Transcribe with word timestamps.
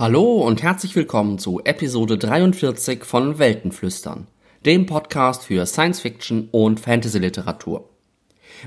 Hallo 0.00 0.42
und 0.46 0.62
herzlich 0.62 0.94
willkommen 0.94 1.40
zu 1.40 1.60
Episode 1.64 2.18
43 2.18 3.04
von 3.04 3.40
Weltenflüstern, 3.40 4.28
dem 4.64 4.86
Podcast 4.86 5.42
für 5.42 5.66
Science 5.66 5.98
Fiction 5.98 6.48
und 6.52 6.78
Fantasy 6.78 7.18
Literatur. 7.18 7.88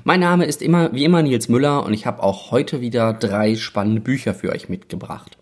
Mein 0.03 0.19
Name 0.19 0.43
ist 0.43 0.61
immer 0.61 0.91
wie 0.91 1.05
immer 1.05 1.21
Nils 1.21 1.47
Müller 1.47 1.85
und 1.85 1.93
ich 1.93 2.05
habe 2.05 2.21
auch 2.21 2.51
heute 2.51 2.81
wieder 2.81 3.13
drei 3.13 3.55
spannende 3.55 4.01
Bücher 4.01 4.33
für 4.33 4.49
euch 4.51 4.67
mitgebracht. 4.67 5.37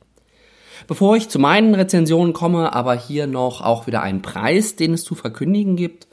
Bevor 0.86 1.16
ich 1.16 1.28
zu 1.28 1.40
meinen 1.40 1.74
Rezensionen 1.74 2.34
komme, 2.34 2.72
aber 2.74 2.94
hier 2.94 3.26
noch 3.26 3.62
auch 3.62 3.88
wieder 3.88 4.04
einen 4.04 4.22
Preis, 4.22 4.76
den 4.76 4.94
es 4.94 5.04
zu 5.04 5.16
verkündigen 5.16 5.76
gibt, 5.76 6.08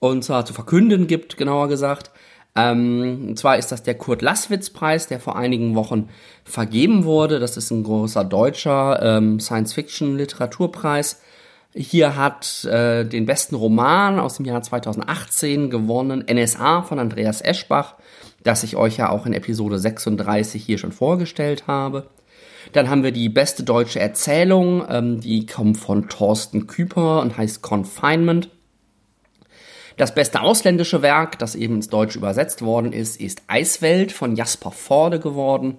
und 0.00 0.24
zwar 0.24 0.44
zu 0.44 0.54
verkünden 0.54 1.06
gibt, 1.06 1.36
genauer 1.36 1.68
gesagt. 1.68 2.10
Ähm, 2.56 3.28
und 3.28 3.38
zwar 3.38 3.58
ist 3.58 3.72
das 3.72 3.82
der 3.82 3.94
Kurt 3.94 4.22
Lasswitz 4.22 4.70
Preis, 4.70 5.08
der 5.08 5.20
vor 5.20 5.36
einigen 5.36 5.74
Wochen 5.74 6.08
vergeben 6.44 7.04
wurde. 7.04 7.40
Das 7.40 7.56
ist 7.56 7.70
ein 7.70 7.82
großer 7.82 8.24
deutscher 8.24 9.02
ähm, 9.02 9.40
Science-Fiction-Literaturpreis. 9.40 11.20
Hier 11.76 12.14
hat 12.14 12.64
äh, 12.66 13.04
den 13.04 13.26
besten 13.26 13.56
Roman 13.56 14.20
aus 14.20 14.36
dem 14.36 14.46
Jahr 14.46 14.62
2018 14.62 15.70
gewonnen, 15.70 16.24
NSA 16.32 16.82
von 16.82 17.00
Andreas 17.00 17.40
Eschbach, 17.40 17.96
das 18.44 18.62
ich 18.62 18.76
euch 18.76 18.96
ja 18.96 19.10
auch 19.10 19.26
in 19.26 19.32
Episode 19.32 19.80
36 19.80 20.64
hier 20.64 20.78
schon 20.78 20.92
vorgestellt 20.92 21.66
habe. 21.66 22.06
Dann 22.72 22.88
haben 22.88 23.02
wir 23.02 23.10
die 23.10 23.28
beste 23.28 23.64
deutsche 23.64 23.98
Erzählung, 23.98 24.84
ähm, 24.88 25.20
die 25.20 25.46
kommt 25.46 25.76
von 25.76 26.08
Thorsten 26.08 26.68
Küper 26.68 27.20
und 27.20 27.36
heißt 27.36 27.62
Confinement. 27.62 28.48
Das 29.96 30.14
beste 30.14 30.40
ausländische 30.40 31.02
Werk, 31.02 31.38
das 31.38 31.54
eben 31.54 31.76
ins 31.76 31.88
Deutsche 31.88 32.18
übersetzt 32.18 32.62
worden 32.62 32.92
ist, 32.92 33.20
ist 33.20 33.42
Eiswelt 33.46 34.10
von 34.10 34.34
Jasper 34.34 34.72
Forde 34.72 35.20
geworden. 35.20 35.78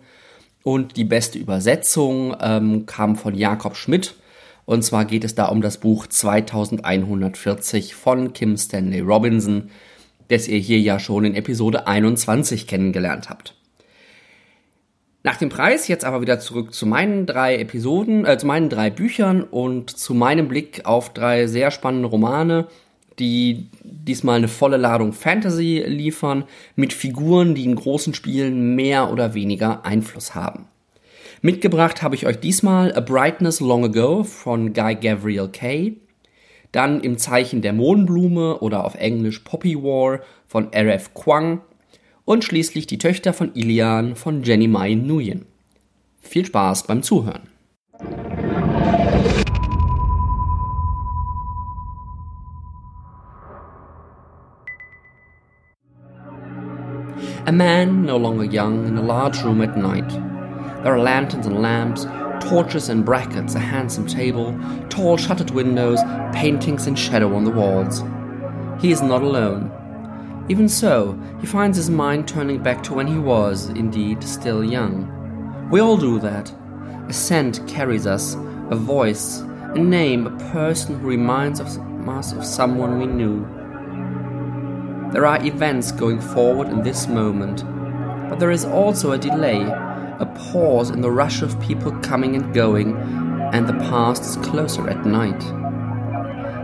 Und 0.64 0.96
die 0.96 1.04
beste 1.04 1.38
Übersetzung 1.38 2.36
ähm, 2.40 2.86
kam 2.86 3.18
von 3.18 3.36
Jakob 3.36 3.76
Schmidt. 3.76 4.16
Und 4.66 4.84
zwar 4.84 5.06
geht 5.06 5.24
es 5.24 5.36
da 5.36 5.46
um 5.46 5.62
das 5.62 5.78
Buch 5.78 6.08
2140 6.08 7.94
von 7.94 8.34
Kim 8.34 8.58
Stanley 8.58 9.02
Robinson, 9.02 9.70
das 10.30 10.48
ihr 10.48 10.58
hier 10.58 10.80
ja 10.80 10.98
schon 10.98 11.26
in 11.26 11.36
Episode 11.36 11.86
21 11.86 12.66
kennengelernt 12.66 13.30
habt. 13.30 13.54
Nach 15.24 15.38
dem 15.38 15.50
Preis 15.50 15.88
jetzt 15.88 16.06
aber 16.06 16.22
wieder 16.22 16.40
zurück 16.40 16.74
zu 16.74 16.86
meinen 16.86 17.26
drei 17.26 17.58
Episoden, 17.58 18.26
äh, 18.26 18.38
zu 18.38 18.46
meinen 18.46 18.70
drei 18.70 18.90
Büchern 18.90 19.44
und 19.44 19.90
zu 19.90 20.14
meinem 20.14 20.48
Blick 20.48 20.86
auf 20.86 21.14
drei 21.14 21.48
sehr 21.48 21.72
spannende 21.72 22.08
Romane, 22.08 22.68
die 23.20 23.68
diesmal 23.84 24.38
eine 24.38 24.48
volle 24.48 24.78
Ladung 24.78 25.14
Fantasy 25.14 25.84
liefern, 25.86 26.44
mit 26.76 26.94
Figuren, 26.94 27.56
die 27.56 27.66
in 27.66 27.76
großen 27.76 28.14
Spielen 28.14 28.76
mehr 28.76 29.12
oder 29.12 29.34
weniger 29.34 29.86
Einfluss 29.86 30.36
haben. 30.36 30.68
Mitgebracht 31.42 32.02
habe 32.02 32.16
ich 32.16 32.26
euch 32.26 32.40
diesmal 32.40 32.94
A 32.96 33.02
Brightness 33.02 33.60
Long 33.60 33.86
Ago 33.86 34.24
von 34.24 34.74
Guy 34.74 34.96
Gavriel 34.96 35.48
Kay, 35.50 35.98
dann 36.72 37.00
Im 37.00 37.18
Zeichen 37.18 37.62
der 37.62 37.72
Mohnblume 37.72 38.60
oder 38.60 38.84
auf 38.84 38.96
Englisch 38.96 39.40
Poppy 39.40 39.76
War 39.76 40.20
von 40.48 40.74
R.F. 40.74 41.14
Kwang 41.14 41.62
und 42.26 42.44
schließlich 42.44 42.86
Die 42.88 42.98
Töchter 42.98 43.32
von 43.32 43.54
Ilian 43.56 44.16
von 44.16 44.44
Jenny 44.44 44.68
Mai 44.68 44.94
Nguyen. 44.96 45.46
Viel 46.20 46.46
Spaß 46.46 46.88
beim 46.88 47.02
Zuhören. 47.02 47.55
A 57.48 57.52
man 57.52 58.02
no 58.02 58.18
longer 58.18 58.44
young 58.44 58.88
in 58.88 58.98
a 58.98 59.04
large 59.04 59.44
room 59.44 59.62
at 59.62 59.78
night. 59.78 60.10
There 60.82 60.96
are 60.96 61.00
lanterns 61.00 61.46
and 61.46 61.62
lamps, 61.62 62.08
torches 62.50 62.90
and 62.90 63.06
brackets, 63.06 63.54
a 63.54 63.60
handsome 63.60 64.08
table, 64.08 64.60
tall 64.90 65.16
shuttered 65.16 65.52
windows, 65.52 66.00
paintings 66.34 66.88
in 66.88 66.96
shadow 66.96 67.36
on 67.36 67.44
the 67.44 67.52
walls. 67.52 68.04
He 68.82 68.92
is 68.92 69.04
not 69.04 69.22
alone. 69.22 69.72
Even 70.50 70.68
so, 70.68 71.20
he 71.40 71.46
finds 71.46 71.78
his 71.78 71.92
mind 71.92 72.28
turning 72.28 72.64
back 72.64 72.82
to 72.82 72.96
when 72.96 73.06
he 73.06 73.20
was, 73.20 73.70
indeed, 73.70 74.24
still 74.24 74.64
young. 74.64 75.70
We 75.70 75.82
all 75.82 75.98
do 75.98 76.20
that. 76.22 76.52
A 77.08 77.14
scent 77.14 77.62
carries 77.68 78.08
us, 78.08 78.34
a 78.72 78.76
voice, 78.76 79.42
a 79.76 79.78
name, 79.78 80.26
a 80.26 80.52
person 80.52 81.00
who 81.00 81.08
reminds 81.08 81.60
us 81.62 81.78
of 82.34 82.44
someone 82.44 82.98
we 82.98 83.06
knew. 83.06 83.46
There 85.12 85.26
are 85.26 85.46
events 85.46 85.92
going 85.92 86.20
forward 86.20 86.68
in 86.70 86.84
this 86.84 87.08
moment, 87.08 87.64
but 88.30 88.40
there 88.40 88.52
is 88.52 88.66
also 88.66 89.12
a 89.12 89.18
delay, 89.18 89.62
a 89.62 90.32
pause 90.52 90.90
in 90.90 91.02
the 91.02 91.12
rush 91.12 91.42
of 91.42 91.60
people 91.62 91.92
coming 92.00 92.36
and 92.36 92.54
going, 92.54 92.96
and 93.54 93.68
the 93.68 93.74
past 93.74 94.24
is 94.24 94.46
closer 94.46 94.90
at 94.90 95.06
night. 95.06 95.42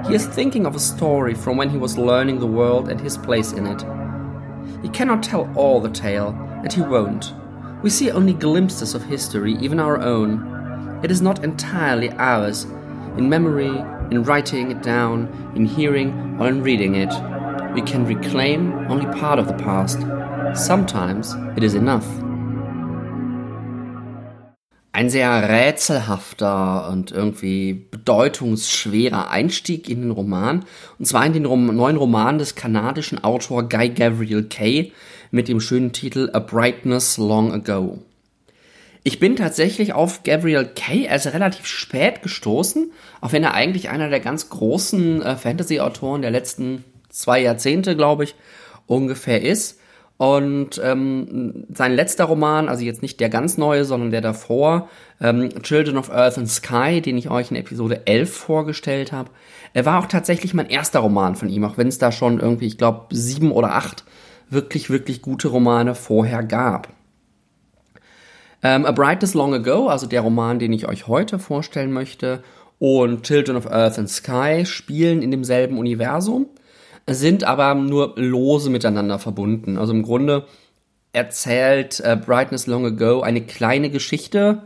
He 0.07 0.15
is 0.15 0.25
thinking 0.25 0.65
of 0.65 0.75
a 0.75 0.79
story 0.79 1.33
from 1.33 1.57
when 1.57 1.69
he 1.69 1.77
was 1.77 1.97
learning 1.97 2.39
the 2.39 2.47
world 2.47 2.89
and 2.89 2.99
his 2.99 3.17
place 3.17 3.51
in 3.51 3.67
it. 3.67 3.85
He 4.81 4.89
cannot 4.89 5.23
tell 5.23 5.51
all 5.55 5.79
the 5.79 5.89
tale, 5.89 6.29
and 6.63 6.73
he 6.73 6.81
won't. 6.81 7.33
We 7.83 7.89
see 7.89 8.11
only 8.11 8.33
glimpses 8.33 8.95
of 8.95 9.03
history, 9.03 9.55
even 9.61 9.79
our 9.79 9.99
own. 9.99 10.99
It 11.03 11.11
is 11.11 11.21
not 11.21 11.43
entirely 11.43 12.09
ours, 12.11 12.65
in 13.17 13.29
memory, 13.29 13.77
in 14.11 14.23
writing 14.23 14.71
it 14.71 14.81
down, 14.81 15.51
in 15.55 15.65
hearing, 15.65 16.37
or 16.39 16.47
in 16.47 16.63
reading 16.63 16.95
it. 16.95 17.11
We 17.73 17.81
can 17.81 18.05
reclaim 18.05 18.73
only 18.89 19.05
part 19.17 19.39
of 19.39 19.47
the 19.47 19.53
past. 19.53 19.99
Sometimes 20.53 21.37
it 21.55 21.63
is 21.63 21.73
enough. 21.73 22.05
Ein 24.91 25.09
sehr 25.09 25.47
rätselhafter 25.47 26.89
und 26.89 27.11
irgendwie 27.11 27.87
bedeutungsschwerer 27.89 29.31
Einstieg 29.31 29.87
in 29.87 30.01
den 30.01 30.11
Roman. 30.11 30.65
Und 30.99 31.05
zwar 31.05 31.25
in 31.25 31.31
den 31.31 31.45
Rom 31.45 31.73
neuen 31.73 31.95
Roman 31.95 32.39
des 32.39 32.55
kanadischen 32.55 33.23
Autors 33.23 33.69
Guy 33.69 33.87
Gavriel 33.87 34.43
Kay 34.43 34.91
mit 35.31 35.47
dem 35.47 35.61
schönen 35.61 35.93
Titel 35.93 36.29
A 36.33 36.39
Brightness 36.39 37.17
Long 37.17 37.53
Ago. 37.53 37.99
Ich 39.03 39.17
bin 39.19 39.37
tatsächlich 39.37 39.93
auf 39.93 40.23
Gabriel 40.23 40.69
Kay 40.75 41.05
erst 41.05 41.27
relativ 41.27 41.65
spät 41.65 42.21
gestoßen, 42.21 42.91
auch 43.21 43.31
wenn 43.31 43.43
er 43.43 43.53
eigentlich 43.53 43.89
einer 43.89 44.09
der 44.09 44.19
ganz 44.19 44.49
großen 44.49 45.21
äh, 45.23 45.35
Fantasy-Autoren 45.37 46.21
der 46.21 46.29
letzten 46.29 46.83
zwei 47.11 47.41
Jahrzehnte, 47.41 47.95
glaube 47.95 48.23
ich, 48.23 48.35
ungefähr 48.87 49.41
ist. 49.41 49.79
Und 50.17 50.79
ähm, 50.83 51.65
sein 51.73 51.93
letzter 51.93 52.25
Roman, 52.25 52.69
also 52.69 52.83
jetzt 52.83 53.01
nicht 53.01 53.19
der 53.19 53.29
ganz 53.29 53.57
neue, 53.57 53.85
sondern 53.85 54.11
der 54.11 54.21
davor, 54.21 54.87
ähm, 55.19 55.49
Children 55.63 55.97
of 55.97 56.11
Earth 56.11 56.37
and 56.37 56.47
Sky, 56.47 57.01
den 57.01 57.17
ich 57.17 57.31
euch 57.31 57.49
in 57.49 57.57
Episode 57.57 58.05
11 58.05 58.31
vorgestellt 58.31 59.11
habe, 59.11 59.31
er 59.73 59.85
war 59.85 59.99
auch 59.99 60.05
tatsächlich 60.05 60.53
mein 60.53 60.69
erster 60.69 60.99
Roman 60.99 61.35
von 61.35 61.49
ihm, 61.49 61.63
auch 61.63 61.77
wenn 61.77 61.87
es 61.87 61.97
da 61.97 62.11
schon 62.11 62.39
irgendwie, 62.39 62.67
ich 62.67 62.77
glaube, 62.77 63.07
sieben 63.15 63.51
oder 63.51 63.73
acht 63.73 64.03
wirklich, 64.51 64.91
wirklich 64.91 65.23
gute 65.23 65.47
Romane 65.47 65.95
vorher 65.95 66.43
gab. 66.43 66.89
Ähm, 68.61 68.85
A 68.85 68.91
Brightest 68.91 69.33
Long 69.33 69.55
Ago, 69.55 69.87
also 69.87 70.05
der 70.05 70.21
Roman, 70.21 70.59
den 70.59 70.71
ich 70.71 70.87
euch 70.87 71.07
heute 71.07 71.39
vorstellen 71.39 71.91
möchte, 71.91 72.43
und 72.77 73.23
Children 73.23 73.57
of 73.57 73.65
Earth 73.71 73.97
and 73.97 74.09
Sky 74.09 74.65
spielen 74.65 75.21
in 75.21 75.31
demselben 75.31 75.79
Universum 75.79 76.47
sind 77.07 77.43
aber 77.43 77.73
nur 77.75 78.13
lose 78.15 78.69
miteinander 78.69 79.19
verbunden. 79.19 79.77
Also 79.77 79.93
im 79.93 80.03
Grunde 80.03 80.45
erzählt 81.13 81.99
äh, 81.99 82.15
Brightness 82.15 82.67
Long 82.67 82.85
Ago 82.85 83.21
eine 83.21 83.41
kleine 83.41 83.89
Geschichte. 83.89 84.63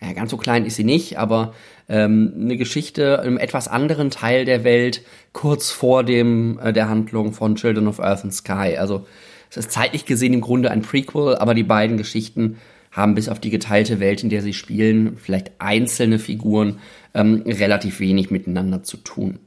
Ja, 0.00 0.12
ganz 0.12 0.30
so 0.30 0.36
klein 0.36 0.66
ist 0.66 0.76
sie 0.76 0.84
nicht, 0.84 1.18
aber 1.18 1.54
ähm, 1.88 2.32
eine 2.36 2.56
Geschichte 2.56 3.22
im 3.24 3.38
etwas 3.38 3.68
anderen 3.68 4.10
Teil 4.10 4.44
der 4.44 4.64
Welt, 4.64 5.02
kurz 5.32 5.70
vor 5.70 6.02
dem 6.02 6.58
äh, 6.58 6.72
der 6.72 6.88
Handlung 6.88 7.32
von 7.32 7.54
Children 7.54 7.86
of 7.86 8.00
Earth 8.00 8.24
and 8.24 8.34
Sky. 8.34 8.76
Also 8.76 9.06
es 9.50 9.56
ist 9.56 9.70
zeitlich 9.70 10.04
gesehen 10.04 10.32
im 10.32 10.40
Grunde 10.40 10.70
ein 10.70 10.82
Prequel, 10.82 11.36
aber 11.36 11.54
die 11.54 11.62
beiden 11.62 11.96
Geschichten 11.96 12.58
haben 12.90 13.14
bis 13.14 13.28
auf 13.28 13.40
die 13.40 13.50
geteilte 13.50 14.00
Welt, 14.00 14.22
in 14.22 14.30
der 14.30 14.42
sie 14.42 14.52
spielen, 14.52 15.16
vielleicht 15.16 15.52
einzelne 15.58 16.18
Figuren 16.18 16.78
ähm, 17.12 17.42
relativ 17.46 18.00
wenig 18.00 18.30
miteinander 18.30 18.82
zu 18.82 18.96
tun. 18.96 19.38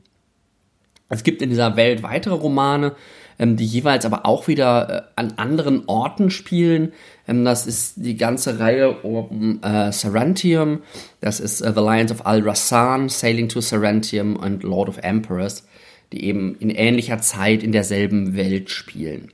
Es 1.10 1.24
gibt 1.24 1.42
in 1.42 1.50
dieser 1.50 1.76
Welt 1.76 2.04
weitere 2.04 2.34
Romane, 2.34 2.96
ähm, 3.40 3.56
die 3.56 3.66
jeweils 3.66 4.06
aber 4.06 4.26
auch 4.26 4.48
wieder 4.48 4.90
äh, 4.90 5.02
an 5.16 5.34
anderen 5.38 5.84
Orten 5.88 6.30
spielen. 6.30 6.92
Ähm, 7.28 7.46
das 7.46 7.68
ist 7.68 7.94
die 7.98 8.18
ganze 8.18 8.60
Reihe 8.60 8.92
um 9.02 9.62
äh, 9.64 9.92
Sarantium, 9.92 10.82
das 11.22 11.40
ist 11.40 11.62
äh, 11.62 11.72
The 11.74 11.82
Lions 11.82 12.12
of 12.12 12.26
Al-Rassan, 12.26 13.10
Sailing 13.10 13.50
to 13.50 13.62
Sarantium 13.62 14.36
und 14.36 14.64
Lord 14.64 14.90
of 14.90 14.98
Emperors, 15.00 15.66
die 16.12 16.26
eben 16.26 16.56
in 16.60 16.70
ähnlicher 16.70 17.20
Zeit 17.20 17.64
in 17.64 17.72
derselben 17.72 18.36
Welt 18.36 18.70
spielen. 18.70 19.32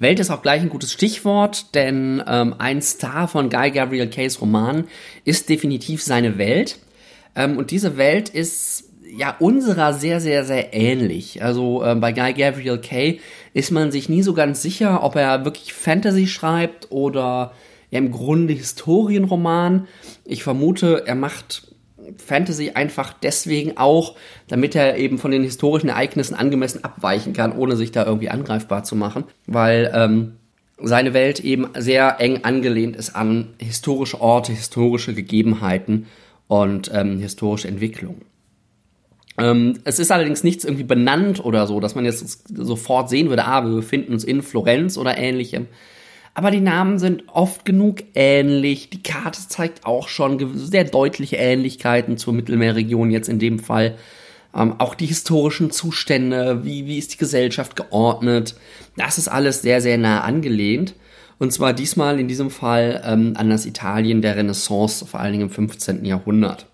Welt 0.00 0.20
ist 0.20 0.30
auch 0.30 0.42
gleich 0.42 0.60
ein 0.60 0.68
gutes 0.68 0.92
Stichwort, 0.92 1.74
denn 1.74 2.22
ähm, 2.26 2.54
ein 2.58 2.82
Star 2.82 3.28
von 3.28 3.48
Guy 3.48 3.70
Gabriel 3.70 4.08
Kays 4.08 4.40
Roman 4.40 4.84
ist 5.24 5.48
definitiv 5.48 6.02
seine 6.02 6.36
Welt. 6.36 6.78
Ähm, 7.34 7.56
und 7.56 7.70
diese 7.70 7.96
Welt 7.96 8.28
ist 8.28 8.87
ja 9.16 9.34
unserer 9.38 9.94
sehr, 9.94 10.20
sehr, 10.20 10.44
sehr 10.44 10.74
ähnlich. 10.74 11.42
Also 11.42 11.82
äh, 11.84 11.94
bei 11.94 12.12
Guy 12.12 12.34
Gabriel 12.34 12.78
Kay 12.78 13.20
ist 13.54 13.70
man 13.70 13.90
sich 13.90 14.08
nie 14.08 14.22
so 14.22 14.34
ganz 14.34 14.62
sicher, 14.62 15.02
ob 15.02 15.16
er 15.16 15.44
wirklich 15.44 15.72
Fantasy 15.72 16.26
schreibt 16.26 16.90
oder 16.90 17.52
ja 17.90 17.98
im 17.98 18.10
Grunde 18.10 18.52
Historienroman. 18.52 19.88
Ich 20.24 20.42
vermute, 20.42 21.04
er 21.06 21.14
macht 21.14 21.68
Fantasy 22.16 22.70
einfach 22.74 23.12
deswegen 23.12 23.76
auch, 23.76 24.14
damit 24.48 24.74
er 24.74 24.96
eben 24.96 25.18
von 25.18 25.30
den 25.30 25.42
historischen 25.42 25.88
Ereignissen 25.88 26.34
angemessen 26.34 26.84
abweichen 26.84 27.32
kann, 27.32 27.52
ohne 27.52 27.76
sich 27.76 27.92
da 27.92 28.04
irgendwie 28.04 28.30
angreifbar 28.30 28.84
zu 28.84 28.96
machen, 28.96 29.24
weil 29.46 29.90
ähm, 29.94 30.36
seine 30.80 31.12
Welt 31.12 31.40
eben 31.40 31.68
sehr 31.76 32.20
eng 32.20 32.44
angelehnt 32.44 32.96
ist 32.96 33.14
an 33.16 33.48
historische 33.58 34.20
Orte, 34.20 34.52
historische 34.52 35.12
Gegebenheiten 35.14 36.06
und 36.46 36.90
ähm, 36.94 37.18
historische 37.18 37.68
Entwicklungen. 37.68 38.22
Ähm, 39.38 39.78
es 39.84 39.98
ist 39.98 40.10
allerdings 40.10 40.42
nichts 40.42 40.64
irgendwie 40.64 40.84
benannt 40.84 41.44
oder 41.44 41.66
so, 41.66 41.80
dass 41.80 41.94
man 41.94 42.04
jetzt 42.04 42.48
sofort 42.56 43.08
sehen 43.08 43.28
würde, 43.28 43.44
ah, 43.44 43.64
wir 43.64 43.76
befinden 43.76 44.12
uns 44.12 44.24
in 44.24 44.42
Florenz 44.42 44.98
oder 44.98 45.16
ähnlichem. 45.16 45.66
Aber 46.38 46.52
die 46.52 46.60
Namen 46.60 47.00
sind 47.00 47.24
oft 47.26 47.64
genug 47.64 48.04
ähnlich. 48.14 48.90
Die 48.90 49.02
Karte 49.02 49.40
zeigt 49.48 49.84
auch 49.84 50.06
schon 50.06 50.56
sehr 50.56 50.84
deutliche 50.84 51.34
Ähnlichkeiten 51.34 52.16
zur 52.16 52.32
Mittelmeerregion 52.32 53.10
jetzt 53.10 53.28
in 53.28 53.40
dem 53.40 53.58
Fall. 53.58 53.96
Ähm, 54.54 54.76
auch 54.78 54.94
die 54.94 55.06
historischen 55.06 55.72
Zustände, 55.72 56.64
wie, 56.64 56.86
wie 56.86 56.96
ist 56.96 57.14
die 57.14 57.18
Gesellschaft 57.18 57.74
geordnet. 57.74 58.54
Das 58.96 59.18
ist 59.18 59.26
alles 59.26 59.62
sehr, 59.62 59.80
sehr 59.80 59.98
nah 59.98 60.20
angelehnt. 60.20 60.94
Und 61.40 61.52
zwar 61.52 61.72
diesmal 61.72 62.20
in 62.20 62.28
diesem 62.28 62.50
Fall 62.50 63.02
ähm, 63.04 63.34
an 63.36 63.50
das 63.50 63.66
Italien 63.66 64.22
der 64.22 64.36
Renaissance, 64.36 65.06
vor 65.06 65.18
allen 65.18 65.32
Dingen 65.32 65.48
im 65.48 65.50
15. 65.50 66.04
Jahrhundert. 66.04 66.67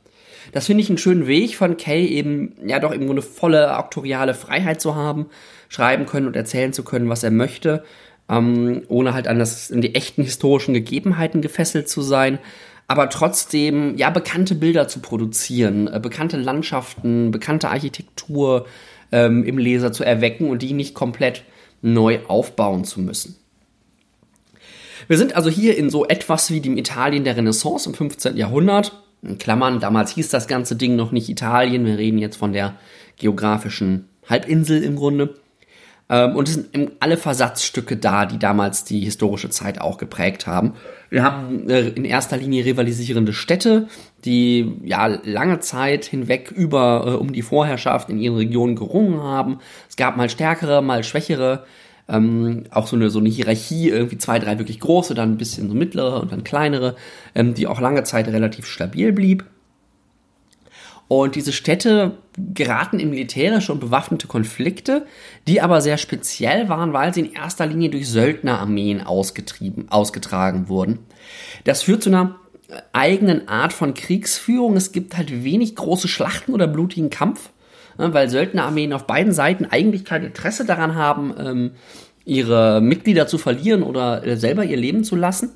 Das 0.55 0.67
finde 0.67 0.83
ich 0.83 0.89
einen 0.89 0.99
schönen 0.99 1.27
Weg 1.27 1.57
von 1.57 1.77
Kay 1.77 2.07
eben, 2.07 2.55
ja 2.65 2.79
doch 2.79 2.93
im 2.93 3.07
Grunde 3.07 3.23
volle 3.23 3.77
auktoriale 3.77 4.35
Freiheit 4.35 4.81
zu 4.81 4.95
haben, 4.95 5.27
schreiben 5.69 6.07
können 6.07 6.27
und 6.27 6.37
erzählen 6.37 6.73
zu 6.73 6.85
können, 6.85 7.09
was 7.09 7.23
er 7.23 7.31
möchte 7.31 7.85
ähm, 8.29 8.83
ohne 8.89 9.15
halt 9.15 9.29
an, 9.29 9.39
das, 9.39 9.71
an 9.71 9.81
die 9.81 9.95
echten 9.95 10.23
historischen 10.23 10.75
Gegebenheiten 10.75 11.43
gefesselt 11.43 11.89
zu 11.89 12.03
sein, 12.03 12.39
aber 12.87 13.09
trotzdem 13.09 13.97
ja 13.97 14.11
bekannte 14.11 14.55
Bilder 14.55 14.89
zu 14.89 15.01
produzieren, 15.01 15.89
äh, 15.89 16.01
bekannte 16.01 16.37
Landschaften, 16.37 17.31
bekannte 17.31 17.69
Architektur 17.69 18.67
ähm, 19.13 19.45
im 19.45 19.59
Leser 19.59 19.93
zu 19.93 20.05
erwecken 20.05 20.49
und 20.49 20.63
die 20.63 20.73
nicht 20.73 20.95
komplett 20.95 21.45
neu 21.83 22.21
aufbauen 22.29 22.85
zu 22.85 23.01
müssen. 23.01 23.37
Wir 25.07 25.19
sind 25.19 25.37
also 25.37 25.51
hier 25.51 25.77
in 25.77 25.91
so 25.91 26.07
etwas 26.07 26.51
wie 26.51 26.61
dem 26.61 26.79
Italien 26.79 27.25
der 27.25 27.37
Renaissance 27.37 27.87
im 27.89 27.95
15. 27.95 28.39
Jahrhundert. 28.39 29.04
In 29.25 29.39
Klammern, 29.39 29.81
damals 29.81 30.13
hieß 30.13 30.29
das 30.29 30.47
ganze 30.47 30.77
Ding 30.77 30.97
noch 30.97 31.13
nicht 31.13 31.29
Italien, 31.29 31.87
wir 31.87 31.99
reden 31.99 32.19
jetzt 32.19 32.37
von 32.37 32.53
der 32.53 32.77
geografischen 33.17 34.09
Halbinsel 34.29 34.83
im 34.83 34.97
Grunde. 34.97 35.35
Ähm, 36.11 36.37
und 36.37 36.49
es 36.49 36.55
sind 36.55 36.93
alle 37.01 37.17
Versatzstücke 37.17 37.97
da, 37.97 38.27
die 38.27 38.39
damals 38.39 38.85
die 38.85 39.01
historische 39.01 39.49
Zeit 39.49 39.81
auch 39.81 39.97
geprägt 39.97 40.47
haben. 40.47 40.75
Wir 41.09 41.23
haben 41.23 41.69
äh, 41.71 41.89
in 41.89 42.05
erster 42.05 42.37
Linie 42.37 42.65
rivalisierende 42.65 43.33
Städte, 43.33 43.89
die 44.25 44.75
ja 44.85 45.07
lange 45.07 45.61
Zeit 45.61 46.05
hinweg 46.05 46.51
über 46.51 47.05
äh, 47.07 47.11
um 47.11 47.33
die 47.33 47.43
Vorherrschaft 47.43 48.11
in 48.11 48.19
ihren 48.19 48.37
Regionen 48.37 48.77
gerungen 48.77 49.23
haben. 49.23 49.59
Es 49.89 49.97
gab 49.97 50.17
mal 50.17 50.29
stärkere, 50.29 50.83
mal 50.83 51.05
schwächere. 51.05 51.65
Ähm, 52.09 52.65
auch 52.71 52.87
so 52.87 52.97
eine, 52.97 53.09
so 53.09 53.19
eine 53.19 53.31
Hierarchie, 53.31 53.89
irgendwie 53.89 54.19
zwei, 54.19 54.39
drei 54.39 54.59
wirklich 54.59 54.81
große, 54.81 55.15
dann 55.15 55.33
ein 55.33 55.39
bisschen 55.39 55.69
so 55.69 55.75
mittlere 55.75 56.21
und 56.21 56.33
dann 56.33 56.45
kleinere, 56.45 56.97
ähm, 57.35 57.55
die 57.55 57.67
auch 57.67 57.81
lange 57.81 58.05
Zeit 58.05 58.29
relativ 58.29 58.67
stabil 58.67 59.13
blieb. 59.13 59.45
Und 61.09 61.35
diese 61.35 61.53
Städte 61.53 62.19
geraten 62.37 62.99
in 62.99 63.11
militärische 63.11 63.73
und 63.73 63.81
bewaffnete 63.81 64.27
Konflikte, 64.27 65.07
die 65.47 65.61
aber 65.61 65.81
sehr 65.81 65.99
speziell 65.99 66.69
waren, 66.69 66.93
weil 66.93 67.13
sie 67.13 67.21
in 67.21 67.33
erster 67.33 67.67
Linie 67.67 67.91
durch 67.91 68.09
Söldnerarmeen 68.09 69.03
ausgetrieben, 69.03 69.91
ausgetragen 69.91 70.69
wurden. 70.69 71.01
Das 71.65 71.83
führt 71.83 72.03
zu 72.03 72.11
einer 72.11 72.37
eigenen 72.93 73.49
Art 73.49 73.73
von 73.73 73.95
Kriegsführung. 73.95 74.77
Es 74.77 74.93
gibt 74.93 75.17
halt 75.17 75.45
wenig 75.45 75.77
große 75.77 76.09
Schlachten 76.09 76.53
oder 76.55 76.67
blutigen 76.67 77.11
Kampf, 77.11 77.51
weil 77.97 78.29
Söldnerarmeen 78.29 78.93
auf 78.93 79.07
beiden 79.07 79.33
Seiten 79.33 79.67
eigentlich 79.67 80.05
kein 80.05 80.25
Interesse 80.25 80.65
daran 80.65 80.95
haben, 80.95 81.35
ähm, 81.39 81.71
ihre 82.25 82.81
Mitglieder 82.81 83.27
zu 83.27 83.39
verlieren 83.39 83.83
oder 83.83 84.27
äh, 84.27 84.37
selber 84.37 84.65
ihr 84.65 84.77
Leben 84.77 85.05
zu 85.05 85.17
lassen. 85.17 85.51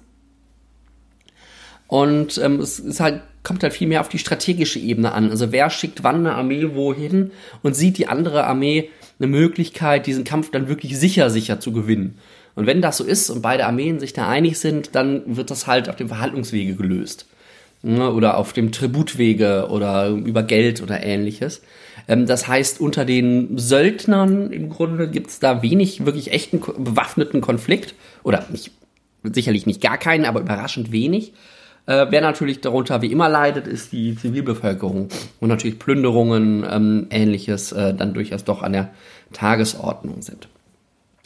Und 1.86 2.38
ähm, 2.38 2.60
es 2.60 2.78
ist 2.78 3.00
halt 3.00 3.22
kommt 3.48 3.62
halt 3.62 3.72
viel 3.72 3.88
mehr 3.88 4.02
auf 4.02 4.10
die 4.10 4.18
strategische 4.18 4.78
Ebene 4.78 5.12
an. 5.12 5.30
Also 5.30 5.52
wer 5.52 5.70
schickt 5.70 6.04
wann 6.04 6.16
eine 6.16 6.34
Armee 6.34 6.74
wohin 6.74 7.30
und 7.62 7.74
sieht 7.74 7.96
die 7.96 8.06
andere 8.06 8.44
Armee 8.44 8.90
eine 9.18 9.28
Möglichkeit, 9.28 10.06
diesen 10.06 10.24
Kampf 10.24 10.50
dann 10.50 10.68
wirklich 10.68 10.98
sicher, 10.98 11.30
sicher 11.30 11.58
zu 11.58 11.72
gewinnen. 11.72 12.18
Und 12.54 12.66
wenn 12.66 12.82
das 12.82 12.98
so 12.98 13.04
ist 13.04 13.30
und 13.30 13.40
beide 13.40 13.66
Armeen 13.66 14.00
sich 14.00 14.12
da 14.12 14.28
einig 14.28 14.58
sind, 14.58 14.94
dann 14.94 15.36
wird 15.36 15.50
das 15.50 15.66
halt 15.66 15.88
auf 15.88 15.96
dem 15.96 16.08
Verhandlungswege 16.08 16.74
gelöst. 16.74 17.26
Oder 17.82 18.36
auf 18.36 18.52
dem 18.52 18.72
Tributwege 18.72 19.68
oder 19.70 20.08
über 20.08 20.42
Geld 20.42 20.82
oder 20.82 21.02
ähnliches. 21.02 21.62
Ähm, 22.08 22.26
das 22.26 22.48
heißt, 22.48 22.80
unter 22.80 23.04
den 23.04 23.58
Söldnern 23.58 24.50
im 24.50 24.70
Grunde 24.70 25.08
gibt 25.08 25.28
es 25.28 25.38
da 25.38 25.62
wenig 25.62 26.04
wirklich 26.04 26.32
echten 26.32 26.60
bewaffneten 26.60 27.40
Konflikt. 27.40 27.94
Oder 28.24 28.46
nicht, 28.50 28.72
sicherlich 29.22 29.66
nicht 29.66 29.80
gar 29.80 29.98
keinen, 29.98 30.24
aber 30.24 30.40
überraschend 30.40 30.90
wenig. 30.90 31.34
Äh, 31.86 32.06
wer 32.10 32.20
natürlich 32.20 32.60
darunter 32.60 33.00
wie 33.02 33.12
immer 33.12 33.28
leidet, 33.28 33.66
ist 33.66 33.92
die 33.92 34.16
Zivilbevölkerung 34.16 35.08
und 35.40 35.48
natürlich 35.48 35.78
Plünderungen, 35.78 36.66
ähm, 36.68 37.06
ähnliches 37.10 37.72
äh, 37.72 37.94
dann 37.94 38.14
durchaus 38.14 38.44
doch 38.44 38.62
an 38.62 38.72
der 38.72 38.90
Tagesordnung 39.32 40.22
sind. 40.22 40.48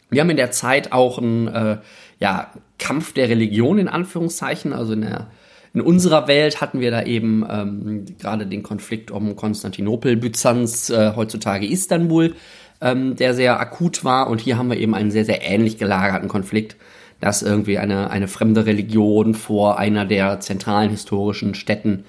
Wir 0.09 0.21
haben 0.21 0.29
in 0.29 0.37
der 0.37 0.51
Zeit 0.51 0.91
auch 0.91 1.17
einen 1.17 1.47
äh, 1.47 1.77
ja, 2.19 2.51
Kampf 2.77 3.13
der 3.13 3.29
Religion 3.29 3.77
in 3.77 3.87
Anführungszeichen, 3.87 4.71
also 4.71 4.93
in 4.93 5.01
der 5.01 5.27
in 5.73 5.81
unserer 5.81 6.27
Welt 6.27 6.61
hatten 6.61 6.79
wir 6.79 6.91
da 6.91 7.03
eben 7.03 7.45
ähm, 7.49 8.05
gerade 8.19 8.45
den 8.45 8.63
Konflikt 8.63 9.11
um 9.11 9.35
Konstantinopel, 9.35 10.17
Byzanz, 10.17 10.89
äh, 10.89 11.13
heutzutage 11.15 11.65
Istanbul, 11.65 12.35
ähm, 12.81 13.15
der 13.15 13.33
sehr 13.33 13.59
akut 13.59 14.03
war. 14.03 14.29
Und 14.29 14.41
hier 14.41 14.57
haben 14.57 14.69
wir 14.69 14.77
eben 14.77 14.93
einen 14.93 15.11
sehr, 15.11 15.25
sehr 15.25 15.43
ähnlich 15.43 15.77
gelagerten 15.77 16.29
Konflikt 16.29 16.75
dass 17.23 17.41
irgendwie 17.41 17.77
eine, 17.77 18.11
eine 18.11 18.27
fremde 18.27 18.65
Religion 18.65 19.33
vor 19.33 19.79
einer 19.79 20.03
der 20.03 20.41
zentralen 20.41 20.89
historischen 20.89 21.55
Städten 21.55 22.03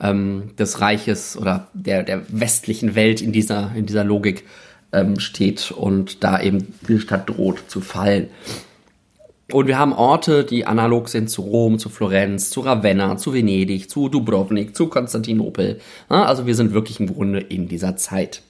ähm, 0.00 0.50
des 0.56 0.80
Reiches 0.80 1.36
oder 1.36 1.66
der, 1.74 2.04
der 2.04 2.22
westlichen 2.28 2.94
Welt 2.94 3.20
in 3.20 3.32
dieser, 3.32 3.72
in 3.74 3.86
dieser 3.86 4.04
Logik 4.04 4.44
ähm, 4.92 5.18
steht 5.18 5.72
und 5.72 6.22
da 6.22 6.40
eben 6.40 6.74
die 6.86 7.00
Stadt 7.00 7.28
droht 7.28 7.64
zu 7.66 7.80
fallen. 7.80 8.28
Und 9.52 9.66
wir 9.66 9.78
haben 9.78 9.92
Orte, 9.92 10.44
die 10.44 10.64
analog 10.64 11.10
sind 11.10 11.28
zu 11.28 11.42
Rom, 11.42 11.78
zu 11.78 11.90
Florenz, 11.90 12.48
zu 12.48 12.60
Ravenna, 12.60 13.18
zu 13.18 13.34
Venedig, 13.34 13.90
zu 13.90 14.08
Dubrovnik, 14.08 14.74
zu 14.74 14.88
Konstantinopel. 14.88 15.78
Also 16.08 16.46
wir 16.46 16.54
sind 16.54 16.72
wirklich 16.72 17.00
im 17.00 17.06
Grunde 17.06 17.40
in 17.40 17.68
dieser 17.68 17.96
Zeit. 17.96 18.40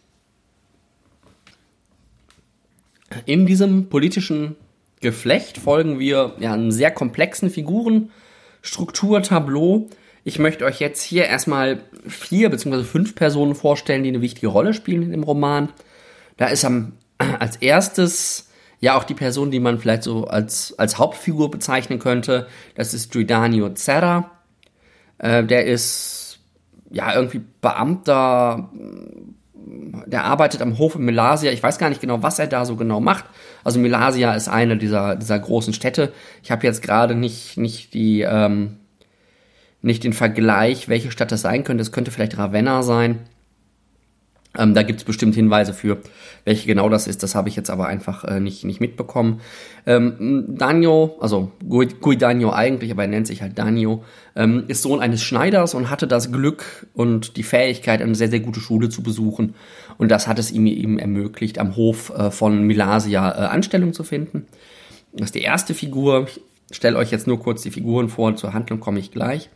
In 3.27 3.47
diesem 3.47 3.89
politischen 3.89 4.55
Geflecht 5.01 5.59
folgen 5.59 5.99
wir 5.99 6.35
ja, 6.39 6.53
einem 6.53 6.71
sehr 6.71 6.93
komplexen 6.93 7.51
Figurenstrukturtableau. 7.51 9.89
Ich 10.23 10.39
möchte 10.39 10.65
euch 10.65 10.79
jetzt 10.79 11.03
hier 11.03 11.25
erstmal 11.25 11.81
vier 12.07 12.49
bzw. 12.49 12.85
fünf 12.85 13.17
Personen 13.17 13.57
vorstellen, 13.57 14.05
die 14.05 14.11
eine 14.11 14.23
wichtige 14.23 14.47
Rolle 14.47 14.73
spielen 14.73 15.03
in 15.03 15.11
dem 15.11 15.25
Roman. 15.25 15.71
Da 16.37 16.47
ist 16.47 16.65
am, 16.65 16.93
als 17.19 17.57
erstes 17.57 18.52
ja 18.83 18.99
auch 18.99 19.05
die 19.05 19.15
Person, 19.15 19.51
die 19.51 19.61
man 19.61 19.79
vielleicht 19.79 20.03
so 20.03 20.27
als, 20.27 20.79
als 20.79 20.99
Hauptfigur 20.99 21.51
bezeichnen 21.51 21.99
könnte. 21.99 22.47
Das 22.75 22.93
ist 22.93 23.11
Giuliano 23.11 23.71
Zerra. 23.71 24.31
Äh, 25.19 25.45
der 25.45 25.65
ist 25.65 26.41
ja 26.91 27.15
irgendwie 27.15 27.41
Beamter 27.63 28.69
der 30.07 30.25
arbeitet 30.25 30.61
am 30.63 30.79
Hof 30.79 30.97
in 30.97 31.05
Melasia. 31.05 31.53
Ich 31.53 31.63
weiß 31.63 31.79
gar 31.79 31.89
nicht 31.89 32.01
genau, 32.01 32.23
was 32.23 32.39
er 32.39 32.47
da 32.47 32.65
so 32.65 32.77
genau 32.77 33.01
macht. 33.01 33.25
Also 33.65 33.79
Melasia 33.79 34.35
ist 34.35 34.49
eine 34.49 34.77
dieser, 34.77 35.17
dieser 35.17 35.39
großen 35.39 35.73
Städte. 35.73 36.13
Ich 36.43 36.51
habe 36.51 36.67
jetzt 36.67 36.83
gerade 36.83 37.15
nicht, 37.15 37.57
nicht 37.57 37.95
die, 37.95 38.23
ähm, 38.23 38.79
nicht 39.81 40.05
den 40.05 40.13
Vergleich, 40.13 40.89
welche 40.89 41.11
Stadt 41.11 41.33
das 41.33 41.43
sein 41.43 41.65
könnte. 41.65 41.83
Es 41.83 41.93
könnte 41.93 42.11
vielleicht 42.11 42.39
Ravenna 42.39 42.83
sein. 42.83 43.21
Ähm, 44.59 44.75
da 44.75 44.83
gibt 44.83 45.01
es 45.01 45.05
bestimmt 45.05 45.35
Hinweise 45.35 45.73
für, 45.73 45.99
welche 46.45 46.67
genau 46.67 46.91
das 46.91 47.07
ist. 47.07 47.23
Das 47.23 47.35
habe 47.35 47.49
ich 47.49 47.57
jetzt 47.57 47.71
aber 47.71 47.87
einfach 47.87 48.25
äh, 48.25 48.39
nicht, 48.39 48.65
nicht 48.65 48.81
mitbekommen. 48.81 49.41
Ähm, 49.87 50.45
Danio, 50.49 51.17
also 51.21 51.53
Guidanio 51.67 52.53
eigentlich, 52.53 52.91
aber 52.91 53.03
er 53.03 53.09
nennt 53.09 53.27
sich 53.27 53.41
halt 53.41 53.59
Danio, 53.59 54.05
ähm, 54.37 54.65
ist 54.69 54.83
Sohn 54.83 55.01
eines 55.01 55.23
Schneiders 55.23 55.73
und 55.73 55.89
hatte 55.89 56.07
das 56.07 56.33
Glück 56.33 56.87
und 56.93 57.39
die 57.39 57.43
Fähigkeit, 57.43 58.03
eine 58.03 58.15
sehr, 58.15 58.29
sehr 58.29 58.41
gute 58.41 58.61
Schule 58.61 58.91
zu 58.91 59.03
besuchen. 59.03 59.55
Und 59.97 60.11
das 60.11 60.29
hat 60.29 60.39
es 60.39 60.51
ihm 60.51 60.67
eben 60.67 60.99
ermöglicht, 60.99 61.59
am 61.59 61.75
Hof 61.77 62.11
äh, 62.11 62.31
von 62.31 62.63
Milasia 62.65 63.31
äh, 63.31 63.47
Anstellung 63.47 63.95
zu 63.95 64.05
finden. 64.05 64.47
Das 65.15 65.27
ist 65.27 65.35
die 65.35 65.43
erste 65.43 65.73
Figur. 65.73 66.27
Ich 66.27 66.77
stelle 66.77 66.99
euch 66.99 67.11
jetzt 67.11 67.27
nur 67.27 67.41
kurz 67.41 67.63
die 67.63 67.71
Figuren 67.71 68.11
vor, 68.11 68.37
zur 68.37 68.53
Handlung 68.53 68.81
komme 68.81 68.99
ich 68.99 69.11
gleich. 69.13 69.49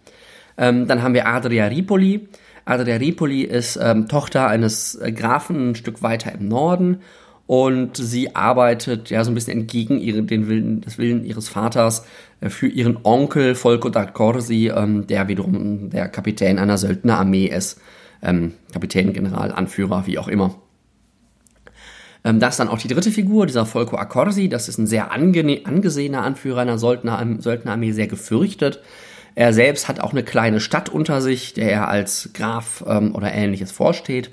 Ähm, 0.59 0.87
dann 0.87 1.03
haben 1.03 1.13
wir 1.13 1.27
Adria 1.27 1.67
Ripoli 1.67 2.29
Adria 2.67 2.97
Ripoli 2.97 3.43
ist 3.43 3.79
ähm, 3.81 4.09
Tochter 4.09 4.49
eines 4.49 4.97
äh, 4.97 5.13
Grafen 5.13 5.71
ein 5.71 5.75
Stück 5.77 6.03
weiter 6.03 6.33
im 6.33 6.49
Norden 6.49 6.99
und 7.47 7.97
sie 7.97 8.35
arbeitet 8.35 9.09
ja 9.09 9.23
so 9.23 9.31
ein 9.31 9.35
bisschen 9.35 9.61
entgegen 9.61 10.01
ihre, 10.01 10.25
den 10.25 10.49
Willen, 10.49 10.81
des 10.81 10.99
Willen 10.99 11.25
ihres 11.25 11.49
Vaters 11.49 12.05
äh, 12.41 12.51
für 12.51 12.67
ihren 12.67 12.99
Onkel 13.05 13.55
Folco 13.55 13.89
da 13.89 14.05
Corsi, 14.05 14.73
ähm, 14.75 15.07
der 15.07 15.29
wiederum 15.29 15.91
der 15.91 16.09
Kapitän 16.09 16.59
einer 16.59 16.77
Söldnerarmee 16.77 17.47
ist. 17.47 17.81
Ähm, 18.21 18.55
Kapitän, 18.73 19.13
General, 19.13 19.53
Anführer, 19.53 20.09
wie 20.09 20.19
auch 20.19 20.27
immer. 20.27 20.57
Ähm, 22.25 22.41
das 22.41 22.55
ist 22.55 22.59
dann 22.59 22.69
auch 22.69 22.79
die 22.79 22.89
dritte 22.89 23.13
Figur, 23.13 23.47
dieser 23.47 23.65
Folco 23.65 23.97
Accorsi. 23.97 24.49
Das 24.49 24.69
ist 24.69 24.79
ein 24.79 24.89
sehr 24.89 25.13
angesehener 25.13 26.23
Anführer 26.23 26.63
einer 26.63 26.79
Söldner 26.79 27.25
Söldnerarmee, 27.39 27.93
sehr 27.93 28.09
gefürchtet. 28.09 28.81
Er 29.37 29.53
selbst 29.53 29.87
hat 29.87 30.01
auch 30.01 30.13
eine 30.13 30.25
kleine 30.25 30.61
Stadt 30.61 30.89
unter 30.89 31.21
sich, 31.21 31.53
der 31.53 31.71
er 31.71 31.89
als 31.89 32.31
Graf 32.33 32.83
ähm, 32.89 33.15
oder 33.15 33.33
ähnliches 33.33 33.71
vorsteht. 33.71 34.31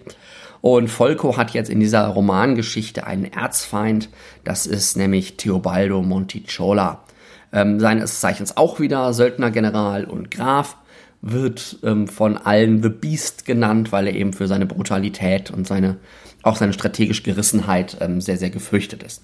Und 0.61 0.87
Folco 0.87 1.35
hat 1.35 1.51
jetzt 1.51 1.69
in 1.69 1.81
dieser 1.81 2.07
Romangeschichte 2.07 3.05
einen 3.05 3.25
Erzfeind, 3.25 4.07
das 4.45 4.65
ist 4.65 4.95
nämlich 4.95 5.35
Teobaldo 5.35 6.01
Monticciola. 6.01 7.03
Ähm, 7.51 7.81
seines 7.81 8.21
Zeichens 8.21 8.55
auch 8.55 8.79
wieder 8.79 9.13
Söldnergeneral 9.13 10.05
und 10.05 10.31
Graf, 10.31 10.77
wird 11.21 11.79
ähm, 11.83 12.07
von 12.07 12.37
allen 12.37 12.81
The 12.81 12.89
Beast 12.89 13.45
genannt, 13.45 13.91
weil 13.91 14.07
er 14.07 14.15
eben 14.15 14.31
für 14.31 14.47
seine 14.47 14.65
Brutalität 14.65 15.51
und 15.51 15.67
seine, 15.67 15.97
auch 16.43 16.55
seine 16.55 16.71
strategische 16.71 17.23
Gerissenheit 17.23 17.97
ähm, 17.99 18.21
sehr, 18.21 18.37
sehr 18.37 18.49
gefürchtet 18.49 19.03
ist. 19.03 19.21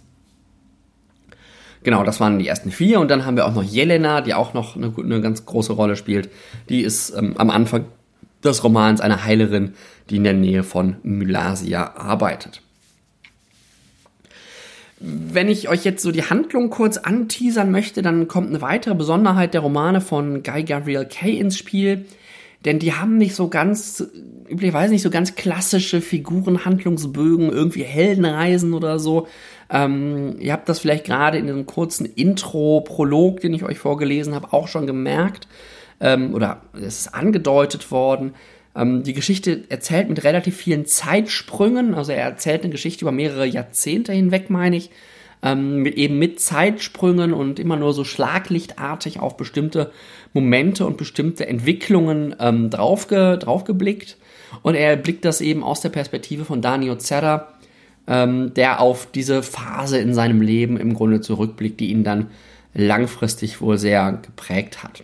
Genau, 1.83 2.03
das 2.03 2.19
waren 2.19 2.39
die 2.39 2.47
ersten 2.47 2.71
vier. 2.71 2.99
Und 2.99 3.09
dann 3.09 3.25
haben 3.25 3.37
wir 3.37 3.45
auch 3.45 3.53
noch 3.53 3.63
Jelena, 3.63 4.21
die 4.21 4.33
auch 4.33 4.53
noch 4.53 4.75
eine, 4.75 4.93
eine 4.97 5.21
ganz 5.21 5.45
große 5.45 5.73
Rolle 5.73 5.95
spielt. 5.95 6.29
Die 6.67 6.81
ist 6.81 7.11
ähm, 7.11 7.35
am 7.37 7.49
Anfang 7.49 7.85
des 8.43 8.63
Romans 8.63 9.01
eine 9.01 9.23
Heilerin, 9.23 9.73
die 10.09 10.17
in 10.17 10.23
der 10.23 10.33
Nähe 10.33 10.63
von 10.63 10.97
Mylasia 11.03 11.95
arbeitet. 11.95 12.61
Wenn 15.01 15.47
ich 15.47 15.69
euch 15.69 15.85
jetzt 15.85 16.03
so 16.03 16.11
die 16.11 16.23
Handlung 16.23 16.69
kurz 16.69 16.97
anteasern 16.97 17.71
möchte, 17.71 18.01
dann 18.01 18.27
kommt 18.27 18.49
eine 18.49 18.61
weitere 18.61 18.95
Besonderheit 18.95 19.53
der 19.53 19.61
Romane 19.61 20.01
von 20.01 20.43
Guy 20.43 20.63
Gabriel 20.63 21.05
Kay 21.05 21.37
ins 21.37 21.57
Spiel. 21.57 22.05
Denn 22.65 22.79
die 22.79 22.93
haben 22.93 23.17
nicht 23.17 23.35
so 23.35 23.47
ganz, 23.47 24.03
üblicherweise 24.49 24.91
nicht 24.91 25.01
so 25.01 25.09
ganz 25.09 25.35
klassische 25.35 26.01
Figurenhandlungsbögen, 26.01 27.49
irgendwie 27.49 27.83
Heldenreisen 27.83 28.73
oder 28.73 28.99
so. 28.99 29.27
Ähm, 29.69 30.35
ihr 30.39 30.53
habt 30.53 30.67
das 30.67 30.79
vielleicht 30.79 31.05
gerade 31.05 31.37
in 31.37 31.45
diesem 31.45 31.65
kurzen 31.65 32.05
Intro-Prolog, 32.05 33.41
den 33.41 33.53
ich 33.53 33.63
euch 33.63 33.77
vorgelesen 33.77 34.33
habe, 34.33 34.53
auch 34.53 34.67
schon 34.67 34.87
gemerkt. 34.87 35.47
Ähm, 35.99 36.33
oder 36.33 36.61
es 36.73 37.01
ist 37.01 37.13
angedeutet 37.13 37.91
worden. 37.91 38.33
Ähm, 38.75 39.03
die 39.03 39.13
Geschichte 39.13 39.63
erzählt 39.69 40.09
mit 40.09 40.23
relativ 40.23 40.55
vielen 40.57 40.85
Zeitsprüngen. 40.85 41.93
Also 41.93 42.11
er 42.11 42.23
erzählt 42.23 42.63
eine 42.63 42.71
Geschichte 42.71 43.03
über 43.03 43.11
mehrere 43.11 43.45
Jahrzehnte 43.45 44.13
hinweg, 44.13 44.49
meine 44.49 44.77
ich. 44.77 44.89
Ähm, 45.41 45.83
mit, 45.83 45.95
eben 45.95 46.19
mit 46.19 46.41
Zeitsprüngen 46.41 47.33
und 47.33 47.59
immer 47.59 47.77
nur 47.77 47.93
so 47.93 48.03
schlaglichtartig 48.03 49.21
auf 49.21 49.37
bestimmte 49.37 49.91
Momente 50.33 50.85
und 50.85 50.97
bestimmte 50.97 51.47
Entwicklungen 51.47 52.35
ähm, 52.39 52.69
draufge, 52.69 53.37
draufgeblickt. 53.37 54.17
Und 54.63 54.75
er 54.75 54.97
blickt 54.97 55.23
das 55.23 55.39
eben 55.39 55.63
aus 55.63 55.79
der 55.79 55.89
Perspektive 55.89 56.43
von 56.43 56.61
Daniel 56.61 56.97
Zerra, 56.97 57.53
ähm, 58.09 58.53
der 58.55 58.81
auf 58.81 59.07
diese 59.13 59.43
Phase 59.43 59.99
in 59.99 60.13
seinem 60.13 60.41
Leben 60.41 60.77
im 60.77 60.95
Grunde 60.95 61.21
zurückblickt, 61.21 61.79
die 61.79 61.91
ihn 61.91 62.03
dann 62.03 62.27
langfristig 62.73 63.61
wohl 63.61 63.77
sehr 63.77 64.19
geprägt 64.21 64.83
hat. 64.83 65.03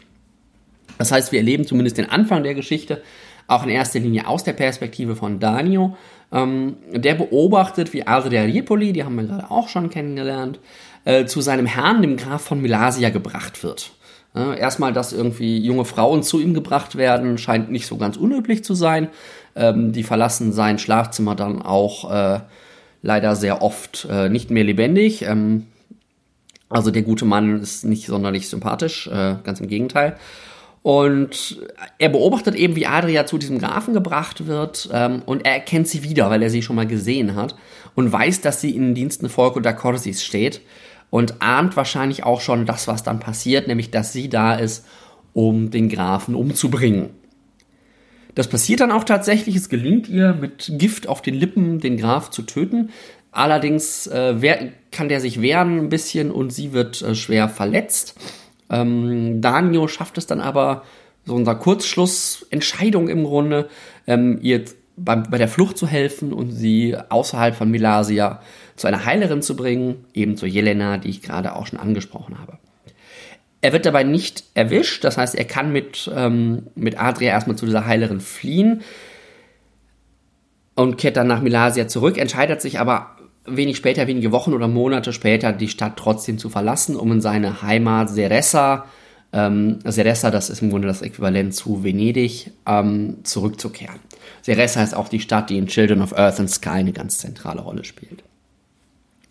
Das 0.97 1.11
heißt, 1.11 1.31
wir 1.31 1.39
erleben 1.39 1.65
zumindest 1.65 1.97
den 1.97 2.09
Anfang 2.09 2.43
der 2.43 2.55
Geschichte 2.55 3.01
auch 3.47 3.63
in 3.63 3.69
erster 3.69 3.99
Linie 3.99 4.27
aus 4.27 4.43
der 4.43 4.53
Perspektive 4.53 5.15
von 5.15 5.39
Danio. 5.39 5.95
Ähm, 6.31 6.77
der 6.91 7.13
beobachtet, 7.13 7.93
wie 7.93 8.07
Adria 8.07 8.41
Riepoli, 8.41 8.91
die 8.91 9.03
haben 9.03 9.15
wir 9.15 9.25
gerade 9.25 9.51
auch 9.51 9.69
schon 9.69 9.91
kennengelernt, 9.91 10.59
äh, 11.03 11.25
zu 11.25 11.41
seinem 11.41 11.67
Herrn, 11.67 12.01
dem 12.01 12.17
Graf 12.17 12.41
von 12.41 12.59
Milasia, 12.59 13.11
gebracht 13.11 13.63
wird. 13.63 13.91
Äh, 14.35 14.59
erstmal, 14.59 14.93
dass 14.93 15.13
irgendwie 15.13 15.59
junge 15.59 15.85
Frauen 15.85 16.23
zu 16.23 16.39
ihm 16.39 16.55
gebracht 16.55 16.95
werden, 16.95 17.37
scheint 17.37 17.69
nicht 17.71 17.85
so 17.85 17.97
ganz 17.97 18.17
unüblich 18.17 18.63
zu 18.63 18.73
sein. 18.73 19.09
Ähm, 19.55 19.91
die 19.91 20.03
verlassen 20.03 20.51
sein 20.51 20.79
Schlafzimmer 20.79 21.35
dann 21.35 21.61
auch 21.61 22.11
äh, 22.11 22.39
leider 23.05 23.35
sehr 23.35 23.61
oft 23.61 24.07
äh, 24.09 24.29
nicht 24.29 24.49
mehr 24.49 24.63
lebendig. 24.63 25.21
Ähm, 25.21 25.67
also 26.69 26.89
der 26.89 27.03
gute 27.03 27.25
Mann 27.25 27.61
ist 27.61 27.85
nicht 27.85 28.07
sonderlich 28.07 28.49
sympathisch, 28.49 29.07
äh, 29.07 29.35
ganz 29.43 29.61
im 29.61 29.67
Gegenteil. 29.67 30.17
Und 30.81 31.59
er 31.97 32.09
beobachtet 32.09 32.55
eben, 32.55 32.75
wie 32.75 32.85
Adria 32.85 33.25
zu 33.25 33.37
diesem 33.37 33.59
Grafen 33.59 33.93
gebracht 33.93 34.47
wird 34.47 34.89
ähm, 34.91 35.21
und 35.25 35.45
er 35.45 35.53
erkennt 35.53 35.87
sie 35.87 36.03
wieder, 36.03 36.29
weil 36.29 36.43
er 36.43 36.49
sie 36.49 36.61
schon 36.61 36.75
mal 36.75 36.87
gesehen 36.87 37.35
hat 37.35 37.55
und 37.95 38.11
weiß, 38.11 38.41
dass 38.41 38.61
sie 38.61 38.75
in 38.75 38.87
den 38.87 38.95
Diensten 38.95 39.29
Folco 39.29 39.59
da 39.59 39.73
Corsis 39.73 40.23
steht 40.23 40.61
und 41.09 41.41
ahnt 41.41 41.75
wahrscheinlich 41.77 42.23
auch 42.23 42.41
schon 42.41 42.65
das, 42.65 42.87
was 42.87 43.03
dann 43.03 43.19
passiert, 43.19 43.67
nämlich 43.67 43.89
dass 43.89 44.13
sie 44.13 44.29
da 44.29 44.55
ist, 44.55 44.85
um 45.33 45.69
den 45.71 45.89
Grafen 45.89 46.35
umzubringen. 46.35 47.09
Das 48.35 48.47
passiert 48.47 48.81
dann 48.81 48.91
auch 48.91 49.05
tatsächlich. 49.05 49.55
Es 49.55 49.69
gelingt 49.69 50.07
ihr, 50.07 50.33
mit 50.33 50.73
Gift 50.77 51.07
auf 51.07 51.21
den 51.21 51.33
Lippen 51.35 51.79
den 51.79 51.97
Graf 51.97 52.29
zu 52.29 52.43
töten. 52.43 52.89
Allerdings 53.31 54.07
äh, 54.07 54.35
wer, 54.37 54.69
kann 54.91 55.09
der 55.09 55.19
sich 55.19 55.41
wehren 55.41 55.79
ein 55.79 55.89
bisschen 55.89 56.31
und 56.31 56.51
sie 56.51 56.73
wird 56.73 57.01
äh, 57.01 57.15
schwer 57.15 57.49
verletzt. 57.49 58.15
Ähm, 58.69 59.41
Danio 59.41 59.87
schafft 59.87 60.17
es 60.17 60.27
dann 60.27 60.41
aber, 60.41 60.83
so 61.25 61.33
unser 61.33 61.55
Kurzschlussentscheidung 61.55 63.09
im 63.09 63.23
Grunde, 63.23 63.67
ähm, 64.05 64.39
ihr 64.41 64.63
bei, 64.95 65.15
bei 65.15 65.37
der 65.37 65.47
Flucht 65.47 65.77
zu 65.77 65.87
helfen 65.87 66.31
und 66.31 66.51
sie 66.51 66.95
außerhalb 67.09 67.55
von 67.55 67.69
Milasia 67.69 68.41
zu 68.75 68.87
einer 68.87 69.05
Heilerin 69.05 69.41
zu 69.41 69.55
bringen, 69.55 70.05
eben 70.13 70.37
zu 70.37 70.45
Jelena, 70.45 70.97
die 70.97 71.09
ich 71.09 71.21
gerade 71.21 71.55
auch 71.55 71.67
schon 71.67 71.79
angesprochen 71.79 72.39
habe. 72.39 72.57
Er 73.65 73.73
wird 73.73 73.87
dabei 73.87 74.03
nicht 74.03 74.43
erwischt, 74.53 75.03
das 75.03 75.17
heißt, 75.17 75.33
er 75.33 75.45
kann 75.45 75.71
mit, 75.71 76.07
ähm, 76.15 76.67
mit 76.75 77.01
Adria 77.01 77.31
erstmal 77.31 77.55
zu 77.55 77.65
dieser 77.65 77.87
Heilerin 77.87 78.19
fliehen 78.19 78.83
und 80.75 80.99
kehrt 80.99 81.17
dann 81.17 81.25
nach 81.25 81.41
Milasia 81.41 81.87
zurück, 81.87 82.19
entscheidet 82.19 82.61
sich 82.61 82.79
aber 82.79 83.17
wenig 83.47 83.77
später, 83.77 84.05
wenige 84.05 84.31
Wochen 84.31 84.53
oder 84.53 84.67
Monate 84.67 85.13
später, 85.13 85.51
die 85.51 85.67
Stadt 85.67 85.97
trotzdem 85.97 86.37
zu 86.37 86.51
verlassen, 86.51 86.95
um 86.95 87.11
in 87.11 87.21
seine 87.21 87.63
Heimat 87.63 88.11
Seressa, 88.11 88.85
ähm, 89.33 89.79
Seressa, 89.83 90.29
das 90.29 90.51
ist 90.51 90.61
im 90.61 90.69
Grunde 90.69 90.87
das 90.87 91.01
Äquivalent 91.01 91.55
zu 91.55 91.83
Venedig, 91.83 92.51
ähm, 92.67 93.21
zurückzukehren. 93.23 93.99
Seressa 94.43 94.83
ist 94.83 94.93
auch 94.93 95.09
die 95.09 95.21
Stadt, 95.21 95.49
die 95.49 95.57
in 95.57 95.65
Children 95.65 96.03
of 96.03 96.15
Earth 96.15 96.39
and 96.39 96.51
Sky 96.51 96.69
eine 96.69 96.93
ganz 96.93 97.17
zentrale 97.17 97.61
Rolle 97.61 97.83
spielt. 97.83 98.23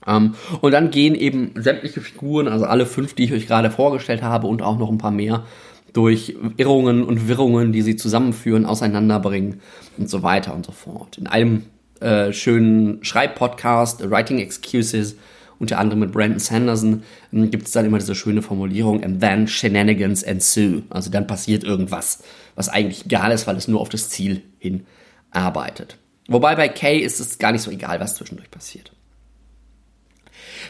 Ähm, 0.06 0.34
und 0.60 0.72
dann 0.72 0.90
gehen 0.90 1.14
eben 1.14 1.52
sämtliche 1.56 2.00
Figuren, 2.00 2.48
also 2.48 2.64
alle 2.66 2.86
fünf, 2.86 3.14
die 3.14 3.24
ich 3.24 3.32
euch 3.32 3.46
gerade 3.46 3.70
vorgestellt 3.70 4.22
habe 4.22 4.46
und 4.46 4.62
auch 4.62 4.78
noch 4.78 4.90
ein 4.90 4.98
paar 4.98 5.10
mehr, 5.10 5.44
durch 5.92 6.36
Irrungen 6.56 7.04
und 7.04 7.28
Wirrungen, 7.28 7.72
die 7.72 7.82
sie 7.82 7.96
zusammenführen, 7.96 8.66
auseinanderbringen 8.66 9.60
und 9.96 10.10
so 10.10 10.22
weiter 10.22 10.54
und 10.54 10.66
so 10.66 10.72
fort. 10.72 11.18
In 11.18 11.28
einem 11.28 11.62
äh, 12.00 12.32
schönen 12.32 13.02
Schreibpodcast, 13.04 14.10
Writing 14.10 14.40
Excuses, 14.40 15.16
unter 15.60 15.78
anderem 15.78 16.00
mit 16.00 16.12
Brandon 16.12 16.40
Sanderson, 16.40 17.04
ähm, 17.32 17.50
gibt 17.50 17.66
es 17.66 17.72
dann 17.72 17.86
immer 17.86 17.98
diese 17.98 18.16
schöne 18.16 18.42
Formulierung, 18.42 19.04
and 19.04 19.20
then 19.20 19.46
shenanigans 19.46 20.24
ensue. 20.24 20.82
Also 20.90 21.10
dann 21.10 21.28
passiert 21.28 21.62
irgendwas, 21.62 22.24
was 22.56 22.68
eigentlich 22.68 23.06
egal 23.06 23.30
ist, 23.30 23.46
weil 23.46 23.56
es 23.56 23.68
nur 23.68 23.80
auf 23.80 23.88
das 23.88 24.08
Ziel 24.08 24.42
hin 24.58 24.84
arbeitet. 25.30 25.96
Wobei 26.26 26.56
bei 26.56 26.68
Kay 26.68 26.98
ist 26.98 27.20
es 27.20 27.38
gar 27.38 27.52
nicht 27.52 27.62
so 27.62 27.70
egal, 27.70 28.00
was 28.00 28.16
zwischendurch 28.16 28.50
passiert. 28.50 28.93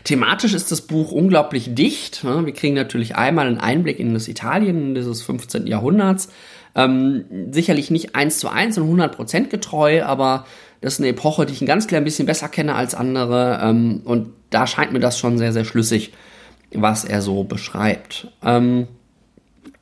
Thematisch 0.02 0.54
ist 0.54 0.72
das 0.72 0.82
Buch 0.82 1.12
unglaublich 1.12 1.74
dicht. 1.74 2.24
Wir 2.24 2.52
kriegen 2.52 2.74
natürlich 2.74 3.16
einmal 3.16 3.46
einen 3.46 3.58
Einblick 3.58 3.98
in 4.00 4.14
das 4.14 4.28
Italien 4.28 4.94
dieses 4.94 5.22
15. 5.22 5.66
Jahrhunderts. 5.66 6.28
Ähm, 6.74 7.24
sicherlich 7.52 7.90
nicht 7.90 8.16
eins 8.16 8.38
zu 8.38 8.48
eins 8.48 8.76
und 8.78 8.84
100 8.84 9.14
Prozent 9.14 9.50
getreu, 9.50 10.02
aber 10.02 10.44
das 10.80 10.94
ist 10.94 11.00
eine 11.00 11.08
Epoche, 11.08 11.46
die 11.46 11.52
ich 11.52 11.62
ein 11.62 11.66
ganz 11.66 11.86
klein 11.86 12.04
bisschen 12.04 12.26
besser 12.26 12.48
kenne 12.48 12.74
als 12.74 12.94
andere. 12.94 13.60
Ähm, 13.62 14.02
und 14.04 14.30
da 14.50 14.66
scheint 14.66 14.92
mir 14.92 15.00
das 15.00 15.18
schon 15.18 15.38
sehr, 15.38 15.52
sehr 15.52 15.64
schlüssig, 15.64 16.12
was 16.72 17.04
er 17.04 17.22
so 17.22 17.44
beschreibt. 17.44 18.28
Ähm, 18.44 18.88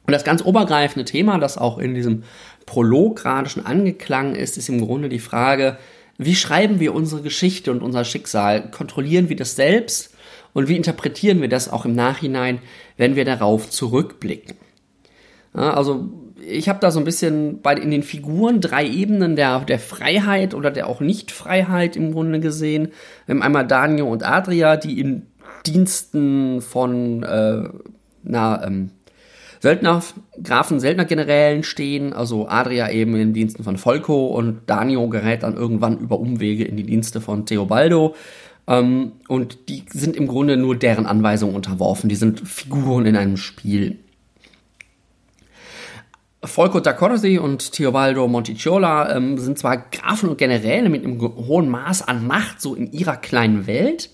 und 0.06 0.12
das 0.12 0.24
ganz 0.24 0.44
obergreifende 0.44 1.04
Thema, 1.04 1.38
das 1.38 1.56
auch 1.56 1.78
in 1.78 1.94
diesem 1.94 2.24
Prolog 2.66 3.16
gerade 3.16 3.48
schon 3.48 3.64
angeklangen 3.64 4.34
ist, 4.34 4.58
ist 4.58 4.68
im 4.68 4.80
Grunde 4.80 5.08
die 5.08 5.18
Frage, 5.18 5.78
wie 6.18 6.34
schreiben 6.34 6.80
wir 6.80 6.94
unsere 6.94 7.22
Geschichte 7.22 7.70
und 7.70 7.82
unser 7.82 8.04
Schicksal? 8.04 8.70
Kontrollieren 8.70 9.28
wir 9.28 9.36
das 9.36 9.56
selbst? 9.56 10.14
Und 10.52 10.68
wie 10.68 10.76
interpretieren 10.76 11.40
wir 11.40 11.48
das 11.48 11.70
auch 11.70 11.84
im 11.84 11.94
Nachhinein, 11.94 12.60
wenn 12.96 13.16
wir 13.16 13.24
darauf 13.24 13.70
zurückblicken? 13.70 14.56
Ja, 15.54 15.74
also 15.74 16.10
ich 16.46 16.68
habe 16.68 16.80
da 16.80 16.90
so 16.90 16.98
ein 16.98 17.04
bisschen 17.04 17.60
bei 17.62 17.74
in 17.74 17.90
den 17.90 18.02
Figuren 18.02 18.60
drei 18.60 18.86
Ebenen 18.86 19.36
der, 19.36 19.60
der 19.60 19.78
Freiheit 19.78 20.54
oder 20.54 20.70
der 20.70 20.88
auch 20.88 21.00
Nicht-Freiheit 21.00 21.96
im 21.96 22.12
Grunde 22.12 22.40
gesehen. 22.40 22.88
Wir 23.26 23.34
haben 23.34 23.42
einmal 23.42 23.66
Daniel 23.66 24.06
und 24.06 24.24
Adria, 24.24 24.76
die 24.76 25.00
in 25.00 25.26
Diensten 25.66 26.60
von 26.60 27.22
äh, 27.22 27.68
na, 28.24 28.66
ähm, 28.66 28.90
Söldner, 29.62 30.02
Grafen, 30.42 30.80
Söldnergenerälen 30.80 31.62
stehen, 31.62 32.12
also 32.12 32.48
Adria 32.48 32.90
eben 32.90 33.12
in 33.12 33.18
den 33.20 33.32
Diensten 33.32 33.62
von 33.62 33.76
Folco 33.76 34.26
und 34.26 34.62
Danio 34.66 35.08
gerät 35.08 35.44
dann 35.44 35.56
irgendwann 35.56 35.98
über 35.98 36.18
Umwege 36.18 36.64
in 36.64 36.76
die 36.76 36.82
Dienste 36.82 37.20
von 37.20 37.46
Theobaldo. 37.46 38.16
Ähm, 38.66 39.12
und 39.28 39.68
die 39.68 39.84
sind 39.88 40.16
im 40.16 40.26
Grunde 40.26 40.56
nur 40.56 40.74
deren 40.74 41.06
Anweisungen 41.06 41.54
unterworfen. 41.54 42.08
Die 42.08 42.16
sind 42.16 42.40
Figuren 42.40 43.06
in 43.06 43.14
einem 43.14 43.36
Spiel. 43.36 44.00
Folco 46.42 46.80
da 46.80 46.92
Corsi 46.92 47.38
und 47.38 47.70
Teobaldo 47.70 48.26
Monticiola 48.26 49.16
ähm, 49.16 49.38
sind 49.38 49.60
zwar 49.60 49.76
Grafen 49.76 50.28
und 50.28 50.38
Generäle 50.38 50.88
mit 50.88 51.04
einem 51.04 51.20
hohen 51.20 51.68
Maß 51.68 52.08
an 52.08 52.26
Macht 52.26 52.60
so 52.60 52.74
in 52.74 52.90
ihrer 52.90 53.16
kleinen 53.16 53.68
Welt 53.68 54.10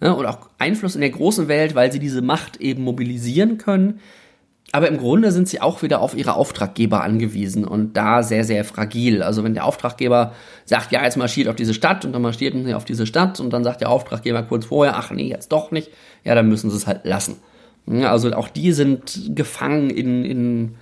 ne, 0.00 0.14
und 0.14 0.26
auch 0.26 0.48
Einfluss 0.58 0.94
in 0.94 1.00
der 1.00 1.10
großen 1.10 1.48
Welt, 1.48 1.74
weil 1.74 1.90
sie 1.90 1.98
diese 1.98 2.22
Macht 2.22 2.58
eben 2.58 2.84
mobilisieren 2.84 3.58
können. 3.58 3.98
Aber 4.74 4.88
im 4.88 4.96
Grunde 4.96 5.32
sind 5.32 5.48
sie 5.48 5.60
auch 5.60 5.82
wieder 5.82 6.00
auf 6.00 6.16
ihre 6.16 6.34
Auftraggeber 6.34 7.02
angewiesen 7.02 7.66
und 7.66 7.94
da 7.94 8.22
sehr, 8.22 8.42
sehr 8.42 8.64
fragil. 8.64 9.22
Also 9.22 9.44
wenn 9.44 9.52
der 9.52 9.66
Auftraggeber 9.66 10.32
sagt, 10.64 10.92
ja, 10.92 11.04
jetzt 11.04 11.18
marschiert 11.18 11.48
auf 11.48 11.56
diese 11.56 11.74
Stadt 11.74 12.06
und 12.06 12.12
dann 12.12 12.22
marschiert 12.22 12.54
sie 12.54 12.74
auf 12.74 12.86
diese 12.86 13.06
Stadt 13.06 13.38
und 13.38 13.52
dann 13.52 13.64
sagt 13.64 13.82
der 13.82 13.90
Auftraggeber 13.90 14.42
kurz 14.42 14.64
vorher, 14.64 14.96
ach 14.96 15.10
nee, 15.10 15.28
jetzt 15.28 15.52
doch 15.52 15.72
nicht, 15.72 15.90
ja, 16.24 16.34
dann 16.34 16.48
müssen 16.48 16.70
sie 16.70 16.76
es 16.76 16.86
halt 16.86 17.04
lassen. 17.04 17.36
Also 17.86 18.32
auch 18.32 18.48
die 18.48 18.72
sind 18.72 19.32
gefangen 19.34 19.90
in, 19.90 20.24
in 20.24 20.74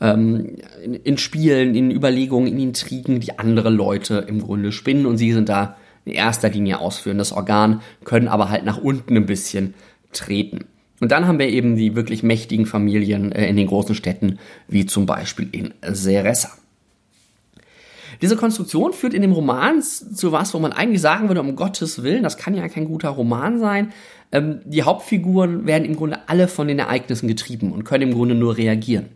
ähm, 0.00 0.56
in, 0.82 0.94
in 0.94 1.18
Spielen, 1.18 1.74
in 1.74 1.90
Überlegungen, 1.90 2.48
in 2.48 2.58
Intrigen, 2.58 3.20
die 3.20 3.38
andere 3.38 3.70
Leute 3.70 4.24
im 4.26 4.42
Grunde 4.42 4.72
spinnen 4.72 5.06
und 5.06 5.18
sie 5.18 5.32
sind 5.32 5.48
da 5.48 5.76
in 6.04 6.12
erster 6.12 6.48
Linie 6.48 6.80
ausführendes 6.80 7.32
Organ, 7.32 7.82
können 8.04 8.28
aber 8.28 8.48
halt 8.50 8.64
nach 8.64 8.78
unten 8.78 9.16
ein 9.16 9.26
bisschen 9.26 9.74
treten. 10.12 10.64
Und 11.00 11.10
dann 11.10 11.26
haben 11.26 11.38
wir 11.38 11.48
eben 11.48 11.76
die 11.76 11.96
wirklich 11.96 12.22
mächtigen 12.22 12.66
Familien 12.66 13.32
äh, 13.32 13.48
in 13.48 13.56
den 13.56 13.66
großen 13.66 13.94
Städten, 13.94 14.38
wie 14.68 14.86
zum 14.86 15.06
Beispiel 15.06 15.48
in 15.50 15.72
Seressa. 15.82 16.50
Diese 18.20 18.36
Konstruktion 18.36 18.92
führt 18.92 19.14
in 19.14 19.22
dem 19.22 19.32
Roman 19.32 19.80
zu 19.80 20.30
was, 20.30 20.52
wo 20.52 20.58
man 20.58 20.72
eigentlich 20.72 21.00
sagen 21.00 21.28
würde, 21.28 21.40
um 21.40 21.56
Gottes 21.56 22.02
Willen, 22.02 22.22
das 22.22 22.36
kann 22.36 22.52
ja 22.52 22.68
kein 22.68 22.84
guter 22.84 23.08
Roman 23.08 23.58
sein. 23.58 23.92
Ähm, 24.30 24.60
die 24.66 24.82
Hauptfiguren 24.82 25.66
werden 25.66 25.86
im 25.86 25.96
Grunde 25.96 26.18
alle 26.28 26.46
von 26.48 26.68
den 26.68 26.78
Ereignissen 26.78 27.28
getrieben 27.28 27.72
und 27.72 27.84
können 27.84 28.10
im 28.10 28.14
Grunde 28.14 28.34
nur 28.34 28.56
reagieren. 28.58 29.06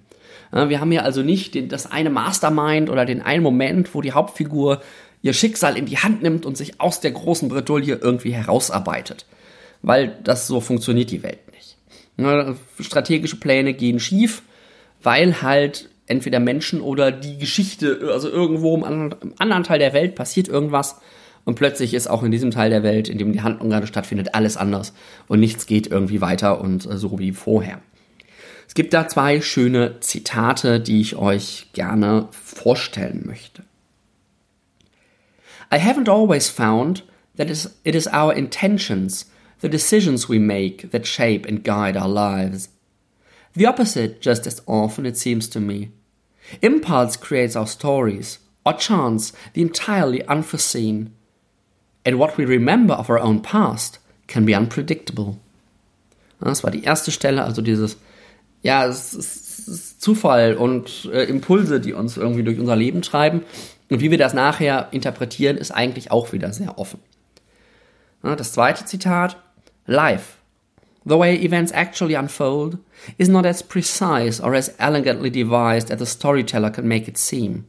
Wir 0.52 0.78
haben 0.78 0.92
hier 0.92 1.04
also 1.04 1.22
nicht 1.22 1.56
den, 1.56 1.68
das 1.68 1.90
eine 1.90 2.10
Mastermind 2.10 2.88
oder 2.88 3.04
den 3.04 3.22
einen 3.22 3.42
Moment, 3.42 3.92
wo 3.92 4.02
die 4.02 4.12
Hauptfigur 4.12 4.82
ihr 5.20 5.32
Schicksal 5.32 5.76
in 5.76 5.86
die 5.86 5.98
Hand 5.98 6.22
nimmt 6.22 6.46
und 6.46 6.56
sich 6.56 6.80
aus 6.80 7.00
der 7.00 7.10
großen 7.10 7.48
Bredouille 7.48 7.98
irgendwie 8.00 8.32
herausarbeitet. 8.32 9.26
Weil 9.82 10.16
das 10.22 10.46
so 10.46 10.60
funktioniert 10.60 11.10
die 11.10 11.24
Welt 11.24 11.43
nicht. 12.16 12.59
Strategische 12.80 13.37
Pläne 13.37 13.75
gehen 13.75 14.00
schief, 14.00 14.42
weil 15.02 15.42
halt 15.42 15.88
entweder 16.06 16.40
Menschen 16.40 16.80
oder 16.80 17.12
die 17.12 17.38
Geschichte, 17.38 18.11
also 18.12 18.28
irgendwo 18.28 18.76
im 18.76 18.85
anderen 19.38 19.64
Teil 19.64 19.78
der 19.78 19.92
Welt 19.92 20.14
passiert 20.14 20.49
irgendwas 20.49 20.97
und 21.44 21.56
plötzlich 21.56 21.94
ist 21.94 22.09
auch 22.09 22.23
in 22.23 22.30
diesem 22.30 22.50
Teil 22.50 22.71
der 22.71 22.83
Welt, 22.83 23.09
in 23.09 23.18
dem 23.18 23.33
die 23.33 23.42
Handlung 23.42 23.71
gerade 23.71 23.87
stattfindet, 23.87 24.35
alles 24.35 24.56
anders 24.56 24.92
und 25.28 25.40
nichts 25.40 25.66
geht 25.66 25.87
irgendwie 25.87 26.21
weiter 26.21 26.61
und 26.61 26.87
äh, 26.87 26.97
so 26.97 27.18
wie 27.18 27.33
vorher. 27.33 27.80
Es 28.66 28.75
gibt 28.75 28.94
da 28.94 29.09
zwei 29.09 29.40
schöne 29.40 30.00
Zitate, 30.00 30.80
die 30.80 31.00
ich 31.00 31.16
euch 31.16 31.68
gerne 31.75 32.28
vorstellen 32.30 33.23
möchte. 33.26 33.62
I 35.73 35.76
haven't 35.76 36.09
always 36.09 36.49
found 36.49 37.04
that 37.37 37.50
it 37.50 37.94
is 37.94 38.06
our 38.06 38.35
intentions, 38.35 39.30
the 39.61 39.68
decisions 39.68 40.28
we 40.28 40.38
make, 40.38 40.90
that 40.90 41.06
shape 41.06 41.46
and 41.46 41.64
guide 41.64 41.96
our 41.96 42.08
lives. 42.08 42.68
The 43.54 43.66
opposite 43.66 44.20
just 44.20 44.46
as 44.46 44.62
often, 44.66 45.06
it 45.06 45.16
seems 45.16 45.49
to 45.49 45.61
me. 45.61 45.92
Impulse 46.61 47.16
creates 47.16 47.56
our 47.56 47.66
stories, 47.66 48.38
or 48.66 48.75
chance, 48.75 49.32
the 49.52 49.62
entirely 49.62 50.26
unforeseen. 50.26 51.14
And 52.05 52.18
what 52.18 52.37
we 52.37 52.44
remember 52.44 52.94
of 52.94 53.09
our 53.09 53.18
own 53.18 53.40
past 53.40 53.98
can 54.26 54.44
be 54.44 54.55
unpredictable. 54.55 55.38
Das 56.40 56.62
war 56.62 56.70
die 56.70 56.85
erste 56.85 57.11
Stelle, 57.11 57.44
also 57.44 57.62
dieses 57.62 57.96
ja, 58.64 58.87
es 58.87 59.12
ist 59.12 60.00
Zufall 60.00 60.55
und 60.55 61.09
äh, 61.12 61.24
Impulse, 61.24 61.81
die 61.81 61.92
uns 61.92 62.16
irgendwie 62.16 62.42
durch 62.42 62.59
unser 62.59 62.74
Leben 62.74 63.02
treiben. 63.02 63.42
Und 63.90 64.00
wie 64.00 64.11
wir 64.11 64.18
das 64.18 64.33
nachher 64.33 64.88
interpretieren, 64.90 65.59
ist 65.59 65.70
eigentlich 65.70 66.11
auch 66.11 66.33
wieder 66.33 66.52
sehr 66.52 66.78
offen. 66.78 66.98
Das 68.22 68.52
zweite 68.52 68.87
Zitat. 68.87 69.37
Life, 69.87 70.40
the 71.05 71.18
way 71.18 71.35
events 71.35 71.73
actually 71.73 72.14
unfold, 72.14 72.79
is 73.18 73.29
not 73.29 73.44
as 73.44 73.61
precise 73.61 74.40
or 74.40 74.55
as 74.55 74.75
elegantly 74.79 75.31
devised 75.31 75.90
as 75.90 75.99
the 75.99 76.07
storyteller 76.07 76.70
can 76.70 76.88
make 76.88 77.07
it 77.07 77.18
seem. 77.18 77.66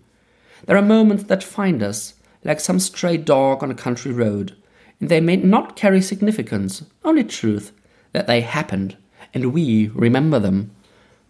There 0.66 0.78
are 0.78 0.82
moments 0.82 1.26
that 1.26 1.44
find 1.44 1.84
us, 1.84 2.14
like 2.44 2.60
some 2.60 2.80
stray 2.80 3.18
dog 3.18 3.62
on 3.62 3.72
a 3.72 3.76
country 3.76 4.14
road, 4.14 4.56
and 5.00 5.10
they 5.10 5.20
may 5.20 5.36
not 5.36 5.76
carry 5.76 6.02
significance, 6.02 6.86
only 7.04 7.24
truth, 7.24 7.74
that 8.14 8.28
they 8.28 8.42
happened, 8.42 8.96
and 9.34 9.54
we 9.54 9.92
remember 9.94 10.40
them. 10.40 10.72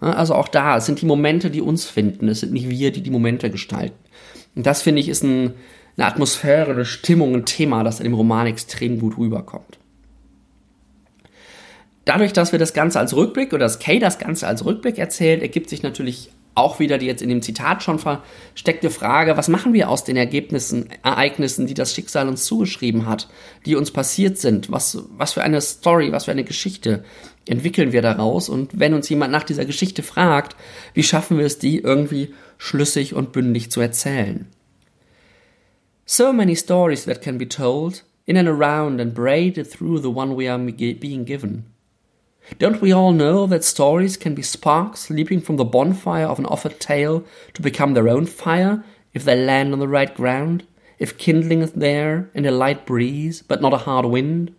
Also 0.02 0.36
auch 0.36 0.50
da, 0.50 0.78
es 0.78 0.86
sind 0.86 1.02
die 1.02 1.08
Momente, 1.08 1.50
die 1.50 1.62
uns 1.62 1.86
finden. 1.86 2.28
Es 2.28 2.42
sind 2.42 2.54
nicht 2.54 2.70
wir, 2.70 2.92
die 2.92 3.02
die 3.02 3.10
Momente 3.10 3.50
gestalten. 3.50 3.98
Und 4.56 4.66
das 4.66 4.84
finde 4.84 5.02
ich 5.02 5.10
ist 5.10 5.24
ein, 5.24 5.54
eine 5.98 6.06
Atmosphäre, 6.06 6.72
eine 6.72 6.86
Stimmung, 6.86 7.34
ein 7.34 7.46
Thema, 7.46 7.84
das 7.84 8.00
in 8.00 8.04
dem 8.04 8.14
Roman 8.14 8.46
extrem 8.46 9.00
gut 9.00 9.18
rüberkommt. 9.18 9.80
Dadurch, 12.06 12.34
dass 12.34 12.52
wir 12.52 12.60
das 12.60 12.74
Ganze 12.74 13.00
als 13.00 13.16
Rückblick 13.16 13.52
oder 13.52 13.66
dass 13.66 13.80
Kay 13.80 14.00
das 14.00 14.20
Ganze 14.20 14.48
als 14.48 14.64
Rückblick 14.64 14.98
erzählt, 15.00 15.42
ergibt 15.42 15.70
sich 15.70 15.82
natürlich 15.84 16.30
auch 16.56 16.80
wieder 16.80 16.98
die 16.98 17.06
jetzt 17.06 17.22
in 17.22 17.30
dem 17.30 17.42
Zitat 17.42 17.84
schon 17.84 18.00
versteckte 18.00 18.90
Frage, 18.90 19.36
was 19.36 19.50
machen 19.50 19.74
wir 19.74 19.90
aus 19.90 20.06
den 20.06 20.16
Ergebnissen, 20.16 20.88
Ereignissen, 21.04 21.68
die 21.68 21.74
das 21.74 21.94
Schicksal 21.94 22.30
uns 22.30 22.46
zugeschrieben 22.46 23.06
hat, 23.06 23.28
die 23.66 23.76
uns 23.76 23.92
passiert 23.92 24.38
sind? 24.38 24.72
Was, 24.72 24.98
was 25.18 25.34
für 25.34 25.44
eine 25.44 25.60
Story, 25.60 26.14
was 26.14 26.26
für 26.26 26.32
eine 26.32 26.46
Geschichte 26.46 27.04
entwickeln 27.46 27.92
wir 27.92 28.02
daraus? 28.02 28.48
Und 28.48 28.80
wenn 28.80 28.94
uns 28.94 29.10
jemand 29.10 29.34
nach 29.34 29.44
dieser 29.44 29.66
Geschichte 29.66 30.02
fragt, 30.02 30.56
wie 30.94 31.04
schaffen 31.04 31.38
wir 31.38 31.46
es, 31.46 31.60
die 31.60 31.80
irgendwie 31.80 32.34
schlüssig 32.58 33.14
und 33.14 33.34
bündig 33.34 33.70
zu 33.70 33.82
erzählen? 33.82 34.48
So 36.06 36.32
many 36.32 36.56
stories 36.56 37.06
that 37.06 37.22
can 37.22 37.38
be 37.38 37.50
told, 37.50 38.06
in 38.26 38.38
and 38.38 38.48
around 38.48 39.02
and 39.02 39.14
braided 39.14 39.70
through 39.70 40.02
the 40.02 40.08
one 40.08 40.38
we 40.38 40.50
are 40.50 40.60
being 40.60 41.26
given. 41.26 41.66
Don't 42.60 42.82
we 42.82 42.92
all 42.92 43.12
know 43.12 43.48
that 43.48 43.64
stories 43.64 44.18
can 44.18 44.36
be 44.36 44.42
sparks 44.42 45.10
leaping 45.10 45.42
from 45.42 45.58
the 45.58 45.66
bonfire 45.66 46.26
of 46.26 46.40
an 46.40 46.46
offered 46.46 46.80
tale 46.80 47.26
to 47.54 47.62
become 47.62 47.94
their 47.94 48.08
own 48.08 48.26
fire 48.26 48.84
if 49.14 49.26
they 49.26 49.36
land 49.36 49.74
on 49.74 49.80
the 49.80 49.88
right 49.88 50.14
ground? 50.14 50.66
If 51.00 51.18
kindling 51.18 51.62
is 51.62 51.74
there 51.74 52.30
and 52.34 52.46
a 52.46 52.52
light 52.52 52.86
breeze, 52.86 53.42
but 53.42 53.62
not 53.62 53.74
a 53.74 53.78
hard 53.78 54.06
wind? 54.06 54.54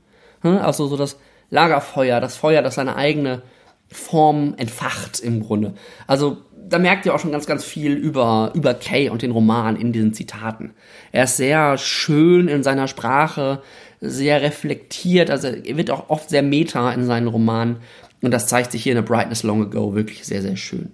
Also 0.45 0.89
so 0.89 0.97
das 0.97 1.17
Lagerfeuer, 1.51 2.21
das 2.21 2.37
Feuer, 2.37 2.63
das 2.63 2.75
seine 2.75 2.97
eigene 2.97 3.43
Form 3.89 4.55
entfacht 4.59 5.21
im 5.21 5.43
Grunde. 5.45 5.75
Also 6.07 6.39
da 6.69 6.79
merkt 6.79 7.07
ihr 7.07 7.15
auch 7.15 7.21
schon 7.21 7.33
ganz, 7.33 7.47
ganz 7.47 7.65
viel 7.65 7.93
über, 7.93 8.51
über 8.55 8.75
Kay 8.75 9.09
und 9.09 9.23
den 9.23 9.31
Roman 9.31 9.77
in 9.77 9.93
diesen 9.93 10.15
Zitaten. 10.15 10.73
Er 11.13 11.25
ist 11.25 11.37
sehr 11.37 11.79
schön 11.79 12.49
in 12.49 12.63
seiner 12.63 12.89
Sprache, 12.89 13.63
sehr 14.01 14.43
reflektiert, 14.43 15.31
also 15.31 15.49
er 15.49 15.77
wird 15.77 15.91
auch 15.91 16.11
oft 16.11 16.29
sehr 16.29 16.43
meta 16.43 16.93
in 16.93 17.07
seinen 17.07 17.29
Romanen 17.29 17.77
und 18.21 18.31
das 18.31 18.47
zeigt 18.47 18.73
sich 18.73 18.83
hier 18.83 18.93
in 18.93 18.99
A 18.99 19.03
Brightness 19.03 19.43
Long 19.43 19.63
Ago 19.63 19.95
wirklich 19.95 20.25
sehr, 20.25 20.43
sehr 20.43 20.57
schön. 20.57 20.91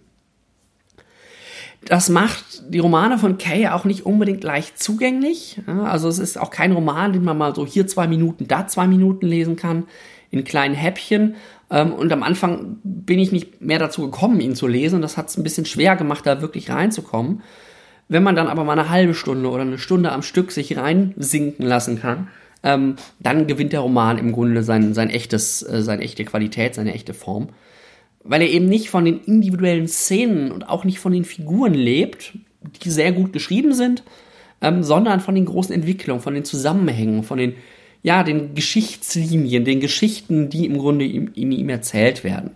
Das 1.85 2.09
macht 2.09 2.63
die 2.69 2.79
Romane 2.79 3.19
von 3.19 3.39
Kay 3.39 3.67
auch 3.69 3.85
nicht 3.85 4.07
unbedingt 4.07 4.45
leicht 4.45 4.81
zugänglich. 4.81 5.61
Also 5.67 6.09
es 6.09 6.21
ist 6.21 6.39
auch 6.39 6.51
kein 6.51 6.71
Roman, 6.71 7.13
den 7.13 7.25
man 7.25 7.37
mal 7.37 7.57
so 7.57 7.67
hier 7.67 7.89
zwei 7.89 8.07
Minuten, 8.07 8.47
da 8.47 8.69
zwei 8.69 8.87
Minuten 8.87 9.27
lesen 9.27 9.57
kann, 9.57 9.85
in 10.33 10.43
kleinen 10.43 10.75
Häppchen. 10.75 11.37
Ähm, 11.71 11.93
und 11.93 12.13
am 12.13 12.25
Anfang 12.25 12.79
bin 12.83 13.21
ich 13.21 13.31
nicht 13.31 13.61
mehr 13.61 13.79
dazu 13.79 14.03
gekommen, 14.03 14.41
ihn 14.41 14.57
zu 14.57 14.67
lesen. 14.67 15.01
Das 15.01 15.17
hat 15.17 15.29
es 15.29 15.37
ein 15.37 15.45
bisschen 15.45 15.67
schwer 15.67 15.95
gemacht, 15.95 16.27
da 16.27 16.43
wirklich 16.43 16.71
reinzukommen. 16.71 17.43
Wenn 18.09 18.25
man 18.25 18.35
dann 18.35 18.49
aber 18.49 18.65
mal 18.65 18.79
eine 18.79 18.89
halbe 18.91 19.15
Stunde 19.15 19.49
oder 19.49 19.63
eine 19.63 19.79
Stunde 19.79 20.11
am 20.11 20.23
Stück 20.23 20.51
sich 20.51 20.77
reinsinken 20.77 21.65
lassen 21.65 22.01
kann, 22.01 22.29
ähm, 22.63 22.97
dann 23.21 23.47
gewinnt 23.47 23.73
der 23.73 23.81
Roman 23.81 24.19
im 24.19 24.33
Grunde 24.33 24.63
sein, 24.63 24.95
sein 24.95 25.11
echtes, 25.11 25.63
äh, 25.63 25.83
seine 25.83 26.03
echte 26.03 26.25
Qualität, 26.25 26.75
seine 26.75 26.95
echte 26.95 27.15
Form. 27.15 27.51
Weil 28.25 28.43
er 28.43 28.51
eben 28.51 28.67
nicht 28.67 28.89
von 28.89 29.05
den 29.05 29.21
individuellen 29.21 29.89
Szenen 29.89 30.53
und 30.53 30.69
auch 30.69 30.85
nicht 30.85 30.99
von 30.99 31.13
den 31.13 31.25
Figuren 31.25 31.75
lebt, 31.75 32.35
die 32.85 32.91
sehr 32.91 33.13
gut 33.13 33.33
geschrieben 33.33 33.75
sind, 33.75 34.03
ähm, 34.61 34.83
sondern 34.83 35.21
von 35.21 35.35
den 35.35 35.45
großen 35.45 35.75
Entwicklungen, 35.75 36.23
von 36.23 36.35
den 36.35 36.45
Zusammenhängen, 36.45 37.25
von 37.25 37.39
den, 37.39 37.55
ja, 38.03 38.23
den 38.23 38.55
Geschichtslinien, 38.55 39.65
den 39.65 39.81
Geschichten, 39.81 40.49
die 40.49 40.67
im 40.67 40.79
Grunde 40.79 41.07
in, 41.07 41.33
ihm 41.35 41.69
erzählt 41.69 42.25
werden. 42.25 42.51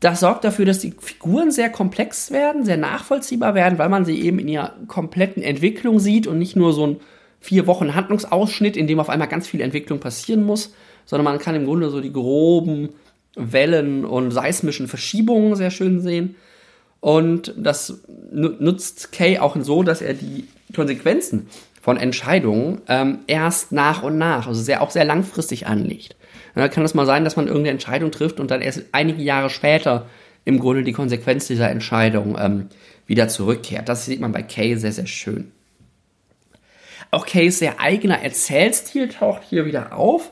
Das 0.00 0.20
sorgt 0.20 0.44
dafür, 0.44 0.64
dass 0.64 0.78
die 0.78 0.94
Figuren 0.98 1.50
sehr 1.50 1.68
komplex 1.68 2.30
werden, 2.30 2.64
sehr 2.64 2.78
nachvollziehbar 2.78 3.54
werden, 3.54 3.78
weil 3.78 3.90
man 3.90 4.06
sie 4.06 4.18
eben 4.22 4.38
in 4.38 4.48
ihrer 4.48 4.74
kompletten 4.88 5.42
Entwicklung 5.42 6.00
sieht 6.00 6.26
und 6.26 6.38
nicht 6.38 6.56
nur 6.56 6.72
so 6.72 6.86
ein 6.86 6.96
vier 7.38 7.66
Wochen 7.66 7.94
Handlungsausschnitt, 7.94 8.78
in 8.78 8.86
dem 8.86 8.98
auf 8.98 9.10
einmal 9.10 9.28
ganz 9.28 9.46
viel 9.46 9.60
Entwicklung 9.60 10.00
passieren 10.00 10.42
muss, 10.42 10.74
sondern 11.04 11.24
man 11.24 11.38
kann 11.38 11.54
im 11.54 11.66
Grunde 11.66 11.90
so 11.90 12.00
die 12.00 12.12
groben 12.12 12.90
Wellen 13.36 14.06
und 14.06 14.30
seismischen 14.30 14.88
Verschiebungen 14.88 15.54
sehr 15.54 15.70
schön 15.70 16.00
sehen. 16.00 16.34
Und 17.00 17.54
das 17.56 18.02
nutzt 18.30 19.12
Kay 19.12 19.38
auch 19.38 19.56
so, 19.60 19.82
dass 19.82 20.02
er 20.02 20.14
die 20.14 20.44
Konsequenzen 20.74 21.46
von 21.80 21.96
Entscheidungen 21.96 22.82
ähm, 22.88 23.20
erst 23.26 23.72
nach 23.72 24.02
und 24.02 24.18
nach, 24.18 24.46
also 24.46 24.60
sehr, 24.60 24.82
auch 24.82 24.90
sehr 24.90 25.04
langfristig 25.04 25.66
anlegt. 25.66 26.16
Da 26.54 26.68
kann 26.68 26.84
es 26.84 26.94
mal 26.94 27.06
sein, 27.06 27.24
dass 27.24 27.36
man 27.36 27.46
irgendeine 27.46 27.72
Entscheidung 27.72 28.10
trifft 28.10 28.40
und 28.40 28.50
dann 28.50 28.60
erst 28.60 28.84
einige 28.92 29.22
Jahre 29.22 29.50
später 29.50 30.06
im 30.44 30.58
Grunde 30.58 30.82
die 30.82 30.92
Konsequenz 30.92 31.46
dieser 31.46 31.70
Entscheidung 31.70 32.36
ähm, 32.38 32.68
wieder 33.06 33.28
zurückkehrt. 33.28 33.88
Das 33.88 34.04
sieht 34.04 34.20
man 34.20 34.32
bei 34.32 34.42
Kay 34.42 34.76
sehr, 34.76 34.92
sehr 34.92 35.06
schön. 35.06 35.52
Auch 37.12 37.26
Kays 37.26 37.58
sehr 37.58 37.80
eigener 37.80 38.22
Erzählstil 38.22 39.08
taucht 39.08 39.42
hier 39.48 39.66
wieder 39.66 39.96
auf. 39.96 40.30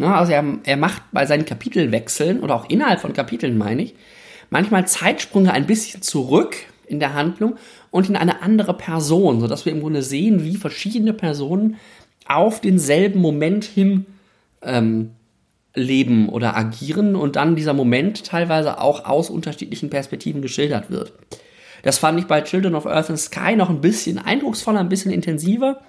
Ja, 0.00 0.16
also 0.16 0.32
er, 0.32 0.44
er 0.64 0.76
macht 0.76 1.02
bei 1.12 1.24
seinen 1.24 1.44
Kapitelwechseln 1.44 2.40
oder 2.40 2.56
auch 2.56 2.68
innerhalb 2.68 3.00
von 3.00 3.12
Kapiteln, 3.12 3.56
meine 3.56 3.82
ich, 3.82 3.94
manchmal 4.50 4.88
Zeitsprünge 4.88 5.52
ein 5.52 5.66
bisschen 5.66 6.02
zurück 6.02 6.56
in 6.86 7.00
der 7.00 7.14
Handlung 7.14 7.56
und 7.90 8.08
in 8.08 8.16
eine 8.16 8.42
andere 8.42 8.74
Person, 8.74 9.40
sodass 9.40 9.64
wir 9.64 9.72
im 9.72 9.80
Grunde 9.80 10.02
sehen, 10.02 10.44
wie 10.44 10.56
verschiedene 10.56 11.12
Personen 11.12 11.76
auf 12.26 12.60
denselben 12.60 13.20
Moment 13.20 13.64
hin 13.64 14.06
ähm, 14.62 15.10
leben 15.74 16.28
oder 16.28 16.56
agieren 16.56 17.14
und 17.14 17.36
dann 17.36 17.56
dieser 17.56 17.74
Moment 17.74 18.24
teilweise 18.24 18.80
auch 18.80 19.04
aus 19.04 19.30
unterschiedlichen 19.30 19.90
Perspektiven 19.90 20.42
geschildert 20.42 20.90
wird. 20.90 21.12
Das 21.82 21.98
fand 21.98 22.18
ich 22.18 22.26
bei 22.26 22.40
Children 22.40 22.74
of 22.74 22.86
Earth 22.86 23.10
and 23.10 23.18
Sky 23.18 23.54
noch 23.54 23.70
ein 23.70 23.80
bisschen 23.80 24.18
eindrucksvoller, 24.18 24.80
ein 24.80 24.88
bisschen 24.88 25.12
intensiver, 25.12 25.80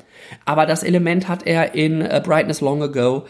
aber 0.46 0.66
das 0.66 0.84
Element 0.84 1.28
hat 1.28 1.48
er 1.48 1.74
in 1.74 2.04
A 2.04 2.20
Brightness 2.20 2.62
Long 2.62 2.84
Ago 2.84 3.26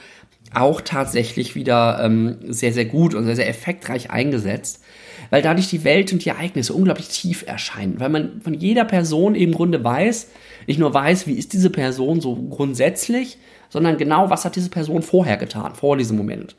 auch 0.54 0.82
tatsächlich 0.82 1.56
wieder 1.56 2.00
ähm, 2.04 2.38
sehr, 2.48 2.74
sehr 2.74 2.86
gut 2.86 3.14
und 3.14 3.26
sehr, 3.26 3.36
sehr 3.36 3.50
effektreich 3.50 4.12
eingesetzt, 4.12 4.84
weil 5.30 5.42
dadurch 5.42 5.70
die 5.70 5.84
Welt 5.84 6.12
und 6.14 6.24
die 6.24 6.30
Ereignisse 6.30 6.74
unglaublich 6.74 7.08
tief 7.10 7.44
erscheinen, 7.48 8.00
weil 8.00 8.10
man 8.10 8.42
von 8.42 8.54
jeder 8.54 8.86
Person 8.86 9.36
im 9.36 9.54
Grunde 9.54 9.84
weiß, 9.84 10.30
nicht 10.68 10.80
nur 10.80 10.94
weiß, 10.94 11.28
wie 11.28 11.34
ist 11.34 11.54
diese 11.54 11.70
Person 11.70 12.22
so 12.22 12.36
grundsätzlich, 12.36 13.38
sondern 13.70 13.98
genau, 13.98 14.30
was 14.30 14.46
hat 14.46 14.56
diese 14.56 14.70
Person 14.70 15.02
vorher 15.02 15.38
getan, 15.38 15.76
vor 15.76 15.98
diesem 15.98 16.18
Moment. 16.18 16.56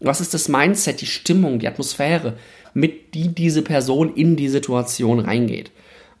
Was 0.00 0.20
ist 0.20 0.32
das 0.32 0.48
Mindset, 0.48 1.00
die 1.00 1.06
Stimmung, 1.06 1.58
die 1.58 1.68
Atmosphäre, 1.68 2.34
mit 2.74 3.14
die 3.14 3.28
diese 3.28 3.62
Person 3.62 4.14
in 4.14 4.36
die 4.36 4.48
Situation 4.48 5.20
reingeht. 5.20 5.70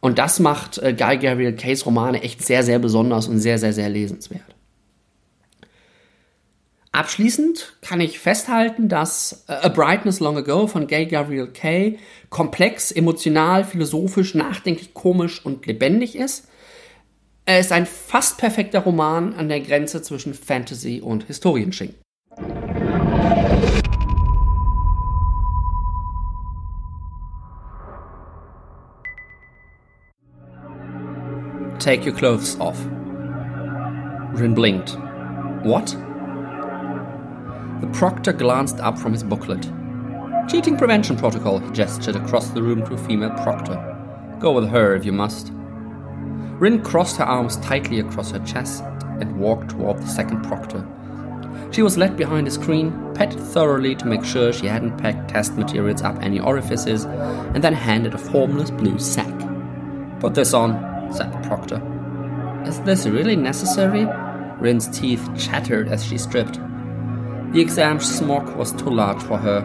Und 0.00 0.18
das 0.18 0.40
macht 0.40 0.78
äh, 0.78 0.94
Guy 0.94 1.18
Gabriel 1.18 1.54
Case 1.54 1.84
Romane 1.84 2.22
echt 2.22 2.44
sehr, 2.44 2.62
sehr 2.62 2.78
besonders 2.78 3.28
und 3.28 3.38
sehr, 3.38 3.58
sehr, 3.58 3.72
sehr 3.72 3.88
lesenswert. 3.88 4.42
Abschließend 6.92 7.76
kann 7.82 8.00
ich 8.00 8.18
festhalten, 8.18 8.88
dass 8.88 9.44
äh, 9.46 9.52
A 9.52 9.68
Brightness 9.68 10.18
Long 10.18 10.36
Ago 10.36 10.66
von 10.66 10.88
Gay 10.88 11.06
Gabriel 11.06 11.46
Kay 11.46 12.00
komplex, 12.30 12.90
emotional, 12.90 13.64
philosophisch, 13.64 14.34
nachdenklich, 14.34 14.92
komisch 14.92 15.44
und 15.44 15.66
lebendig 15.66 16.16
ist. 16.16 16.48
Er 17.44 17.60
ist 17.60 17.70
ein 17.70 17.86
fast 17.86 18.38
perfekter 18.38 18.80
Roman 18.80 19.34
an 19.34 19.48
der 19.48 19.60
Grenze 19.60 20.02
zwischen 20.02 20.34
Fantasy 20.34 21.00
und 21.00 21.24
Historienschinken. 21.24 21.96
Take 31.78 32.04
your 32.04 32.14
clothes 32.14 32.58
off. 32.60 32.76
Rin 34.34 34.54
blinked. 34.54 34.98
What? 35.64 35.96
The 37.80 37.90
proctor 37.94 38.32
glanced 38.32 38.78
up 38.80 38.98
from 38.98 39.12
his 39.12 39.22
booklet. 39.22 39.62
Cheating 40.48 40.76
prevention 40.76 41.16
protocol, 41.16 41.58
he 41.58 41.70
gestured 41.70 42.16
across 42.16 42.50
the 42.50 42.62
room 42.62 42.84
to 42.86 42.94
a 42.94 42.98
female 42.98 43.30
proctor. 43.30 43.76
Go 44.38 44.52
with 44.52 44.68
her 44.68 44.94
if 44.94 45.04
you 45.04 45.12
must. 45.12 45.50
Rin 46.60 46.82
crossed 46.82 47.16
her 47.16 47.24
arms 47.24 47.56
tightly 47.58 48.00
across 48.00 48.32
her 48.32 48.38
chest 48.40 48.84
and 49.20 49.38
walked 49.38 49.70
toward 49.70 49.98
the 49.98 50.06
second 50.06 50.42
proctor. 50.42 50.86
She 51.70 51.82
was 51.82 51.96
led 51.96 52.16
behind 52.16 52.48
a 52.48 52.50
screen, 52.50 53.14
petted 53.14 53.40
thoroughly 53.40 53.94
to 53.94 54.06
make 54.06 54.24
sure 54.24 54.52
she 54.52 54.66
hadn't 54.66 54.98
packed 54.98 55.30
test 55.30 55.54
materials 55.54 56.02
up 56.02 56.20
any 56.20 56.40
orifices, 56.40 57.04
and 57.04 57.62
then 57.62 57.72
handed 57.72 58.12
a 58.12 58.18
formless 58.18 58.70
blue 58.70 58.98
sack. 58.98 59.34
Put 60.20 60.34
this 60.34 60.52
on, 60.52 61.12
said 61.14 61.32
the 61.32 61.48
proctor. 61.48 61.80
Is 62.66 62.80
this 62.80 63.06
really 63.06 63.36
necessary? 63.36 64.06
Rin's 64.58 64.88
teeth 64.88 65.26
chattered 65.38 65.88
as 65.88 66.04
she 66.04 66.18
stripped. 66.18 66.58
The 67.52 67.60
exam 67.60 67.98
smock 68.00 68.56
was 68.56 68.72
too 68.72 68.90
large 68.90 69.22
for 69.22 69.36
her. 69.36 69.60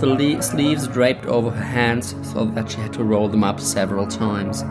The 0.00 0.40
sleeves 0.42 0.86
draped 0.86 1.24
over 1.26 1.50
her 1.50 1.64
hands 1.64 2.14
so 2.32 2.44
that 2.44 2.70
she 2.70 2.76
had 2.80 2.92
to 2.92 3.02
roll 3.02 3.28
them 3.28 3.42
up 3.42 3.58
several 3.60 4.06
times. 4.06 4.62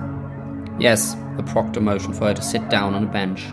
Yes, 0.80 1.16
the 1.36 1.44
proctor 1.44 1.82
motioned 1.82 2.16
for 2.16 2.28
her 2.28 2.34
to 2.34 2.42
sit 2.42 2.70
down 2.70 2.94
on 2.94 3.04
a 3.04 3.08
bench. 3.08 3.46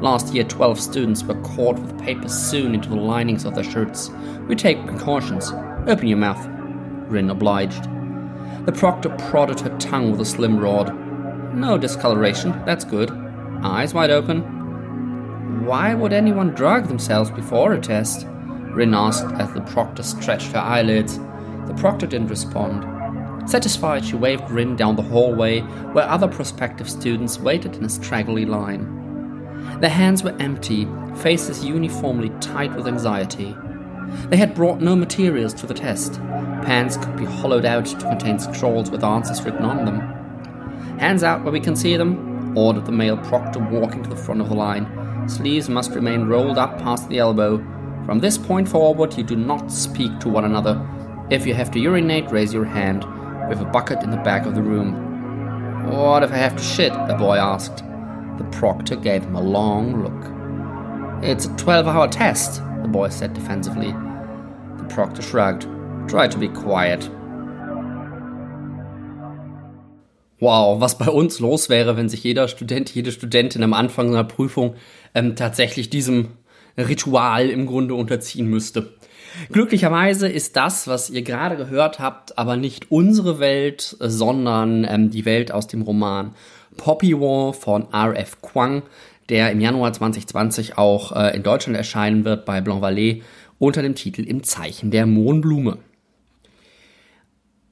Last 0.00 0.34
year, 0.34 0.44
12 0.44 0.78
students 0.80 1.22
were 1.22 1.40
caught 1.42 1.78
with 1.78 1.98
papers 2.00 2.34
sewn 2.34 2.74
into 2.74 2.88
the 2.88 2.96
linings 2.96 3.44
of 3.44 3.54
their 3.54 3.64
shirts. 3.64 4.10
We 4.48 4.56
take 4.56 4.84
precautions. 4.86 5.52
Open 5.86 6.08
your 6.08 6.18
mouth. 6.18 6.44
Rin 7.08 7.30
obliged. 7.30 7.84
The 8.66 8.72
proctor 8.72 9.10
prodded 9.30 9.60
her 9.60 9.78
tongue 9.78 10.10
with 10.10 10.20
a 10.20 10.24
slim 10.24 10.58
rod. 10.58 10.92
No 11.54 11.78
discoloration, 11.78 12.60
that's 12.66 12.84
good. 12.84 13.10
Eyes 13.62 13.94
wide 13.94 14.10
open. 14.10 14.42
Why 15.66 15.94
would 15.94 16.12
anyone 16.12 16.54
drug 16.54 16.86
themselves 16.86 17.28
before 17.28 17.72
a 17.72 17.80
test? 17.80 18.24
Rin 18.70 18.94
asked 18.94 19.26
as 19.32 19.52
the 19.52 19.62
proctor 19.62 20.04
stretched 20.04 20.52
her 20.52 20.60
eyelids. 20.60 21.18
The 21.66 21.74
proctor 21.76 22.06
didn't 22.06 22.28
respond. 22.28 23.50
Satisfied, 23.50 24.04
she 24.04 24.14
waved 24.14 24.48
Rin 24.48 24.76
down 24.76 24.94
the 24.94 25.02
hallway 25.02 25.62
where 25.90 26.08
other 26.08 26.28
prospective 26.28 26.88
students 26.88 27.40
waited 27.40 27.74
in 27.74 27.84
a 27.84 27.88
straggly 27.88 28.46
line. 28.46 29.80
Their 29.80 29.90
hands 29.90 30.22
were 30.22 30.36
empty, 30.38 30.86
faces 31.16 31.64
uniformly 31.64 32.30
tight 32.40 32.72
with 32.76 32.86
anxiety. 32.86 33.56
They 34.28 34.36
had 34.36 34.54
brought 34.54 34.80
no 34.80 34.94
materials 34.94 35.52
to 35.54 35.66
the 35.66 35.74
test. 35.74 36.20
Pans 36.62 36.96
could 36.96 37.16
be 37.16 37.24
hollowed 37.24 37.64
out 37.64 37.86
to 37.86 38.08
contain 38.08 38.38
scrolls 38.38 38.88
with 38.88 39.02
answers 39.02 39.42
written 39.42 39.64
on 39.64 39.84
them. 39.84 39.98
Hands 41.00 41.24
out 41.24 41.42
where 41.42 41.52
we 41.52 41.58
can 41.58 41.74
see 41.74 41.96
them, 41.96 42.56
ordered 42.56 42.86
the 42.86 42.92
male 42.92 43.18
proctor 43.18 43.58
walking 43.58 44.04
to 44.04 44.08
the 44.08 44.14
front 44.14 44.40
of 44.40 44.48
the 44.48 44.54
line. 44.54 44.95
Sleeves 45.26 45.68
must 45.68 45.90
remain 45.92 46.26
rolled 46.26 46.56
up 46.56 46.78
past 46.78 47.08
the 47.08 47.18
elbow. 47.18 47.58
From 48.04 48.20
this 48.20 48.38
point 48.38 48.68
forward, 48.68 49.16
you 49.18 49.24
do 49.24 49.34
not 49.34 49.72
speak 49.72 50.20
to 50.20 50.28
one 50.28 50.44
another. 50.44 50.80
If 51.30 51.46
you 51.46 51.54
have 51.54 51.72
to 51.72 51.80
urinate, 51.80 52.30
raise 52.30 52.54
your 52.54 52.64
hand. 52.64 53.04
We 53.04 53.56
have 53.56 53.60
a 53.60 53.70
bucket 53.70 54.02
in 54.02 54.10
the 54.10 54.16
back 54.18 54.46
of 54.46 54.54
the 54.54 54.62
room. 54.62 55.90
What 55.90 56.22
if 56.22 56.30
I 56.30 56.36
have 56.36 56.56
to 56.56 56.62
shit? 56.62 56.92
the 57.08 57.14
boy 57.14 57.36
asked. 57.36 57.84
The 58.38 58.48
proctor 58.52 58.94
gave 58.94 59.24
him 59.24 59.34
a 59.34 59.42
long 59.42 60.02
look. 60.02 61.24
It's 61.24 61.46
a 61.46 61.56
12 61.56 61.88
hour 61.88 62.06
test, 62.06 62.62
the 62.82 62.88
boy 62.88 63.08
said 63.08 63.34
defensively. 63.34 63.92
The 64.78 64.86
proctor 64.88 65.22
shrugged. 65.22 65.66
Try 66.08 66.28
to 66.28 66.38
be 66.38 66.48
quiet. 66.48 67.10
Wow, 70.38 70.78
was 70.78 70.98
bei 70.98 71.08
uns 71.08 71.40
los 71.40 71.70
wäre, 71.70 71.96
wenn 71.96 72.10
sich 72.10 72.22
jeder 72.22 72.46
Student, 72.46 72.94
jede 72.94 73.10
Studentin 73.10 73.62
am 73.62 73.72
Anfang 73.72 74.08
einer 74.08 74.22
Prüfung 74.22 74.74
ähm, 75.16 75.34
tatsächlich 75.34 75.90
diesem 75.90 76.28
Ritual 76.78 77.48
im 77.48 77.66
Grunde 77.66 77.94
unterziehen 77.94 78.46
müsste. 78.46 78.94
Glücklicherweise 79.50 80.28
ist 80.28 80.56
das, 80.56 80.86
was 80.86 81.10
ihr 81.10 81.22
gerade 81.22 81.56
gehört 81.56 81.98
habt, 81.98 82.38
aber 82.38 82.56
nicht 82.56 82.90
unsere 82.90 83.38
Welt, 83.38 83.96
sondern 83.98 84.86
ähm, 84.88 85.10
die 85.10 85.24
Welt 85.24 85.52
aus 85.52 85.66
dem 85.66 85.82
Roman 85.82 86.34
Poppy 86.76 87.18
War 87.18 87.52
von 87.52 87.92
R.F. 87.92 88.40
Kwang, 88.42 88.82
der 89.28 89.50
im 89.50 89.60
Januar 89.60 89.92
2020 89.92 90.78
auch 90.78 91.12
äh, 91.12 91.34
in 91.34 91.42
Deutschland 91.42 91.76
erscheinen 91.76 92.24
wird 92.24 92.44
bei 92.44 92.60
Blanc 92.60 92.82
Vallée 92.82 93.22
unter 93.58 93.82
dem 93.82 93.94
Titel 93.94 94.22
Im 94.22 94.42
Zeichen 94.42 94.90
der 94.90 95.06
Mohnblume. 95.06 95.78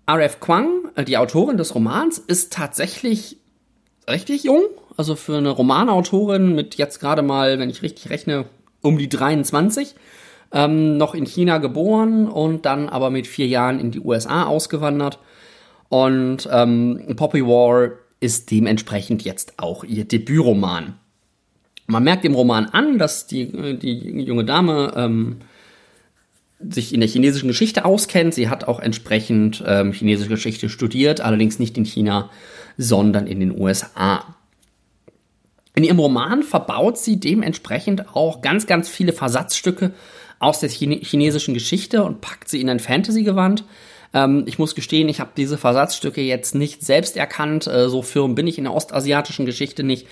R.F. 0.06 0.40
Kwang, 0.40 0.68
äh, 0.96 1.04
die 1.04 1.16
Autorin 1.16 1.56
des 1.56 1.74
Romans, 1.74 2.18
ist 2.18 2.52
tatsächlich 2.52 3.38
richtig 4.08 4.44
jung. 4.44 4.64
Also 4.96 5.16
für 5.16 5.36
eine 5.36 5.50
Romanautorin 5.50 6.54
mit 6.54 6.76
jetzt 6.76 7.00
gerade 7.00 7.22
mal, 7.22 7.58
wenn 7.58 7.70
ich 7.70 7.82
richtig 7.82 8.10
rechne, 8.10 8.46
um 8.80 8.98
die 8.98 9.08
23. 9.08 9.94
Ähm, 10.52 10.96
noch 10.96 11.14
in 11.14 11.26
China 11.26 11.58
geboren 11.58 12.28
und 12.28 12.64
dann 12.64 12.88
aber 12.88 13.10
mit 13.10 13.26
vier 13.26 13.48
Jahren 13.48 13.80
in 13.80 13.90
die 13.90 14.00
USA 14.00 14.44
ausgewandert. 14.44 15.18
Und 15.88 16.48
ähm, 16.52 17.14
Poppy 17.16 17.44
War 17.44 17.90
ist 18.20 18.50
dementsprechend 18.50 19.24
jetzt 19.24 19.54
auch 19.58 19.84
ihr 19.84 20.04
Debütroman. 20.04 20.94
Man 21.86 22.04
merkt 22.04 22.24
dem 22.24 22.34
Roman 22.34 22.66
an, 22.66 22.98
dass 22.98 23.26
die, 23.26 23.78
die 23.78 24.22
junge 24.22 24.44
Dame 24.44 24.92
ähm, 24.96 25.36
sich 26.60 26.94
in 26.94 27.00
der 27.00 27.08
chinesischen 27.08 27.48
Geschichte 27.48 27.84
auskennt. 27.84 28.34
Sie 28.34 28.48
hat 28.48 28.64
auch 28.64 28.80
entsprechend 28.80 29.62
ähm, 29.66 29.92
chinesische 29.92 30.30
Geschichte 30.30 30.68
studiert, 30.68 31.20
allerdings 31.20 31.58
nicht 31.58 31.76
in 31.76 31.84
China, 31.84 32.30
sondern 32.78 33.26
in 33.26 33.40
den 33.40 33.60
USA. 33.60 34.36
In 35.74 35.84
ihrem 35.84 35.98
Roman 35.98 36.42
verbaut 36.42 36.98
sie 36.98 37.18
dementsprechend 37.18 38.14
auch 38.14 38.40
ganz, 38.42 38.66
ganz 38.66 38.88
viele 38.88 39.12
Versatzstücke 39.12 39.92
aus 40.38 40.60
der 40.60 40.68
chinesischen 40.68 41.54
Geschichte 41.54 42.04
und 42.04 42.20
packt 42.20 42.48
sie 42.48 42.60
in 42.60 42.70
ein 42.70 42.80
Fantasy-Gewand. 42.80 43.64
Ähm, 44.12 44.44
ich 44.46 44.58
muss 44.58 44.74
gestehen, 44.74 45.08
ich 45.08 45.20
habe 45.20 45.30
diese 45.36 45.58
Versatzstücke 45.58 46.20
jetzt 46.20 46.54
nicht 46.54 46.82
selbst 46.84 47.16
erkannt. 47.16 47.66
Äh, 47.66 47.88
so 47.88 48.02
firm 48.02 48.36
bin 48.36 48.46
ich 48.46 48.58
in 48.58 48.64
der 48.64 48.74
ostasiatischen 48.74 49.46
Geschichte 49.46 49.82
nicht. 49.82 50.06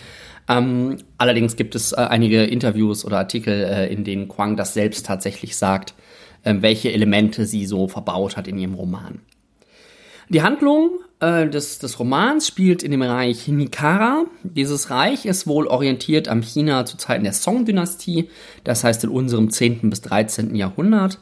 Ähm, 0.49 0.97
allerdings 1.19 1.55
gibt 1.55 1.77
es 1.77 1.93
äh, 1.93 1.97
einige 1.97 2.43
Interviews 2.43 3.05
oder 3.05 3.19
Artikel, 3.19 3.63
äh, 3.63 3.93
in 3.93 4.03
denen 4.03 4.29
Quang 4.29 4.57
das 4.57 4.75
selbst 4.75 5.07
tatsächlich 5.07 5.57
sagt, 5.57 5.95
äh, 6.43 6.57
welche 6.59 6.93
Elemente 6.93 7.47
sie 7.47 7.67
so 7.67 7.87
verbaut 7.87 8.37
hat 8.37 8.49
in 8.49 8.59
ihrem 8.59 8.75
Roman. 8.75 9.21
Die 10.29 10.43
Handlung 10.43 10.99
äh, 11.23 11.49
des, 11.49 11.79
des 11.79 11.99
Romans 11.99 12.47
spielt 12.47 12.83
in 12.83 12.91
dem 12.91 13.03
Reich 13.03 13.47
Nikara. 13.47 14.25
Dieses 14.43 14.91
Reich 14.91 15.25
ist 15.25 15.47
wohl 15.47 15.69
orientiert 15.69 16.27
am 16.29 16.43
China 16.43 16.85
zu 16.85 16.97
Zeiten 16.97 17.23
der 17.25 17.33
Song-Dynastie, 17.33 18.29
das 18.65 18.83
heißt 18.83 19.05
in 19.05 19.11
unserem 19.11 19.49
10. 19.49 19.89
bis 19.89 20.01
13. 20.03 20.55
Jahrhundert. 20.57 21.21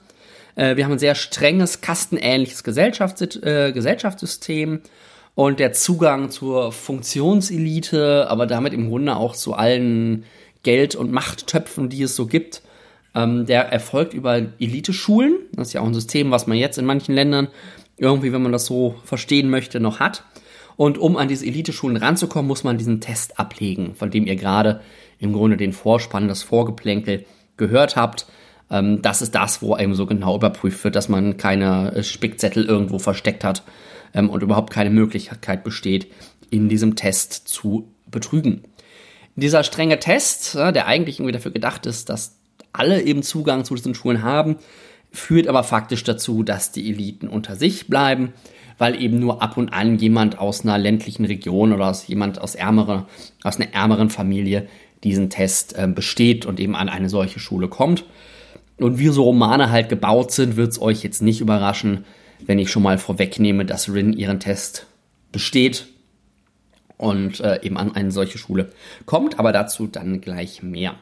Äh, 0.56 0.76
wir 0.76 0.84
haben 0.84 0.92
ein 0.92 0.98
sehr 0.98 1.14
strenges, 1.14 1.82
kastenähnliches 1.82 2.64
Gesellschafts 2.64 3.20
äh, 3.36 3.72
Gesellschaftssystem 3.72 4.80
und 5.34 5.60
der 5.60 5.74
Zugang 5.74 6.30
zur 6.30 6.72
Funktionselite, 6.72 8.26
aber 8.30 8.46
damit 8.46 8.72
im 8.72 8.88
Grunde 8.88 9.16
auch 9.16 9.36
zu 9.36 9.52
allen 9.52 10.24
Geld- 10.62 10.96
und 10.96 11.12
Machttöpfen, 11.12 11.90
die 11.90 12.02
es 12.02 12.16
so 12.16 12.26
gibt, 12.26 12.62
ähm, 13.14 13.44
der 13.44 13.70
erfolgt 13.70 14.14
über 14.14 14.36
Eliteschulen. 14.36 15.34
Das 15.52 15.68
ist 15.68 15.72
ja 15.74 15.82
auch 15.82 15.86
ein 15.86 15.94
System, 15.94 16.30
was 16.30 16.46
man 16.46 16.56
jetzt 16.56 16.78
in 16.78 16.86
manchen 16.86 17.14
Ländern 17.14 17.48
irgendwie, 18.00 18.32
wenn 18.32 18.42
man 18.42 18.52
das 18.52 18.66
so 18.66 18.96
verstehen 19.04 19.50
möchte, 19.50 19.78
noch 19.78 20.00
hat. 20.00 20.24
Und 20.76 20.96
um 20.96 21.18
an 21.18 21.28
diese 21.28 21.46
Eliteschulen 21.46 21.98
ranzukommen, 21.98 22.48
muss 22.48 22.64
man 22.64 22.78
diesen 22.78 23.00
Test 23.00 23.38
ablegen, 23.38 23.94
von 23.94 24.10
dem 24.10 24.26
ihr 24.26 24.36
gerade 24.36 24.80
im 25.18 25.34
Grunde 25.34 25.58
den 25.58 25.74
Vorspann, 25.74 26.26
das 26.26 26.42
Vorgeplänkel 26.42 27.26
gehört 27.58 27.96
habt. 27.96 28.26
Ähm, 28.70 29.02
das 29.02 29.20
ist 29.20 29.34
das, 29.34 29.60
wo 29.60 29.76
eben 29.76 29.94
so 29.94 30.06
genau 30.06 30.36
überprüft 30.36 30.82
wird, 30.82 30.96
dass 30.96 31.10
man 31.10 31.36
keine 31.36 31.92
äh, 31.92 32.02
Spickzettel 32.02 32.64
irgendwo 32.64 32.98
versteckt 32.98 33.44
hat 33.44 33.62
ähm, 34.14 34.30
und 34.30 34.42
überhaupt 34.42 34.72
keine 34.72 34.90
Möglichkeit 34.90 35.62
besteht, 35.62 36.10
in 36.48 36.70
diesem 36.70 36.96
Test 36.96 37.48
zu 37.48 37.92
betrügen. 38.10 38.62
Dieser 39.36 39.62
strenge 39.62 39.98
Test, 39.98 40.54
der 40.54 40.86
eigentlich 40.86 41.20
irgendwie 41.20 41.32
dafür 41.32 41.52
gedacht 41.52 41.86
ist, 41.86 42.08
dass 42.08 42.36
alle 42.72 43.02
eben 43.02 43.22
Zugang 43.22 43.64
zu 43.64 43.74
diesen 43.74 43.94
Schulen 43.94 44.22
haben, 44.22 44.56
führt 45.12 45.48
aber 45.48 45.64
faktisch 45.64 46.04
dazu, 46.04 46.42
dass 46.42 46.72
die 46.72 46.88
Eliten 46.88 47.28
unter 47.28 47.56
sich 47.56 47.88
bleiben, 47.88 48.32
weil 48.78 49.00
eben 49.00 49.18
nur 49.18 49.42
ab 49.42 49.56
und 49.56 49.72
an 49.72 49.98
jemand 49.98 50.38
aus 50.38 50.62
einer 50.62 50.78
ländlichen 50.78 51.24
Region 51.24 51.72
oder 51.72 51.88
aus 51.88 52.06
jemand 52.06 52.40
aus 52.40 52.54
ärmere, 52.54 53.06
aus 53.42 53.60
einer 53.60 53.74
ärmeren 53.74 54.10
Familie 54.10 54.68
diesen 55.04 55.30
Test 55.30 55.76
äh, 55.76 55.86
besteht 55.86 56.46
und 56.46 56.60
eben 56.60 56.76
an 56.76 56.88
eine 56.88 57.08
solche 57.08 57.40
Schule 57.40 57.68
kommt. 57.68 58.04
Und 58.78 58.98
wie 58.98 59.08
so 59.08 59.24
Romane 59.24 59.70
halt 59.70 59.88
gebaut 59.88 60.32
sind, 60.32 60.56
wird 60.56 60.72
es 60.72 60.80
euch 60.80 61.02
jetzt 61.02 61.20
nicht 61.20 61.40
überraschen, 61.40 62.04
wenn 62.46 62.58
ich 62.58 62.70
schon 62.70 62.82
mal 62.82 62.98
vorwegnehme, 62.98 63.66
dass 63.66 63.92
Rin 63.92 64.12
ihren 64.12 64.40
Test 64.40 64.86
besteht 65.32 65.86
und 66.96 67.40
äh, 67.40 67.60
eben 67.62 67.76
an 67.76 67.94
eine 67.94 68.10
solche 68.10 68.38
Schule 68.38 68.72
kommt, 69.04 69.38
aber 69.38 69.52
dazu 69.52 69.86
dann 69.86 70.20
gleich 70.20 70.62
mehr. 70.62 70.94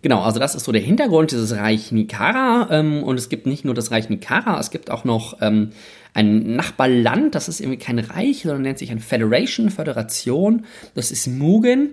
Genau, 0.00 0.22
also 0.22 0.38
das 0.38 0.54
ist 0.54 0.64
so 0.64 0.72
der 0.72 0.80
Hintergrund 0.80 1.32
dieses 1.32 1.56
Reich 1.56 1.90
Nikara. 1.90 2.68
Ähm, 2.70 3.02
und 3.02 3.18
es 3.18 3.28
gibt 3.28 3.46
nicht 3.46 3.64
nur 3.64 3.74
das 3.74 3.90
Reich 3.90 4.08
Nikara, 4.08 4.58
es 4.60 4.70
gibt 4.70 4.90
auch 4.90 5.04
noch 5.04 5.38
ähm, 5.40 5.70
ein 6.14 6.56
Nachbarland, 6.56 7.34
das 7.34 7.48
ist 7.48 7.60
irgendwie 7.60 7.78
kein 7.78 7.98
Reich, 7.98 8.42
sondern 8.42 8.62
nennt 8.62 8.78
sich 8.78 8.90
ein 8.90 9.00
Federation, 9.00 9.70
Föderation. 9.70 10.64
Das 10.94 11.10
ist 11.10 11.26
Mugen. 11.26 11.90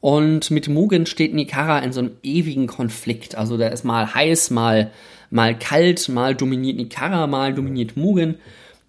Und 0.00 0.50
mit 0.50 0.68
Mugen 0.68 1.06
steht 1.06 1.34
Nikara 1.34 1.80
in 1.80 1.92
so 1.92 2.00
einem 2.00 2.12
ewigen 2.22 2.66
Konflikt. 2.66 3.36
Also 3.36 3.56
der 3.56 3.72
ist 3.72 3.84
mal 3.84 4.14
heiß, 4.14 4.50
mal, 4.50 4.90
mal 5.30 5.58
kalt, 5.58 6.08
mal 6.08 6.34
dominiert 6.34 6.76
Nikara, 6.76 7.26
mal 7.26 7.54
dominiert 7.54 7.96
Mugen. 7.96 8.36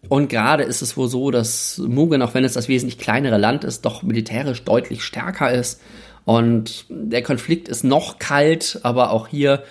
Und 0.10 0.30
gerade 0.30 0.64
ist 0.64 0.82
es 0.82 0.96
wohl 0.96 1.08
so, 1.08 1.32
dass 1.32 1.80
Mugen, 1.80 2.22
auch 2.22 2.34
wenn 2.34 2.44
es 2.44 2.54
das 2.54 2.68
wesentlich 2.68 2.98
kleinere 2.98 3.38
Land 3.38 3.64
ist, 3.64 3.82
doch 3.82 4.04
militärisch 4.04 4.64
deutlich 4.64 5.04
stärker 5.04 5.52
ist 5.52 5.82
und 6.28 6.84
der 6.90 7.24
Konflikt 7.24 7.70
ist 7.70 7.86
noch 7.86 8.20
kalt, 8.20 8.82
aber 8.84 9.12
auch 9.12 9.30
hier 9.30 9.64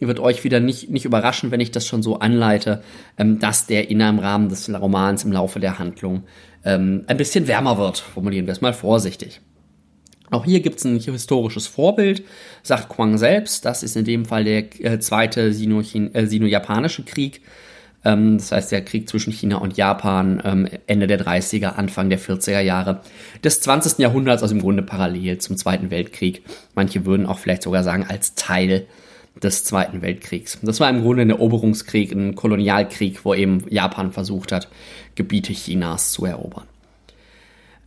wird 0.00 0.20
euch 0.20 0.42
wieder 0.42 0.58
nicht, 0.58 0.88
nicht 0.88 1.04
überraschen, 1.04 1.50
wenn 1.50 1.60
ich 1.60 1.70
das 1.70 1.86
schon 1.86 2.02
so 2.02 2.18
anleite, 2.18 2.82
ähm, 3.18 3.40
dass 3.40 3.66
der 3.66 3.90
in 3.90 4.00
einem 4.00 4.18
Rahmen 4.18 4.48
des 4.48 4.72
Romans 4.72 5.24
im 5.24 5.32
Laufe 5.32 5.60
der 5.60 5.78
Handlung 5.78 6.22
ähm, 6.64 7.04
ein 7.08 7.18
bisschen 7.18 7.46
wärmer 7.46 7.76
wird. 7.76 7.98
Formulieren 7.98 8.46
wir 8.46 8.52
es 8.52 8.62
mal 8.62 8.72
vorsichtig. 8.72 9.42
Auch 10.30 10.46
hier 10.46 10.60
gibt 10.60 10.78
es 10.78 10.86
ein 10.86 10.98
historisches 10.98 11.66
Vorbild, 11.66 12.24
sagt 12.62 12.88
Quang 12.88 13.18
selbst. 13.18 13.66
Das 13.66 13.82
ist 13.82 13.94
in 13.94 14.06
dem 14.06 14.24
Fall 14.24 14.44
der 14.44 14.64
äh, 14.82 14.98
zweite 15.00 15.48
äh, 15.48 15.52
Sino-Japanische 15.52 17.02
Krieg 17.02 17.42
ähm, 17.42 17.44
das 18.16 18.52
heißt, 18.52 18.72
der 18.72 18.84
Krieg 18.84 19.08
zwischen 19.08 19.32
China 19.32 19.56
und 19.58 19.76
Japan 19.76 20.40
ähm, 20.44 20.68
Ende 20.86 21.06
der 21.06 21.20
30er, 21.20 21.74
Anfang 21.74 22.08
der 22.10 22.18
40er 22.18 22.60
Jahre 22.60 23.00
des 23.44 23.60
20. 23.60 23.98
Jahrhunderts, 23.98 24.42
also 24.42 24.54
im 24.54 24.60
Grunde 24.60 24.82
parallel 24.82 25.38
zum 25.38 25.56
Zweiten 25.56 25.90
Weltkrieg. 25.90 26.42
Manche 26.74 27.04
würden 27.04 27.26
auch 27.26 27.38
vielleicht 27.38 27.62
sogar 27.62 27.84
sagen, 27.84 28.06
als 28.08 28.34
Teil 28.34 28.86
des 29.42 29.64
Zweiten 29.64 30.02
Weltkriegs. 30.02 30.58
Das 30.62 30.80
war 30.80 30.90
im 30.90 31.02
Grunde 31.02 31.22
ein 31.22 31.30
Eroberungskrieg, 31.30 32.12
ein 32.12 32.34
Kolonialkrieg, 32.34 33.24
wo 33.24 33.34
eben 33.34 33.64
Japan 33.68 34.12
versucht 34.12 34.52
hat, 34.52 34.68
Gebiete 35.14 35.52
Chinas 35.52 36.12
zu 36.12 36.24
erobern. 36.24 36.64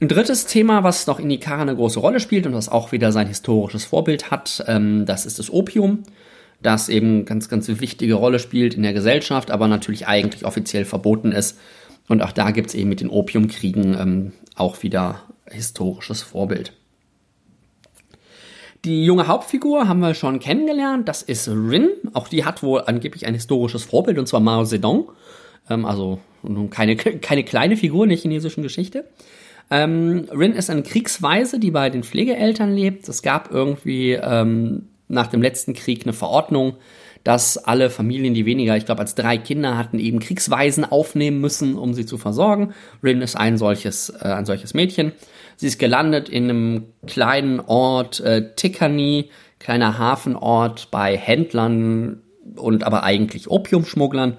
Ein 0.02 0.08
drittes 0.08 0.46
Thema, 0.46 0.84
was 0.84 1.06
noch 1.08 1.20
in 1.20 1.30
Ikara 1.30 1.62
eine 1.62 1.76
große 1.76 2.00
Rolle 2.00 2.20
spielt 2.20 2.48
und 2.48 2.54
was 2.54 2.70
auch 2.70 2.92
wieder 2.92 3.12
sein 3.12 3.28
historisches 3.28 3.86
Vorbild 3.86 4.32
hat, 4.32 4.64
ähm, 4.68 5.06
das 5.06 5.26
ist 5.26 5.40
das 5.40 5.52
Opium 5.52 6.04
das 6.62 6.90
eben 6.90 7.26
ganz, 7.26 7.50
ganz 7.50 7.68
wichtige 7.68 8.16
Rolle 8.16 8.40
spielt 8.40 8.74
in 8.74 8.84
der 8.84 8.94
Gesellschaft, 8.94 9.52
aber 9.52 9.68
natürlich 9.68 10.08
eigentlich 10.08 10.46
offiziell 10.46 10.86
verboten 10.86 11.32
ist. 11.32 11.58
Und 12.08 12.22
auch 12.22 12.32
da 12.32 12.52
gibt 12.52 12.70
es 12.70 12.76
eben 12.76 12.90
mit 12.90 13.02
den 13.02 13.10
Opiumkriegen 13.10 13.98
ähm, 14.00 14.32
auch 14.56 14.84
wieder 14.84 15.24
historisches 15.50 16.22
Vorbild. 16.22 16.74
Die 18.84 19.06
junge 19.06 19.28
Hauptfigur 19.28 19.88
haben 19.88 20.00
wir 20.00 20.16
schon 20.16 20.40
kennengelernt, 20.40 21.08
das 21.08 21.22
ist 21.22 21.48
Rin. 21.48 21.90
Auch 22.14 22.28
die 22.28 22.46
hat 22.46 22.64
wohl 22.64 22.82
angeblich 22.86 23.28
ein 23.28 23.36
historisches 23.36 23.84
Vorbild, 23.84 24.18
und 24.18 24.28
zwar 24.28 24.40
Mao 24.40 24.66
Zedong. 24.66 25.12
Ähm, 25.70 25.86
also 25.86 26.20
keine, 26.72 26.96
keine 26.96 27.44
kleine 27.44 27.78
Figur 27.78 28.04
in 28.04 28.10
der 28.10 28.18
chinesischen 28.18 28.64
Geschichte. 28.64 29.06
Ähm, 29.70 30.28
Rin 30.32 30.54
ist 30.54 30.70
eine 30.70 30.84
Kriegsweise, 30.84 31.60
die 31.60 31.72
bei 31.72 31.90
den 31.90 32.04
Pflegeeltern 32.04 32.76
lebt. 32.76 33.08
Es 33.08 33.22
gab 33.22 33.52
irgendwie 33.52 34.14
ähm, 34.14 34.88
nach 35.12 35.28
dem 35.28 35.42
letzten 35.42 35.74
Krieg 35.74 36.04
eine 36.04 36.14
Verordnung, 36.14 36.78
dass 37.24 37.58
alle 37.58 37.90
Familien, 37.90 38.34
die 38.34 38.46
weniger, 38.46 38.76
ich 38.78 38.86
glaube, 38.86 39.02
als 39.02 39.14
drei 39.14 39.38
Kinder 39.38 39.78
hatten, 39.78 40.00
eben 40.00 40.20
Kriegsweisen 40.20 40.86
aufnehmen 40.86 41.40
müssen, 41.40 41.76
um 41.76 41.94
sie 41.94 42.06
zu 42.06 42.18
versorgen. 42.18 42.74
Rin 43.04 43.22
ist 43.22 43.36
ein 43.36 43.58
solches, 43.58 44.10
äh, 44.10 44.28
ein 44.28 44.46
solches 44.46 44.74
Mädchen. 44.74 45.12
Sie 45.56 45.68
ist 45.68 45.78
gelandet 45.78 46.30
in 46.30 46.46
einem 46.46 46.86
kleinen 47.06 47.60
Ort, 47.60 48.20
äh, 48.22 48.56
Tikani, 48.56 49.30
kleiner 49.60 50.00
Hafenort 50.00 50.90
bei 50.90 51.16
Händlern 51.16 52.22
und 52.56 52.84
aber 52.84 53.04
eigentlich 53.04 53.52
Opiumschmugglern, 53.52 54.38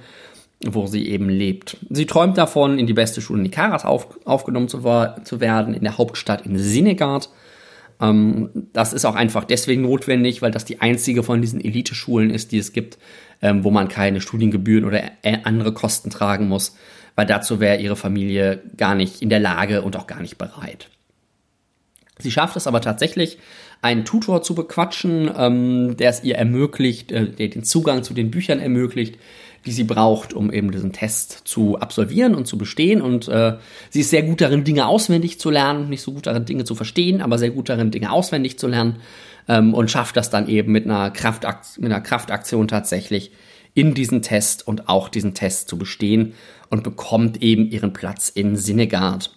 wo 0.66 0.87
sie 0.87 1.08
eben 1.08 1.28
lebt. 1.28 1.76
Sie 1.88 2.06
träumt 2.06 2.37
davon, 2.37 2.78
in 2.78 2.88
die 2.88 2.92
beste 2.92 3.20
Schule 3.20 3.42
Nikaras 3.42 3.85
auf, 3.85 4.18
aufgenommen 4.24 4.68
zu, 4.68 4.80
zu 5.22 5.40
werden, 5.40 5.74
in 5.74 5.82
der 5.82 5.98
Hauptstadt 5.98 6.44
in 6.44 6.58
Sinegard 6.58 7.28
ähm, 8.02 8.50
das 8.72 8.92
ist 8.92 9.04
auch 9.04 9.14
einfach 9.14 9.44
deswegen 9.44 9.82
notwendig, 9.82 10.42
weil 10.42 10.50
das 10.50 10.64
die 10.64 10.80
einzige 10.80 11.22
von 11.22 11.40
diesen 11.40 11.64
Elite-Schulen 11.64 12.30
ist, 12.30 12.52
die 12.52 12.58
es 12.58 12.72
gibt, 12.72 12.98
ähm, 13.40 13.64
wo 13.64 13.70
man 13.70 13.88
keine 13.88 14.20
Studiengebühren 14.20 14.84
oder 14.84 15.02
andere 15.44 15.72
Kosten 15.72 16.10
tragen 16.10 16.48
muss, 16.48 16.76
weil 17.14 17.26
dazu 17.26 17.60
wäre 17.60 17.80
ihre 17.80 17.96
Familie 17.96 18.62
gar 18.76 18.94
nicht 18.94 19.22
in 19.22 19.30
der 19.30 19.40
Lage 19.40 19.82
und 19.82 19.96
auch 19.96 20.06
gar 20.06 20.20
nicht 20.20 20.36
bereit. 20.36 20.88
Sie 22.18 22.30
schafft 22.30 22.56
es 22.56 22.66
aber 22.66 22.80
tatsächlich, 22.80 23.38
einen 23.82 24.04
Tutor 24.04 24.42
zu 24.42 24.54
bequatschen, 24.54 25.30
ähm, 25.36 25.96
der 25.96 26.10
es 26.10 26.22
ihr 26.22 26.36
ermöglicht, 26.36 27.10
äh, 27.10 27.28
der 27.28 27.48
den 27.48 27.64
Zugang 27.64 28.02
zu 28.02 28.14
den 28.14 28.30
Büchern 28.30 28.60
ermöglicht, 28.60 29.18
die 29.64 29.72
sie 29.72 29.85
braucht, 29.85 30.35
um 30.35 30.53
eben 30.53 30.70
diesen 30.72 30.92
Test 30.92 31.42
zu 31.44 31.79
absolvieren 31.79 32.35
und 32.35 32.46
zu 32.46 32.59
bestehen. 32.59 33.01
Und 33.01 33.29
äh, 33.29 33.57
sie 33.90 34.01
ist 34.01 34.11
sehr 34.11 34.22
gut 34.22 34.40
darin, 34.40 34.64
Dinge 34.64 34.87
auswendig 34.87 35.38
zu 35.38 35.51
lernen, 35.51 35.88
nicht 35.88 36.03
so 36.03 36.12
gut 36.12 36.27
darin, 36.27 36.44
Dinge 36.44 36.64
zu 36.64 36.75
verstehen, 36.75 37.22
aber 37.22 37.38
sehr 37.38 37.51
gut 37.51 37.68
darin, 37.68 37.90
Dinge 37.90 38.11
auswendig 38.11 38.59
zu 38.59 38.66
lernen 38.66 38.96
ähm, 39.48 39.75
und 39.75 39.90
schafft 39.90 40.16
das 40.16 40.31
dann 40.31 40.48
eben 40.48 40.72
mit 40.72 40.85
einer, 40.85 41.11
Kraftakt 41.11 41.79
mit 41.79 41.92
einer 41.92 42.01
Kraftaktion 42.01 42.68
tatsächlich 42.68 43.33
in 43.75 43.94
diesen 43.94 44.20
Test 44.20 44.66
und 44.66 44.88
auch 44.88 45.09
diesen 45.09 45.35
Test 45.35 45.68
zu 45.68 45.79
bestehen 45.79 46.35
und 46.68 46.83
bekommt 46.83 47.42
eben 47.42 47.70
ihren 47.70 47.92
Platz 47.92 48.29
in 48.29 48.57
Sinegard. 48.57 49.31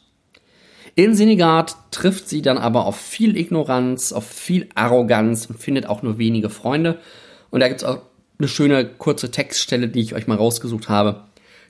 In 0.96 1.14
Sinegard 1.14 1.76
trifft 1.92 2.30
sie 2.30 2.42
dann 2.42 2.58
aber 2.58 2.86
auf 2.86 2.96
viel 2.96 3.38
Ignoranz, 3.38 4.14
auf 4.14 4.26
viel 4.26 4.70
Arroganz 4.76 5.46
und 5.46 5.60
findet 5.60 5.88
auch 5.88 6.04
nur 6.04 6.18
wenige 6.18 6.50
Freunde. 6.50 7.00
Und 7.52 7.60
da 7.60 7.68
gibt 7.68 7.82
es 7.82 7.88
auch 7.88 8.02
eine 8.40 8.48
schöne 8.48 8.86
kurze 8.86 9.32
Textstelle, 9.32 9.88
die 9.88 10.02
ich 10.02 10.14
euch 10.14 10.28
mal 10.28 10.38
rausgesucht 10.38 10.90
habe, 10.90 11.26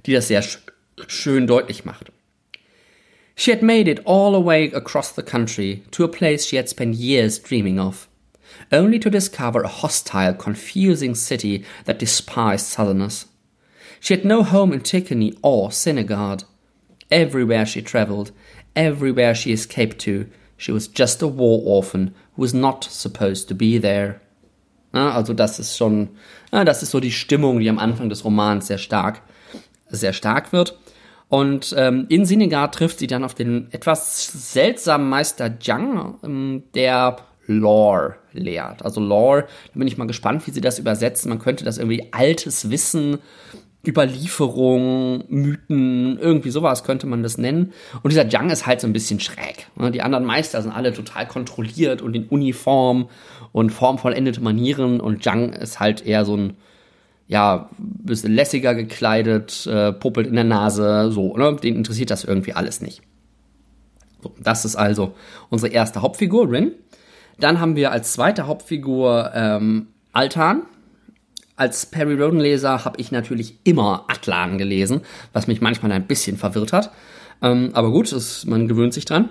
die 0.06 0.14
das 0.14 0.28
sehr 0.28 0.42
sch 0.42 0.60
schön 1.08 1.46
deutlich 1.46 1.86
macht. 1.86 2.12
She 3.36 3.52
had 3.52 3.62
made 3.62 3.90
it 3.90 4.06
all 4.06 4.32
the 4.32 4.46
way 4.46 4.72
across 4.74 5.14
the 5.14 5.22
country 5.22 5.84
to 5.92 6.06
a 6.06 6.08
place 6.08 6.48
she 6.48 6.56
had 6.58 6.70
spent 6.70 6.96
years 6.96 7.38
dreaming 7.38 7.80
of, 7.80 8.08
only 8.72 8.98
to 9.00 9.10
discover 9.10 9.62
a 9.64 9.68
hostile, 9.68 10.34
confusing 10.34 11.16
city 11.16 11.66
that 11.84 12.00
despised 12.00 12.68
Southerners. 12.68 13.26
She 14.00 14.14
had 14.14 14.24
no 14.24 14.44
home 14.44 14.72
in 14.72 14.82
Tickney 14.82 15.34
or 15.42 15.70
Sinegard. 15.70 16.46
Everywhere 17.12 17.66
she 17.66 17.82
traveled, 17.82 18.32
everywhere 18.76 19.36
she 19.36 19.52
escaped 19.52 20.00
to, 20.00 20.28
she 20.58 20.72
was 20.72 20.88
just 20.88 21.22
a 21.22 21.28
war 21.28 21.62
orphan 21.66 22.14
who 22.36 22.42
was 22.42 22.54
not 22.54 22.84
supposed 22.86 23.48
to 23.50 23.56
be 23.56 23.78
there. 23.78 24.22
Ja, 24.96 25.12
also 25.12 25.34
das 25.34 25.60
ist 25.60 25.78
schon, 25.78 26.10
ja, 26.54 26.64
das 26.64 26.82
ist 26.82 26.92
so 26.92 27.02
die 27.02 27.12
Stimmung, 27.12 27.60
die 27.60 27.70
am 27.70 27.80
Anfang 27.80 28.08
des 28.08 28.24
Romans 28.24 28.68
sehr 28.68 28.78
stark, 28.78 29.22
sehr 29.90 30.14
stark 30.14 30.54
wird. 30.54 30.80
Und 31.28 31.76
ähm, 31.78 32.06
in 32.08 32.26
Sinegard 32.26 32.74
trifft 32.74 33.00
sie 33.00 33.08
dann 33.08 33.26
auf 33.26 33.34
den 33.34 33.68
etwas 33.72 34.54
seltsamen 34.54 35.10
Meister 35.10 35.54
Jiang, 35.60 36.16
ähm, 36.24 36.64
der 36.74 37.18
Lore 37.46 38.16
lehrt. 38.32 38.86
Also 38.86 39.02
Lore, 39.02 39.48
da 39.74 39.80
bin 39.80 39.88
ich 39.88 39.98
mal 39.98 40.08
gespannt, 40.08 40.48
wie 40.48 40.52
sie 40.52 40.62
das 40.62 40.80
übersetzen. 40.80 41.30
Man 41.30 41.40
könnte 41.40 41.66
das 41.66 41.78
irgendwie 41.78 42.08
altes 42.14 42.70
Wissen, 42.70 43.18
Überlieferung, 43.88 45.24
Mythen, 45.28 46.18
irgendwie 46.20 46.50
sowas 46.50 46.84
könnte 46.84 47.08
man 47.08 47.22
das 47.22 47.38
nennen. 47.38 47.74
Und 48.02 48.12
dieser 48.12 48.26
Jiang 48.26 48.50
ist 48.50 48.66
halt 48.66 48.82
so 48.82 48.88
ein 48.88 48.94
bisschen 48.94 49.20
schräg. 49.20 49.68
Ne? 49.76 49.92
Die 49.92 50.02
anderen 50.02 50.26
Meister 50.26 50.62
sind 50.62 50.72
alle 50.72 50.94
total 50.94 51.28
kontrolliert 51.28 52.02
und 52.02 52.16
in 52.16 52.28
Uniform 52.28 53.10
und 53.56 53.70
formvollendete 53.70 54.42
Manieren 54.42 55.00
und 55.00 55.24
Jiang 55.24 55.54
ist 55.54 55.80
halt 55.80 56.06
eher 56.06 56.26
so 56.26 56.36
ein 56.36 56.58
ja, 57.30 57.70
bisschen 57.78 58.34
lässiger 58.34 58.76
gekleidet, 58.76 59.66
äh, 59.66 59.94
puppelt 59.94 60.28
in 60.28 60.36
der 60.36 60.44
Nase, 60.44 61.10
so, 61.10 61.38
ne? 61.38 61.56
Den 61.56 61.78
interessiert 61.78 62.12
das 62.12 62.26
irgendwie 62.26 62.52
alles 62.52 62.82
nicht. 62.82 63.02
So, 64.22 64.36
das 64.44 64.66
ist 64.66 64.76
also 64.76 65.16
unsere 65.50 65.72
erste 65.72 66.02
Hauptfigur, 66.02 66.52
Rin. 66.52 66.74
Dann 67.40 67.62
haben 67.62 67.78
wir 67.78 67.94
als 67.94 68.12
zweite 68.12 68.46
Hauptfigur 68.46 69.32
ähm, 69.34 69.88
Altan. 70.12 70.64
Als 71.56 71.86
Perry 71.86 72.22
Roden 72.22 72.42
Leser 72.42 72.84
habe 72.84 73.00
ich 73.00 73.14
natürlich 73.14 73.60
immer 73.64 74.04
Atlan 74.10 74.58
gelesen, 74.58 75.00
was 75.32 75.48
mich 75.48 75.62
manchmal 75.62 75.94
ein 75.94 76.08
bisschen 76.08 76.36
verwirrt 76.36 76.74
hat. 76.74 76.92
Ähm, 77.42 77.70
aber 77.72 77.92
gut, 77.92 78.12
das, 78.12 78.44
man 78.46 78.68
gewöhnt 78.68 78.94
sich 78.94 79.06
dran. 79.06 79.30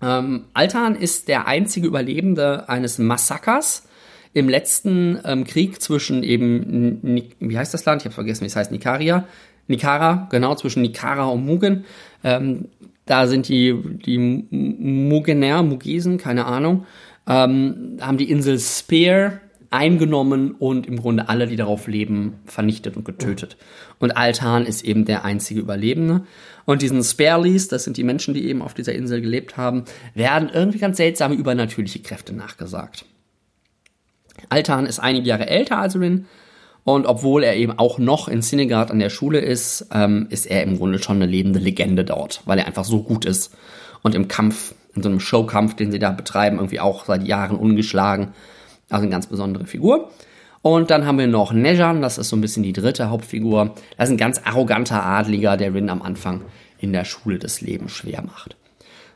Ähm, 0.00 0.44
Altan 0.54 0.94
ist 0.94 1.28
der 1.28 1.46
einzige 1.46 1.86
Überlebende 1.86 2.68
eines 2.68 2.98
Massakers 2.98 3.88
im 4.32 4.48
letzten 4.48 5.18
ähm, 5.24 5.44
Krieg 5.44 5.80
zwischen 5.80 6.22
eben, 6.22 7.32
wie 7.40 7.58
heißt 7.58 7.74
das 7.74 7.84
Land? 7.84 8.02
Ich 8.02 8.06
habe 8.06 8.14
vergessen, 8.14 8.42
wie 8.42 8.46
es 8.46 8.56
heißt, 8.56 8.70
Nikaria. 8.70 9.24
Nikara, 9.66 10.28
genau, 10.30 10.54
zwischen 10.54 10.82
Nikara 10.82 11.26
und 11.26 11.44
Mugen. 11.44 11.84
Ähm, 12.24 12.66
da 13.04 13.26
sind 13.26 13.48
die, 13.48 13.74
die 13.74 14.18
Mugener, 14.18 15.62
Mugesen, 15.62 16.18
keine 16.18 16.46
Ahnung, 16.46 16.86
ähm, 17.26 17.98
haben 18.00 18.18
die 18.18 18.30
Insel 18.30 18.58
Spear 18.58 19.40
eingenommen 19.70 20.52
und 20.52 20.86
im 20.86 20.96
Grunde 20.96 21.28
alle, 21.28 21.46
die 21.46 21.56
darauf 21.56 21.86
leben, 21.86 22.40
vernichtet 22.46 22.96
und 22.96 23.04
getötet. 23.04 23.56
Und 23.98 24.16
Altan 24.16 24.64
ist 24.64 24.84
eben 24.84 25.04
der 25.04 25.24
einzige 25.24 25.60
Überlebende. 25.60 26.24
Und 26.64 26.82
diesen 26.82 27.02
Sparleys, 27.02 27.68
das 27.68 27.84
sind 27.84 27.96
die 27.96 28.04
Menschen, 28.04 28.34
die 28.34 28.46
eben 28.48 28.62
auf 28.62 28.74
dieser 28.74 28.94
Insel 28.94 29.20
gelebt 29.20 29.56
haben, 29.56 29.84
werden 30.14 30.50
irgendwie 30.52 30.78
ganz 30.78 30.96
seltsame 30.96 31.34
übernatürliche 31.34 32.00
Kräfte 32.00 32.34
nachgesagt. 32.34 33.04
Altan 34.48 34.86
ist 34.86 35.00
einige 35.00 35.28
Jahre 35.28 35.48
älter 35.48 35.78
als 35.78 35.98
Rin, 35.98 36.26
und 36.88 37.04
obwohl 37.04 37.44
er 37.44 37.54
eben 37.54 37.78
auch 37.78 37.98
noch 37.98 38.28
in 38.28 38.40
Sinegard 38.40 38.90
an 38.90 38.98
der 38.98 39.10
Schule 39.10 39.40
ist, 39.40 39.88
ähm, 39.92 40.26
ist 40.30 40.46
er 40.46 40.62
im 40.62 40.78
Grunde 40.78 40.98
schon 40.98 41.16
eine 41.16 41.26
lebende 41.26 41.58
Legende 41.58 42.02
dort, 42.02 42.40
weil 42.46 42.58
er 42.58 42.66
einfach 42.66 42.86
so 42.86 43.02
gut 43.02 43.26
ist 43.26 43.54
und 44.02 44.14
im 44.14 44.26
Kampf, 44.26 44.74
in 44.94 45.02
so 45.02 45.10
einem 45.10 45.20
Showkampf, 45.20 45.74
den 45.74 45.92
sie 45.92 45.98
da 45.98 46.12
betreiben, 46.12 46.56
irgendwie 46.56 46.80
auch 46.80 47.04
seit 47.04 47.26
Jahren 47.26 47.58
ungeschlagen. 47.58 48.28
Also 48.88 49.02
eine 49.02 49.10
ganz 49.10 49.26
besondere 49.26 49.66
Figur. 49.66 50.10
Und 50.62 50.90
dann 50.90 51.06
haben 51.06 51.18
wir 51.18 51.26
noch 51.26 51.52
Nejan, 51.52 52.02
das 52.02 52.18
ist 52.18 52.30
so 52.30 52.36
ein 52.36 52.40
bisschen 52.40 52.62
die 52.62 52.72
dritte 52.72 53.10
Hauptfigur. 53.10 53.74
Das 53.96 54.08
ist 54.08 54.14
ein 54.14 54.18
ganz 54.18 54.40
arroganter 54.44 55.04
Adliger, 55.04 55.56
der 55.56 55.72
Rin 55.72 55.88
am 55.88 56.02
Anfang 56.02 56.42
in 56.78 56.92
der 56.92 57.04
Schule 57.04 57.38
des 57.38 57.60
Lebens 57.60 57.92
schwer 57.92 58.22
macht. 58.22 58.56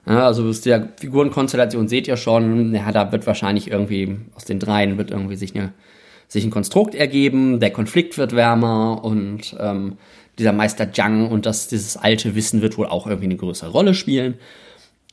Ja, 0.07 0.27
also 0.27 0.45
aus 0.45 0.61
der 0.61 0.89
Figurenkonstellation 0.99 1.89
seht 1.89 2.09
ihr 2.09 2.17
schon, 2.17 2.75
ja, 2.75 2.91
da 2.91 3.13
wird 3.13 3.27
wahrscheinlich 3.27 3.71
irgendwie, 3.71 4.17
aus 4.35 4.45
den 4.45 4.59
dreien 4.59 4.99
wird 4.99 5.11
irgendwie 5.11 5.37
sich 5.37 5.55
eine 5.55 5.73
sich 6.33 6.45
ein 6.45 6.51
Konstrukt 6.51 6.95
ergeben, 6.95 7.61
der 7.61 7.71
Konflikt 7.71 8.17
wird 8.17 8.35
wärmer 8.35 9.05
und 9.05 9.55
ähm, 9.61 9.99
dieser 10.39 10.53
Meister 10.53 10.91
Zhang 10.91 11.29
und 11.29 11.45
das, 11.45 11.69
dieses 11.69 11.99
alte 11.99 12.35
Wissen 12.35 12.63
wird 12.63 12.79
wohl 12.79 12.87
auch 12.87 13.07
irgendwie 13.07 13.27
eine 13.27 13.37
größere 13.37 13.71
Rolle 13.71 13.93
spielen. 13.93 14.35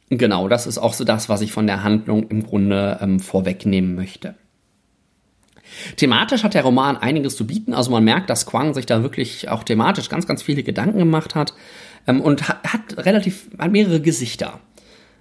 Genau, 0.10 0.48
das 0.48 0.66
ist 0.66 0.78
auch 0.78 0.94
so 0.94 1.04
das, 1.04 1.28
was 1.28 1.42
ich 1.42 1.52
von 1.52 1.68
der 1.68 1.84
Handlung 1.84 2.30
im 2.30 2.44
Grunde 2.44 3.00
ähm, 3.02 3.20
vorwegnehmen 3.20 3.96
möchte. 3.96 4.36
Thematisch 5.98 6.44
hat 6.44 6.54
der 6.54 6.64
Roman 6.64 6.98
einiges 6.98 7.36
zu 7.36 7.46
bieten. 7.46 7.74
Also 7.74 7.92
man 7.92 8.04
merkt, 8.04 8.30
dass 8.30 8.46
Quang 8.46 8.74
sich 8.74 8.86
da 8.86 9.04
wirklich 9.04 9.50
auch 9.50 9.64
thematisch 9.64 10.10
ganz, 10.10 10.28
ganz 10.28 10.42
viele 10.42 10.64
Gedanken 10.64 11.00
gemacht 11.00 11.36
hat 11.36 11.54
ähm, 12.08 12.22
und 12.22 12.48
hat, 12.48 12.64
hat 12.64 13.06
relativ 13.06 13.50
hat 13.58 13.72
mehrere 13.72 14.02
Gesichter. 14.02 14.60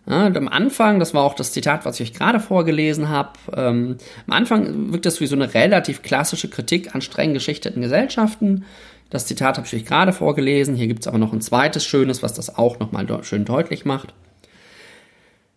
Ja, 0.08 0.24
am 0.26 0.48
Anfang, 0.48 1.00
das 1.00 1.12
war 1.12 1.22
auch 1.22 1.34
das 1.34 1.52
Zitat, 1.52 1.84
was 1.84 2.00
ich 2.00 2.08
euch 2.08 2.14
gerade 2.14 2.40
vorgelesen 2.40 3.10
habe, 3.10 3.32
ähm, 3.54 3.98
am 4.26 4.32
Anfang 4.32 4.90
wirkt 4.90 5.04
das 5.04 5.20
wie 5.20 5.26
so 5.26 5.36
eine 5.36 5.52
relativ 5.52 6.00
klassische 6.00 6.48
Kritik 6.48 6.94
an 6.94 7.02
streng 7.02 7.34
geschichteten 7.34 7.82
Gesellschaften. 7.82 8.64
Das 9.10 9.26
Zitat 9.26 9.58
habe 9.58 9.66
ich 9.66 9.74
euch 9.74 9.84
gerade 9.84 10.14
vorgelesen. 10.14 10.74
Hier 10.76 10.86
gibt 10.86 11.00
es 11.00 11.08
aber 11.08 11.18
noch 11.18 11.34
ein 11.34 11.42
zweites 11.42 11.84
schönes, 11.84 12.22
was 12.22 12.32
das 12.32 12.56
auch 12.56 12.78
nochmal 12.78 13.04
de 13.04 13.22
schön 13.22 13.44
deutlich 13.44 13.84
macht. 13.84 14.14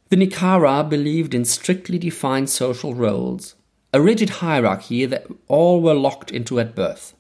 The 0.10 0.18
Nikara 0.18 0.84
believed 0.84 1.34
in 1.34 1.46
strictly 1.46 1.98
defined 1.98 2.50
social 2.50 2.92
roles, 2.92 3.56
a 3.94 4.02
rigid 4.02 4.30
hierarchy 4.30 5.06
that 5.06 5.28
all 5.48 5.82
were 5.82 5.94
locked 5.94 6.32
into 6.32 6.60
at 6.60 6.76
birth. 6.76 7.14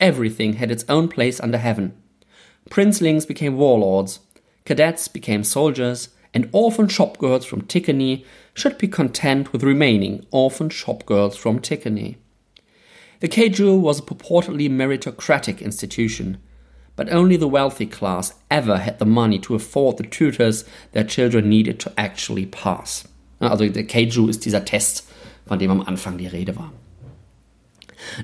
Everything 0.00 0.54
had 0.54 0.70
its 0.70 0.84
own 0.88 1.08
place 1.08 1.40
under 1.40 1.58
heaven. 1.58 1.94
Princelings 2.70 3.26
became 3.26 3.56
warlords, 3.56 4.20
cadets 4.64 5.08
became 5.08 5.44
soldiers, 5.44 6.08
and 6.34 6.48
orphan 6.52 6.86
shopgirls 6.86 7.44
from 7.44 7.62
Tickney 7.62 8.24
should 8.54 8.76
be 8.78 8.88
content 8.88 9.52
with 9.52 9.62
remaining 9.62 10.26
orphan 10.30 10.68
shopgirls 10.68 11.36
from 11.36 11.60
Tickney. 11.60 12.18
The 13.20 13.28
Keiju 13.28 13.80
was 13.80 13.98
a 13.98 14.02
purportedly 14.02 14.68
meritocratic 14.68 15.60
institution, 15.60 16.38
but 16.96 17.10
only 17.10 17.36
the 17.36 17.48
wealthy 17.48 17.86
class 17.86 18.34
ever 18.50 18.78
had 18.78 18.98
the 18.98 19.06
money 19.06 19.38
to 19.40 19.54
afford 19.54 19.96
the 19.96 20.02
tutors 20.02 20.64
their 20.92 21.04
children 21.04 21.48
needed 21.48 21.78
to 21.80 21.92
actually 21.98 22.46
pass. 22.46 23.06
Uh, 23.40 23.48
also 23.48 23.68
der 23.68 23.84
Keiju 23.84 24.28
ist 24.28 24.44
dieser 24.44 24.64
Test, 24.64 25.04
von 25.46 25.58
dem 25.58 25.70
am 25.70 25.82
Anfang 25.82 26.18
die 26.18 26.26
Rede 26.26 26.56
war. 26.56 26.72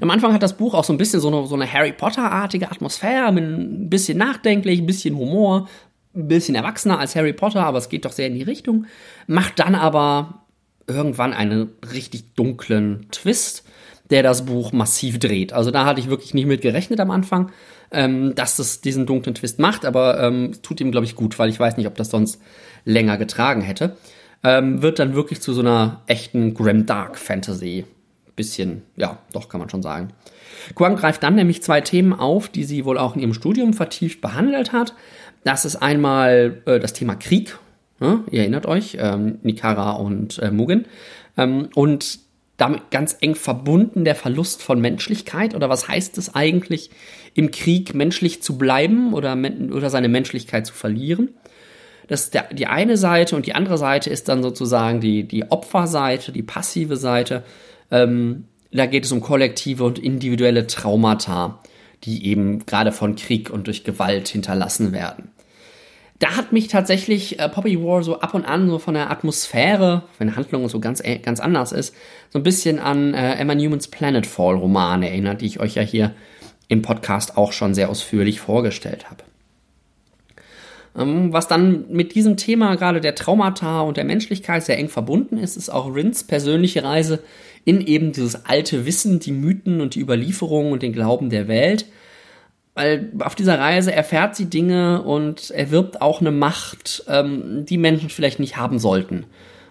Am 0.01 0.11
Anfang 0.11 0.33
hat 0.33 0.43
das 0.43 0.57
Buch 0.57 0.75
auch 0.75 0.85
so 0.85 0.93
ein 0.93 0.99
bisschen 0.99 1.21
so 1.21 1.29
eine, 1.29 1.47
so 1.47 1.55
eine 1.55 1.71
Harry 1.71 1.93
Potter-artige 1.93 2.71
Atmosphäre, 2.71 3.33
mit 3.33 3.45
ein 3.45 3.89
bisschen 3.89 4.19
nachdenklich, 4.19 4.81
ein 4.81 4.87
bisschen 4.87 5.17
Humor, 5.17 5.69
ein 6.15 6.29
bisschen 6.29 6.55
erwachsener 6.55 6.99
als 6.99 7.17
Harry 7.17 7.33
Potter, 7.33 7.65
aber 7.65 7.79
es 7.79 7.89
geht 7.89 8.05
doch 8.05 8.13
sehr 8.13 8.27
in 8.27 8.35
die 8.35 8.43
Richtung. 8.43 8.87
Macht 9.27 9.59
dann 9.59 9.75
aber 9.75 10.45
irgendwann 10.87 11.33
einen 11.33 11.71
richtig 11.93 12.35
dunklen 12.35 13.07
Twist, 13.11 13.65
der 14.11 14.23
das 14.23 14.45
Buch 14.45 14.73
massiv 14.73 15.19
dreht. 15.19 15.53
Also 15.53 15.71
da 15.71 15.85
hatte 15.87 16.01
ich 16.01 16.11
wirklich 16.11 16.35
nicht 16.35 16.47
mit 16.47 16.61
gerechnet 16.61 17.01
am 17.01 17.11
Anfang, 17.11 17.51
ähm, 17.91 18.35
dass 18.35 18.59
es 18.59 18.81
diesen 18.81 19.07
dunklen 19.07 19.35
Twist 19.35 19.59
macht, 19.59 19.85
aber 19.85 20.21
ähm, 20.23 20.53
tut 20.63 20.81
ihm, 20.81 20.91
glaube 20.91 21.07
ich, 21.07 21.17
gut, 21.17 21.39
weil 21.39 21.49
ich 21.49 21.59
weiß 21.59 21.77
nicht, 21.77 21.87
ob 21.87 21.95
das 21.95 22.11
sonst 22.11 22.41
länger 22.85 23.17
getragen 23.17 23.63
hätte. 23.63 23.97
Ähm, 24.45 24.83
wird 24.83 24.99
dann 24.99 25.15
wirklich 25.15 25.41
zu 25.41 25.53
so 25.53 25.61
einer 25.61 26.03
echten 26.07 26.55
Grimdark 26.55 27.19
Fantasy. 27.19 27.85
Bisschen, 28.35 28.83
ja, 28.97 29.19
doch, 29.33 29.49
kann 29.49 29.61
man 29.61 29.69
schon 29.69 29.83
sagen. 29.83 30.09
Quang 30.75 30.97
greift 30.97 31.23
dann 31.23 31.35
nämlich 31.35 31.63
zwei 31.63 31.81
Themen 31.81 32.13
auf, 32.13 32.49
die 32.49 32.65
sie 32.65 32.85
wohl 32.85 32.99
auch 32.99 33.15
in 33.15 33.21
ihrem 33.21 33.35
Studium 33.35 33.75
vertieft 33.75 34.21
behandelt 34.21 34.73
hat. 34.73 34.95
Das 35.45 35.65
ist 35.65 35.77
einmal 35.77 36.63
äh, 36.67 36.81
das 36.81 36.93
Thema 36.93 37.15
Krieg. 37.15 37.59
Ne? 38.01 38.25
Ihr 38.31 38.41
erinnert 38.41 38.67
euch, 38.67 38.97
ähm, 39.01 39.39
Nikara 39.43 39.93
und 39.93 40.39
äh, 40.39 40.51
Mugen. 40.51 40.87
Ähm, 41.37 41.69
und 41.75 42.21
damit 42.57 42.91
ganz 42.91 43.17
eng 43.21 43.35
verbunden 43.35 44.05
der 44.05 44.15
Verlust 44.15 44.63
von 44.63 44.81
Menschlichkeit. 44.81 45.55
Oder 45.55 45.69
was 45.69 45.89
heißt 45.89 46.17
es 46.19 46.35
eigentlich, 46.35 46.91
im 47.35 47.51
Krieg 47.51 47.95
menschlich 47.95 48.43
zu 48.43 48.57
bleiben 48.57 49.15
oder, 49.15 49.37
oder 49.73 49.91
seine 49.91 50.09
Menschlichkeit 50.09 50.67
zu 50.67 50.75
verlieren? 50.75 51.31
Das 52.13 52.25
ist 52.25 52.35
der, 52.35 52.45
die 52.53 52.67
eine 52.67 52.97
Seite 52.97 53.35
und 53.35 53.47
die 53.47 53.55
andere 53.55 53.79
Seite 53.79 54.11
ist 54.11 54.29
dann 54.29 54.43
sozusagen 54.43 55.01
die, 55.01 55.25
die 55.25 55.51
Opferseite, 55.51 56.31
die 56.33 56.43
passive 56.43 56.97
Seite. 56.97 57.43
Ähm, 57.91 58.45
da 58.71 58.87
geht 58.87 59.05
es 59.05 59.13
um 59.13 59.21
kollektive 59.21 59.85
und 59.85 59.99
individuelle 59.99 60.67
Traumata 60.67 61.59
die 62.05 62.27
eben 62.27 62.67
gerade 62.67 62.93
von 62.93 63.17
Krieg 63.17 63.51
und 63.51 63.67
durch 63.67 63.85
Gewalt 63.85 64.29
hinterlassen 64.29 64.93
werden. 64.93 65.31
Da 66.19 66.37
hat 66.37 66.53
mich 66.53 66.69
tatsächlich 66.69 67.41
äh, 67.41 67.49
Poppy 67.49 67.83
War 67.83 68.03
so 68.05 68.21
ab 68.21 68.35
und 68.35 68.45
an 68.45 68.69
so 68.69 68.79
von 68.79 68.95
der 68.95 69.11
Atmosphäre, 69.11 70.05
wenn 70.19 70.37
Handlung 70.37 70.69
so 70.69 70.79
ganz, 70.79 71.01
äh, 71.01 71.19
ganz 71.19 71.41
anders 71.41 71.73
ist, 71.73 71.95
so 72.31 72.39
ein 72.39 72.45
bisschen 72.45 72.79
an 72.79 73.13
äh, 73.15 73.35
Emma 73.35 73.55
Newmans 73.55 73.89
Planetfall 73.89 74.55
Roman 74.55 75.03
erinnert, 75.03 75.41
die 75.41 75.47
ich 75.47 75.59
euch 75.59 75.75
ja 75.75 75.83
hier 75.83 76.15
im 76.69 76.83
Podcast 76.83 77.37
auch 77.37 77.53
schon 77.53 77.75
sehr 77.75 77.91
ausführlich 77.91 78.41
vorgestellt 78.41 79.11
habe. 79.11 79.25
Ähm, 80.97 81.33
was 81.33 81.49
dann 81.49 81.87
mit 81.91 82.15
diesem 82.15 82.37
Thema 82.37 82.75
gerade 82.77 83.01
der 83.01 83.15
Traumata 83.15 83.81
und 83.81 83.97
der 83.97 84.05
Menschlichkeit 84.05 84.65
sehr 84.65 84.79
eng 84.79 84.89
verbunden 84.89 85.39
ist, 85.39 85.57
ist 85.57 85.71
auch 85.71 85.95
Rins 85.95 86.25
persönliche 86.25 86.85
Reise 86.85 87.21
in 87.65 87.81
eben 87.81 88.13
dieses 88.13 88.45
alte 88.47 88.85
Wissen, 88.87 89.21
die 89.21 89.33
Mythen 89.33 89.81
und 89.81 89.95
die 89.95 90.01
Überlieferungen 90.01 90.73
und 90.73 90.83
den 90.83 90.93
Glauben 90.93 91.31
der 91.31 91.49
Welt. 91.49 91.87
weil 92.75 93.13
auf 93.19 93.35
dieser 93.35 93.59
Reise 93.59 93.93
erfährt 93.93 94.35
sie 94.35 94.47
Dinge 94.47 95.03
und 95.03 95.51
erwirbt 95.51 96.01
auch 96.01 96.23
eine 96.23 96.31
Macht, 96.31 97.05
ähm, 97.07 97.67
die 97.67 97.77
Menschen 97.77 98.09
vielleicht 98.09 98.41
nicht 98.41 98.57
haben 98.57 98.79
sollten. 98.79 99.27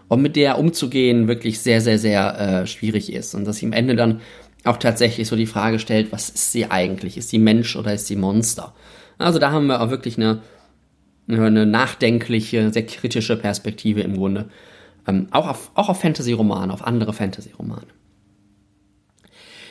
Und 0.08 0.22
mit 0.22 0.36
der 0.36 0.60
umzugehen 0.60 1.28
wirklich 1.28 1.62
sehr, 1.62 1.82
sehr, 1.82 1.98
sehr 1.98 2.40
äh, 2.40 2.68
schwierig 2.68 3.12
ist. 3.12 3.34
Und 3.34 3.46
dass 3.46 3.58
sie 3.58 3.66
am 3.66 3.74
Ende 3.74 3.96
dann 3.96 4.22
auch 4.66 4.78
tatsächlich 4.78 5.28
so 5.28 5.36
die 5.36 5.48
Frage 5.48 5.80
stellt, 5.80 6.12
was 6.12 6.30
ist 6.30 6.52
sie 6.52 6.70
eigentlich? 6.70 7.18
Ist 7.18 7.30
sie 7.30 7.40
Mensch 7.40 7.76
oder 7.76 7.94
ist 7.94 8.08
sie 8.08 8.16
Monster? 8.16 8.76
Also 9.18 9.40
da 9.40 9.52
haben 9.52 9.68
wir 9.68 9.82
auch 9.82 9.90
wirklich 9.90 10.18
eine, 10.18 10.42
eine 11.40 11.66
nachdenkliche, 11.66 12.72
sehr 12.72 12.86
kritische 12.86 13.38
Perspektive 13.38 14.02
im 14.02 14.16
Grunde. 14.16 14.50
Ähm, 15.08 15.28
auch 15.32 15.48
auf, 15.48 15.72
auch 15.76 15.90
auf 15.90 16.02
Fantasy-Romane, 16.02 16.74
auf 16.74 16.86
andere 16.86 17.14
Fantasy-Romane. 17.14 17.88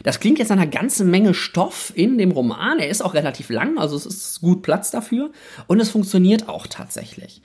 Das 0.03 0.19
klingt 0.19 0.39
jetzt 0.39 0.49
nach 0.49 0.57
einer 0.57 0.67
ganzen 0.67 1.11
Menge 1.11 1.35
Stoff 1.35 1.93
in 1.95 2.17
dem 2.17 2.31
Roman. 2.31 2.79
Er 2.79 2.89
ist 2.89 3.03
auch 3.03 3.15
relativ 3.15 3.51
lang, 3.51 3.79
also 3.79 3.97
es 3.97 4.07
ist 4.07 4.41
gut 4.41 4.63
Platz 4.63 4.91
dafür. 4.91 5.31
Und 5.67 5.79
es 5.81 5.91
funktioniert 5.91 6.49
auch 6.49 6.67
tatsächlich. 6.67 7.43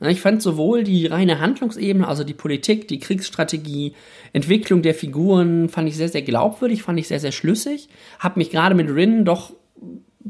Ich 0.00 0.20
fand 0.20 0.40
sowohl 0.40 0.84
die 0.84 1.06
reine 1.06 1.40
Handlungsebene, 1.40 2.06
also 2.06 2.22
die 2.22 2.34
Politik, 2.34 2.86
die 2.86 3.00
Kriegsstrategie, 3.00 3.94
Entwicklung 4.32 4.80
der 4.82 4.94
Figuren, 4.94 5.68
fand 5.68 5.88
ich 5.88 5.96
sehr, 5.96 6.08
sehr 6.08 6.22
glaubwürdig, 6.22 6.84
fand 6.84 7.00
ich 7.00 7.08
sehr, 7.08 7.18
sehr 7.18 7.32
schlüssig. 7.32 7.88
Hab 8.20 8.36
mich 8.36 8.50
gerade 8.50 8.76
mit 8.76 8.88
Rin 8.88 9.24
doch 9.24 9.54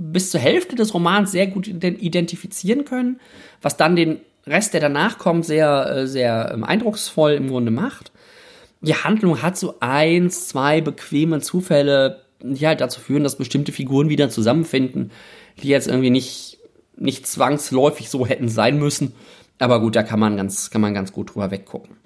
bis 0.01 0.31
zur 0.31 0.41
Hälfte 0.41 0.77
des 0.77 0.95
Romans 0.95 1.33
sehr 1.33 1.49
gut 1.49 1.67
identifizieren 1.67 2.85
können, 2.85 3.21
was 3.61 3.77
dann 3.77 3.97
den 3.97 4.21
Rest, 4.47 4.73
der 4.73 4.81
danach 4.81 5.19
kommt, 5.19 5.45
sehr, 5.45 5.91
äh, 5.91 6.07
sehr 6.07 6.53
ähm, 6.55 6.65
eindrucksvoll 6.65 7.33
im 7.33 7.49
Grunde 7.49 7.73
macht. 7.73 8.13
Die 8.81 8.95
Handlung 8.95 9.43
hat 9.43 9.59
so 9.59 9.75
eins, 9.81 10.49
zwei 10.49 10.81
bequeme 10.81 11.41
Zufälle, 11.41 12.23
die 12.41 12.67
halt 12.67 12.81
dazu 12.81 13.01
führen, 13.01 13.25
dass 13.25 13.37
bestimmte 13.37 13.73
Figuren 13.73 14.09
wieder 14.09 14.31
zusammenfinden, 14.31 15.11
die 15.61 15.69
jetzt 15.69 15.89
irgendwie 15.89 16.11
nicht, 16.11 16.59
nicht 16.97 17.27
zwangsläufig 17.27 18.09
so 18.09 18.25
hätten 18.25 18.49
sein 18.49 18.79
müssen. 18.79 19.13
Aber 19.59 19.81
gut, 19.81 19.97
da 19.97 20.05
kann 20.05 20.21
man 20.21 20.37
ganz, 20.37 20.71
kann 20.71 20.81
man 20.81 20.95
ganz 20.95 21.13
gut 21.13 21.35
drüber 21.35 21.51
weggucken. 21.51 21.98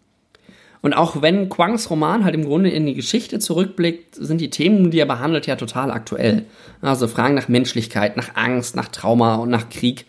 Und 0.82 0.94
auch 0.94 1.22
wenn 1.22 1.48
Quangs 1.48 1.88
Roman 1.90 2.24
halt 2.24 2.34
im 2.34 2.44
Grunde 2.44 2.68
in 2.68 2.86
die 2.86 2.94
Geschichte 2.94 3.38
zurückblickt, 3.38 4.16
sind 4.16 4.40
die 4.40 4.50
Themen, 4.50 4.90
die 4.90 4.98
er 4.98 5.06
behandelt, 5.06 5.46
ja 5.46 5.54
total 5.54 5.92
aktuell. 5.92 6.44
Also 6.80 7.06
Fragen 7.06 7.34
nach 7.34 7.48
Menschlichkeit, 7.48 8.16
nach 8.16 8.34
Angst, 8.34 8.74
nach 8.74 8.88
Trauma 8.88 9.36
und 9.36 9.48
nach 9.48 9.70
Krieg. 9.70 10.06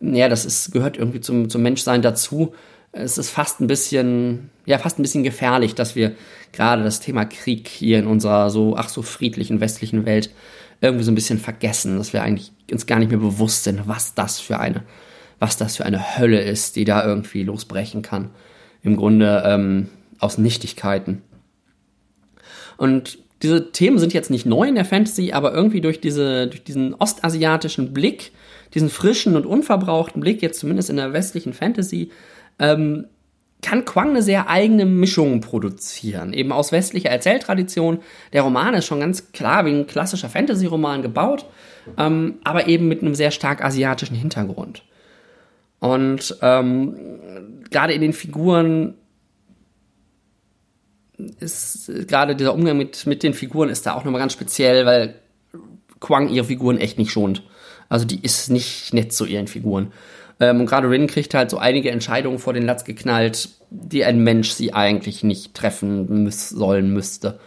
Ja, 0.00 0.30
das 0.30 0.46
ist, 0.46 0.72
gehört 0.72 0.96
irgendwie 0.96 1.20
zum, 1.20 1.50
zum 1.50 1.62
Menschsein 1.62 2.00
dazu. 2.00 2.54
Es 2.92 3.18
ist 3.18 3.30
fast 3.30 3.60
ein 3.60 3.66
bisschen, 3.66 4.50
ja, 4.64 4.78
fast 4.78 4.98
ein 4.98 5.02
bisschen 5.02 5.24
gefährlich, 5.24 5.74
dass 5.74 5.94
wir 5.94 6.12
gerade 6.52 6.82
das 6.82 7.00
Thema 7.00 7.26
Krieg 7.26 7.68
hier 7.68 7.98
in 7.98 8.06
unserer 8.06 8.48
so, 8.48 8.76
ach 8.78 8.88
so 8.88 9.02
friedlichen 9.02 9.60
westlichen 9.60 10.06
Welt 10.06 10.30
irgendwie 10.80 11.04
so 11.04 11.12
ein 11.12 11.16
bisschen 11.16 11.38
vergessen, 11.38 11.98
dass 11.98 12.12
wir 12.12 12.22
eigentlich 12.22 12.52
uns 12.70 12.86
gar 12.86 12.98
nicht 12.98 13.10
mehr 13.10 13.18
bewusst 13.20 13.64
sind, 13.64 13.86
was 13.88 14.14
das 14.14 14.40
für 14.40 14.58
eine, 14.58 14.84
was 15.38 15.56
das 15.58 15.76
für 15.76 15.84
eine 15.84 16.18
Hölle 16.18 16.40
ist, 16.40 16.76
die 16.76 16.84
da 16.84 17.04
irgendwie 17.04 17.42
losbrechen 17.42 18.00
kann. 18.02 18.30
Im 18.82 18.96
Grunde, 18.96 19.42
ähm, 19.46 19.88
aus 20.18 20.38
Nichtigkeiten. 20.38 21.22
Und 22.76 23.18
diese 23.42 23.72
Themen 23.72 23.98
sind 23.98 24.14
jetzt 24.14 24.30
nicht 24.30 24.46
neu 24.46 24.66
in 24.66 24.74
der 24.74 24.84
Fantasy, 24.84 25.32
aber 25.32 25.52
irgendwie 25.52 25.80
durch, 25.80 26.00
diese, 26.00 26.46
durch 26.46 26.64
diesen 26.64 26.94
ostasiatischen 26.94 27.92
Blick, 27.92 28.32
diesen 28.72 28.88
frischen 28.88 29.36
und 29.36 29.46
unverbrauchten 29.46 30.20
Blick, 30.20 30.40
jetzt 30.42 30.60
zumindest 30.60 30.90
in 30.90 30.96
der 30.96 31.12
westlichen 31.12 31.52
Fantasy, 31.52 32.10
ähm, 32.58 33.06
kann 33.64 33.84
Quang 33.84 34.10
eine 34.10 34.22
sehr 34.22 34.48
eigene 34.50 34.84
Mischung 34.84 35.40
produzieren. 35.40 36.32
Eben 36.34 36.52
aus 36.52 36.70
westlicher 36.70 37.08
Erzähltradition. 37.08 38.00
Der 38.32 38.42
Roman 38.42 38.74
ist 38.74 38.84
schon 38.84 39.00
ganz 39.00 39.32
klar 39.32 39.64
wie 39.64 39.70
ein 39.70 39.86
klassischer 39.86 40.28
Fantasy-Roman 40.28 41.02
gebaut, 41.02 41.46
ähm, 41.96 42.34
aber 42.44 42.68
eben 42.68 42.88
mit 42.88 43.00
einem 43.00 43.14
sehr 43.14 43.30
stark 43.30 43.64
asiatischen 43.64 44.16
Hintergrund. 44.16 44.82
Und 45.80 46.36
ähm, 46.42 46.94
gerade 47.70 47.94
in 47.94 48.02
den 48.02 48.12
Figuren 48.12 48.94
ist 51.40 51.90
gerade 52.08 52.36
dieser 52.36 52.54
Umgang 52.54 52.76
mit, 52.76 53.06
mit 53.06 53.22
den 53.22 53.34
Figuren 53.34 53.68
ist 53.68 53.86
da 53.86 53.94
auch 53.94 54.04
nochmal 54.04 54.20
ganz 54.20 54.32
speziell, 54.32 54.86
weil 54.86 55.14
Quang 56.00 56.28
ihre 56.28 56.44
Figuren 56.44 56.78
echt 56.78 56.98
nicht 56.98 57.10
schont. 57.10 57.42
Also 57.88 58.04
die 58.04 58.20
ist 58.22 58.50
nicht 58.50 58.92
nett 58.92 59.12
zu 59.12 59.24
ihren 59.24 59.46
Figuren. 59.46 59.92
Ähm, 60.40 60.60
und 60.60 60.66
gerade 60.66 60.90
Rin 60.90 61.06
kriegt 61.06 61.34
halt 61.34 61.50
so 61.50 61.58
einige 61.58 61.90
Entscheidungen 61.90 62.38
vor 62.38 62.52
den 62.52 62.64
Latz 62.64 62.84
geknallt, 62.84 63.50
die 63.70 64.04
ein 64.04 64.18
Mensch 64.22 64.50
sie 64.50 64.72
eigentlich 64.72 65.22
nicht 65.22 65.54
treffen 65.54 66.24
müß, 66.24 66.50
sollen 66.50 66.92
müsste, 66.92 67.38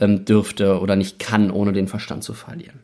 ähm, 0.00 0.24
dürfte 0.24 0.80
oder 0.80 0.96
nicht 0.96 1.18
kann, 1.18 1.50
ohne 1.50 1.72
den 1.72 1.88
Verstand 1.88 2.24
zu 2.24 2.34
verlieren. 2.34 2.80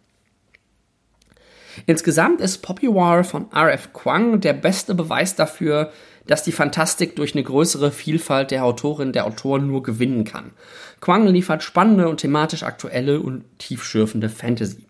Insgesamt 1.87 2.41
ist 2.41 2.59
Poppy 2.59 2.89
War 2.89 3.25
von 3.25 3.51
R.F. 3.53 3.93
Quang 3.93 4.41
der 4.41 4.53
beste 4.53 4.95
Beweis 4.95 5.37
dafür, 5.37 5.93
dass 6.27 6.43
die 6.43 6.53
Fantastik 6.53 7.17
durch 7.17 7.35
eine 7.35 7.43
größere 7.43 7.91
Vielfalt 7.91 8.51
der 8.51 8.65
Autorin 8.65 9.13
der 9.13 9.27
Autoren 9.27 9.67
nur 9.67 9.83
gewinnen 9.83 10.25
kann. 10.25 10.53
Quang 11.01 11.27
liefert 11.27 11.63
spannende 11.63 12.09
und 12.09 12.19
thematisch 12.19 12.63
aktuelle 12.63 13.21
und 13.21 13.45
tiefschürfende 13.59 14.29
Fantasy. 14.29 14.85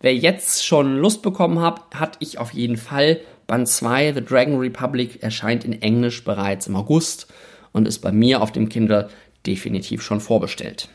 Wer 0.00 0.14
jetzt 0.14 0.64
schon 0.64 0.96
Lust 0.96 1.22
bekommen 1.22 1.60
hat, 1.60 1.80
hat 1.94 2.16
ich 2.20 2.38
auf 2.38 2.52
jeden 2.52 2.76
Fall. 2.76 3.20
Band 3.46 3.68
2 3.68 4.14
The 4.14 4.24
Dragon 4.24 4.58
Republic 4.58 5.22
erscheint 5.22 5.64
in 5.64 5.80
Englisch 5.80 6.24
bereits 6.24 6.66
im 6.66 6.76
August 6.76 7.32
und 7.72 7.86
ist 7.86 8.00
bei 8.00 8.12
mir 8.12 8.42
auf 8.42 8.52
dem 8.52 8.68
Kindle 8.68 9.08
definitiv 9.46 10.02
schon 10.02 10.20
vorbestellt. 10.20 10.88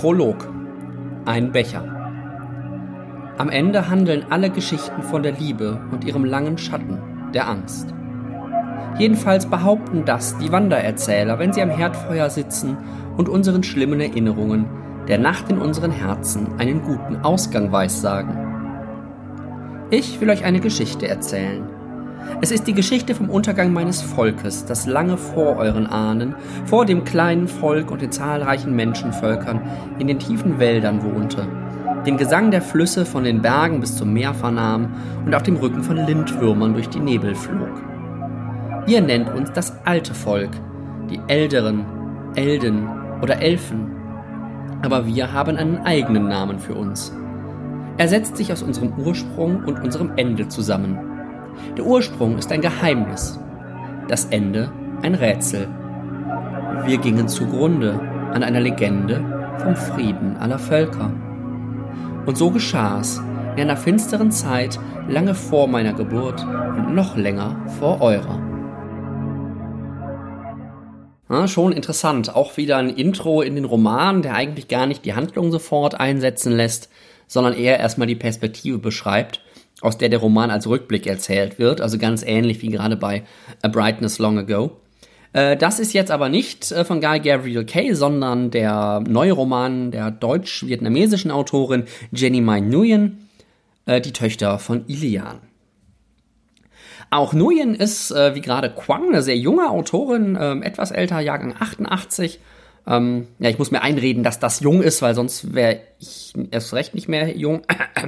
Prolog. 0.00 0.48
Ein 1.26 1.52
Becher. 1.52 1.84
Am 3.36 3.50
Ende 3.50 3.90
handeln 3.90 4.24
alle 4.30 4.48
Geschichten 4.48 5.02
von 5.02 5.22
der 5.22 5.32
Liebe 5.32 5.78
und 5.92 6.04
ihrem 6.04 6.24
langen 6.24 6.56
Schatten, 6.56 6.98
der 7.34 7.46
Angst. 7.50 7.92
Jedenfalls 8.98 9.44
behaupten 9.44 10.06
das 10.06 10.38
die 10.38 10.50
Wandererzähler, 10.50 11.38
wenn 11.38 11.52
sie 11.52 11.60
am 11.60 11.68
Herdfeuer 11.68 12.30
sitzen 12.30 12.78
und 13.18 13.28
unseren 13.28 13.62
schlimmen 13.62 14.00
Erinnerungen, 14.00 14.64
der 15.06 15.18
Nacht 15.18 15.50
in 15.50 15.58
unseren 15.58 15.90
Herzen, 15.90 16.48
einen 16.56 16.80
guten 16.80 17.16
Ausgang 17.16 17.70
weissagen. 17.70 18.38
Ich 19.90 20.18
will 20.22 20.30
euch 20.30 20.46
eine 20.46 20.60
Geschichte 20.60 21.08
erzählen, 21.08 21.68
es 22.40 22.50
ist 22.50 22.66
die 22.66 22.74
Geschichte 22.74 23.14
vom 23.14 23.28
Untergang 23.28 23.72
meines 23.72 24.00
Volkes, 24.00 24.64
das 24.64 24.86
lange 24.86 25.16
vor 25.16 25.56
euren 25.56 25.86
Ahnen, 25.86 26.34
vor 26.66 26.86
dem 26.86 27.04
kleinen 27.04 27.48
Volk 27.48 27.90
und 27.90 28.00
den 28.00 28.12
zahlreichen 28.12 28.74
Menschenvölkern 28.74 29.60
in 29.98 30.06
den 30.06 30.18
tiefen 30.18 30.58
Wäldern 30.58 31.02
wohnte, 31.02 31.46
den 32.06 32.16
Gesang 32.16 32.50
der 32.50 32.62
Flüsse 32.62 33.04
von 33.04 33.24
den 33.24 33.42
Bergen 33.42 33.80
bis 33.80 33.96
zum 33.96 34.12
Meer 34.12 34.32
vernahm 34.32 34.94
und 35.26 35.34
auf 35.34 35.42
dem 35.42 35.56
Rücken 35.56 35.82
von 35.82 35.96
Lindwürmern 35.96 36.72
durch 36.72 36.88
die 36.88 37.00
Nebel 37.00 37.34
flog. 37.34 37.82
Ihr 38.86 39.02
nennt 39.02 39.28
uns 39.34 39.52
das 39.52 39.74
alte 39.84 40.14
Volk, 40.14 40.50
die 41.10 41.20
Älteren, 41.28 41.84
Elden 42.34 42.88
oder 43.22 43.42
Elfen, 43.42 43.90
aber 44.82 45.06
wir 45.06 45.32
haben 45.32 45.56
einen 45.56 45.78
eigenen 45.78 46.28
Namen 46.28 46.58
für 46.58 46.74
uns. 46.74 47.12
Er 47.98 48.08
setzt 48.08 48.38
sich 48.38 48.50
aus 48.50 48.62
unserem 48.62 48.94
Ursprung 48.94 49.64
und 49.64 49.78
unserem 49.84 50.12
Ende 50.16 50.48
zusammen. 50.48 51.09
Der 51.76 51.86
Ursprung 51.86 52.38
ist 52.38 52.50
ein 52.52 52.60
Geheimnis, 52.60 53.38
das 54.08 54.26
Ende 54.26 54.72
ein 55.02 55.14
Rätsel. 55.14 55.68
Wir 56.84 56.98
gingen 56.98 57.28
zugrunde 57.28 58.00
an 58.32 58.42
einer 58.42 58.60
Legende 58.60 59.56
vom 59.58 59.76
Frieden 59.76 60.36
aller 60.36 60.58
Völker. 60.58 61.12
Und 62.26 62.36
so 62.36 62.50
geschah 62.50 63.00
es 63.00 63.20
in 63.56 63.62
einer 63.62 63.76
finsteren 63.76 64.30
Zeit, 64.30 64.78
lange 65.08 65.34
vor 65.34 65.68
meiner 65.68 65.92
Geburt 65.92 66.44
und 66.76 66.94
noch 66.94 67.16
länger 67.16 67.64
vor 67.78 68.00
eurer. 68.00 68.40
Ja, 71.28 71.46
schon 71.46 71.72
interessant. 71.72 72.34
Auch 72.34 72.56
wieder 72.56 72.76
ein 72.78 72.90
Intro 72.90 73.42
in 73.42 73.54
den 73.54 73.64
Roman, 73.64 74.22
der 74.22 74.34
eigentlich 74.34 74.66
gar 74.66 74.86
nicht 74.86 75.04
die 75.04 75.14
Handlung 75.14 75.52
sofort 75.52 75.98
einsetzen 76.00 76.52
lässt, 76.52 76.90
sondern 77.28 77.54
eher 77.54 77.78
erstmal 77.78 78.08
die 78.08 78.16
Perspektive 78.16 78.78
beschreibt 78.78 79.40
aus 79.80 79.98
der 79.98 80.08
der 80.08 80.18
Roman 80.18 80.50
als 80.50 80.66
Rückblick 80.66 81.06
erzählt 81.06 81.58
wird, 81.58 81.80
also 81.80 81.98
ganz 81.98 82.22
ähnlich 82.22 82.60
wie 82.62 82.68
gerade 82.68 82.96
bei 82.96 83.24
A 83.62 83.68
Brightness 83.68 84.18
Long 84.18 84.38
Ago. 84.38 84.80
Äh, 85.32 85.56
das 85.56 85.78
ist 85.78 85.92
jetzt 85.92 86.10
aber 86.10 86.28
nicht 86.28 86.70
äh, 86.72 86.84
von 86.84 87.00
Guy 87.00 87.20
Gabriel 87.20 87.64
Kay, 87.64 87.94
sondern 87.94 88.50
der 88.50 89.02
neue 89.06 89.32
Roman 89.32 89.90
der 89.90 90.10
deutsch-vietnamesischen 90.10 91.30
Autorin 91.30 91.84
Jenny 92.12 92.40
Mai 92.40 92.60
Nguyen, 92.60 93.28
äh, 93.86 94.00
die 94.00 94.12
Töchter 94.12 94.58
von 94.58 94.84
Ilian. 94.86 95.38
Auch 97.12 97.32
Nguyen 97.32 97.74
ist, 97.74 98.12
wie 98.12 98.40
gerade 98.40 98.70
Quang, 98.70 99.08
eine 99.08 99.22
sehr 99.22 99.36
junge 99.36 99.68
Autorin, 99.68 100.38
ähm, 100.40 100.62
etwas 100.62 100.92
älter, 100.92 101.18
Jahrgang 101.18 101.56
88, 101.58 102.38
ähm, 102.86 103.28
ja, 103.38 103.50
ich 103.50 103.58
muss 103.58 103.70
mir 103.70 103.82
einreden, 103.82 104.22
dass 104.22 104.38
das 104.38 104.60
jung 104.60 104.82
ist, 104.82 105.02
weil 105.02 105.14
sonst 105.14 105.54
wäre 105.54 105.80
ich 105.98 106.32
erst 106.50 106.72
recht 106.72 106.94
nicht 106.94 107.08
mehr 107.08 107.36
jung. 107.36 107.62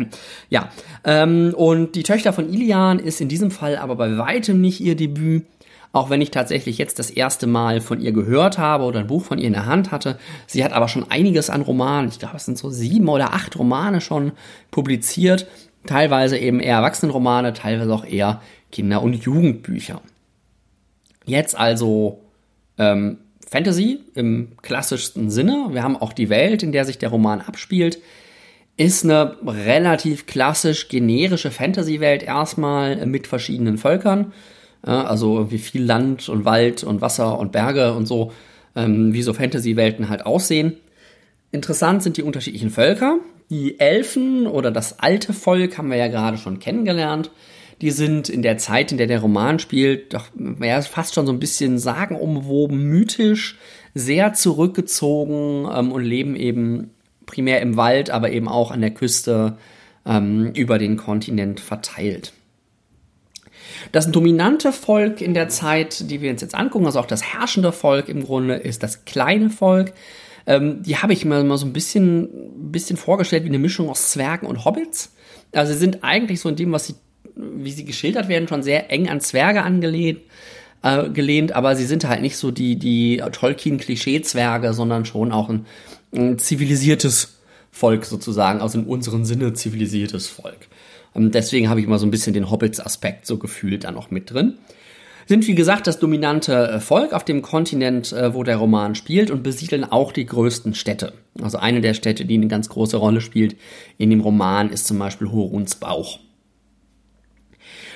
ja. 0.49 0.71
Ähm, 1.05 1.55
und 1.57 1.95
die 1.95 2.03
Töchter 2.03 2.33
von 2.33 2.53
Ilian 2.53 2.99
ist 2.99 3.21
in 3.21 3.29
diesem 3.29 3.51
Fall 3.51 3.77
aber 3.77 3.97
bei 3.97 4.17
weitem 4.19 4.61
nicht 4.61 4.81
ihr 4.81 4.97
Debüt. 4.97 5.45
auch 5.93 6.09
wenn 6.09 6.23
ich 6.23 6.31
tatsächlich 6.31 6.79
jetzt 6.79 6.99
das 6.99 7.11
erste 7.11 7.47
Mal 7.47 7.81
von 7.81 8.01
ihr 8.01 8.13
gehört 8.13 8.57
habe 8.57 8.85
oder 8.85 9.01
ein 9.01 9.07
Buch 9.07 9.25
von 9.25 9.39
ihr 9.39 9.47
in 9.47 9.53
der 9.53 9.67
Hand 9.67 9.91
hatte. 9.91 10.19
Sie 10.47 10.65
hat 10.65 10.73
aber 10.73 10.89
schon 10.89 11.11
einiges 11.11 11.51
an 11.51 11.61
Romanen, 11.61 12.09
ich 12.09 12.19
glaube, 12.19 12.37
es 12.37 12.47
sind 12.47 12.57
so 12.57 12.71
sieben 12.71 13.09
oder 13.09 13.35
acht 13.35 13.59
Romane 13.59 14.01
schon 14.01 14.33
publiziert, 14.71 15.47
teilweise 15.87 16.39
eben 16.39 16.61
eher 16.61 16.77
Erwachsenenromane, 16.77 17.53
teilweise 17.53 17.93
auch 17.93 18.07
eher 18.07 18.41
Kinder- 18.71 19.03
und 19.03 19.15
Jugendbücher. 19.15 20.01
Jetzt 21.27 21.57
also 21.57 22.21
ähm, 22.79 23.19
Fantasy 23.53 24.01
im 24.15 24.49
klassischsten 24.63 25.31
Sinne. 25.31 25.69
Wir 25.73 25.83
haben 25.83 25.97
auch 25.97 26.15
die 26.15 26.31
Welt, 26.31 26.63
in 26.63 26.73
der 26.73 26.87
sich 26.87 26.97
der 26.97 27.11
Roman 27.11 27.43
abspielt. 27.43 27.99
Ist 28.79 29.05
eine 29.05 29.37
relativ 29.47 30.25
klassisch 30.25 30.89
generische 30.89 31.51
Fantasy-Welt 31.51 32.23
erstmal 32.23 33.05
mit 33.05 33.27
verschiedenen 33.27 33.77
Völkern. 33.77 34.33
Also 34.81 35.51
wie 35.51 35.59
viel 35.59 35.85
Land 35.85 36.31
und 36.31 36.47
Wald 36.47 36.83
und 36.83 37.03
Wasser 37.03 37.39
und 37.39 37.53
Berge 37.53 37.93
und 37.93 38.07
so, 38.07 38.33
ähm, 38.75 39.13
wie 39.13 39.23
so 39.23 39.35
Fantasy-Welten 39.35 40.09
halt 40.09 40.25
aussehen. 40.25 40.79
Interessant 41.51 42.03
sind 42.03 42.17
die 42.17 42.23
unterschiedlichen 42.23 42.71
Völker. 42.71 43.19
Die 43.51 43.79
Elfen 43.79 44.47
oder 44.47 44.71
das 44.71 44.99
alte 44.99 45.35
Volk 45.35 45.77
haben 45.77 45.91
wir 45.91 45.99
ja 45.99 46.09
gerade 46.09 46.39
schon 46.39 46.59
kennengelernt. 46.59 47.31
Die 47.83 47.91
sind 47.91 48.29
in 48.29 48.43
der 48.43 48.59
Zeit, 48.59 48.93
in 48.93 48.99
der 48.99 49.09
der 49.09 49.21
Roman 49.21 49.59
spielt, 49.59 50.15
doch 50.15 50.27
ja, 50.61 50.81
fast 50.83 51.15
schon 51.15 51.27
so 51.27 51.33
ein 51.33 51.41
bisschen 51.41 51.79
sagenumwoben, 51.79 52.79
mythisch, 52.79 53.59
sehr 53.93 54.33
zurückgezogen 54.35 55.69
ähm, 55.71 55.91
und 55.91 56.05
leben 56.05 56.37
eben 56.37 56.91
primär 57.27 57.61
im 57.61 57.77
Wald, 57.77 58.11
aber 58.11 58.31
eben 58.31 58.47
auch 58.47 58.71
an 58.71 58.81
der 58.81 58.93
Küste 58.93 59.59
ähm, 60.07 60.53
über 60.55 60.79
den 60.79 60.97
Kontinent 60.97 61.59
verteilt. 61.59 62.33
Das 63.91 64.11
dominante 64.11 64.73
Volk 64.73 65.21
in 65.21 65.35
der 65.35 65.49
Zeit, 65.49 66.09
die 66.09 66.21
wir 66.21 66.31
uns 66.31 66.41
jetzt 66.41 66.55
angucken, 66.55 66.87
also 66.87 67.01
auch 67.01 67.07
das 67.07 67.35
herrschende 67.35 67.73
Volk 67.73 68.09
im 68.09 68.23
Grunde, 68.23 68.55
ist 68.55 68.85
das 68.85 69.05
kleine 69.05 69.51
Volk. 69.51 69.93
Ähm, 70.47 70.83
die 70.85 70.99
habe 70.99 71.13
ich 71.13 71.25
mir 71.25 71.43
mal 71.43 71.59
so 71.59 71.67
ein 71.67 71.73
bisschen, 71.73 72.71
bisschen 72.71 72.97
vorgestellt 72.97 73.43
wie 73.43 73.49
eine 73.49 73.59
Mischung 73.59 73.89
aus 73.89 74.13
Zwergen 74.13 74.47
und 74.47 74.65
Hobbits. 74.65 75.13
Also 75.53 75.73
sie 75.73 75.79
sind 75.81 76.05
eigentlich 76.05 76.41
so 76.41 76.49
in 76.49 76.57
dem, 76.57 76.71
was 76.71 76.87
sie 76.87 76.95
wie 77.37 77.73
sie 77.73 77.85
geschildert 77.85 78.29
werden, 78.29 78.49
schon 78.49 78.63
sehr 78.63 78.91
eng 78.91 79.09
an 79.09 79.21
Zwerge 79.21 79.63
angelehnt, 79.63 80.21
äh, 80.83 81.09
gelehnt, 81.09 81.53
aber 81.53 81.77
sie 81.77 81.85
sind 81.85 82.07
halt 82.07 82.23
nicht 82.23 82.37
so 82.37 82.51
die, 82.51 82.77
die 82.77 83.23
Tolkien-Klischee-Zwerge, 83.31 84.75
sondern 84.75 85.05
schon 85.05 85.33
auch 85.33 85.49
ein, 85.49 85.67
ein, 86.15 86.39
zivilisiertes 86.39 87.39
Volk 87.71 88.05
sozusagen, 88.05 88.61
also 88.61 88.79
in 88.79 88.87
unserem 88.87 89.25
Sinne 89.25 89.53
zivilisiertes 89.55 90.27
Volk. 90.27 90.69
Und 91.15 91.35
deswegen 91.35 91.69
habe 91.69 91.81
ich 91.81 91.87
immer 91.87 91.99
so 91.99 92.07
ein 92.07 92.11
bisschen 92.11 92.35
den 92.35 92.51
Hobbits-Aspekt 92.51 93.27
so 93.27 93.39
gefühlt 93.39 93.85
da 93.85 93.91
noch 93.91 94.11
mit 94.11 94.31
drin. 94.31 94.55
Sind 95.27 95.47
wie 95.47 95.55
gesagt 95.55 95.87
das 95.87 95.99
dominante 95.99 96.69
äh, 96.69 96.81
Volk 96.81 97.13
auf 97.13 97.25
dem 97.25 97.43
Kontinent, 97.43 98.13
äh, 98.13 98.35
wo 98.35 98.43
der 98.43 98.57
Roman 98.57 98.95
spielt 98.95 99.31
und 99.31 99.43
besiedeln 99.43 99.85
auch 99.85 100.13
die 100.13 100.27
größten 100.27 100.75
Städte. 100.75 101.13
Also 101.41 101.59
eine 101.59 101.81
der 101.81 101.95
Städte, 101.95 102.25
die 102.25 102.35
eine 102.35 102.49
ganz 102.49 102.69
große 102.69 102.97
Rolle 102.97 103.21
spielt 103.21 103.57
in 103.99 104.11
dem 104.11 104.21
Roman, 104.21 104.71
ist 104.71 104.87
zum 104.87 104.99
Beispiel 104.99 105.31
Horuns 105.31 105.77
Bauch. 105.77 106.19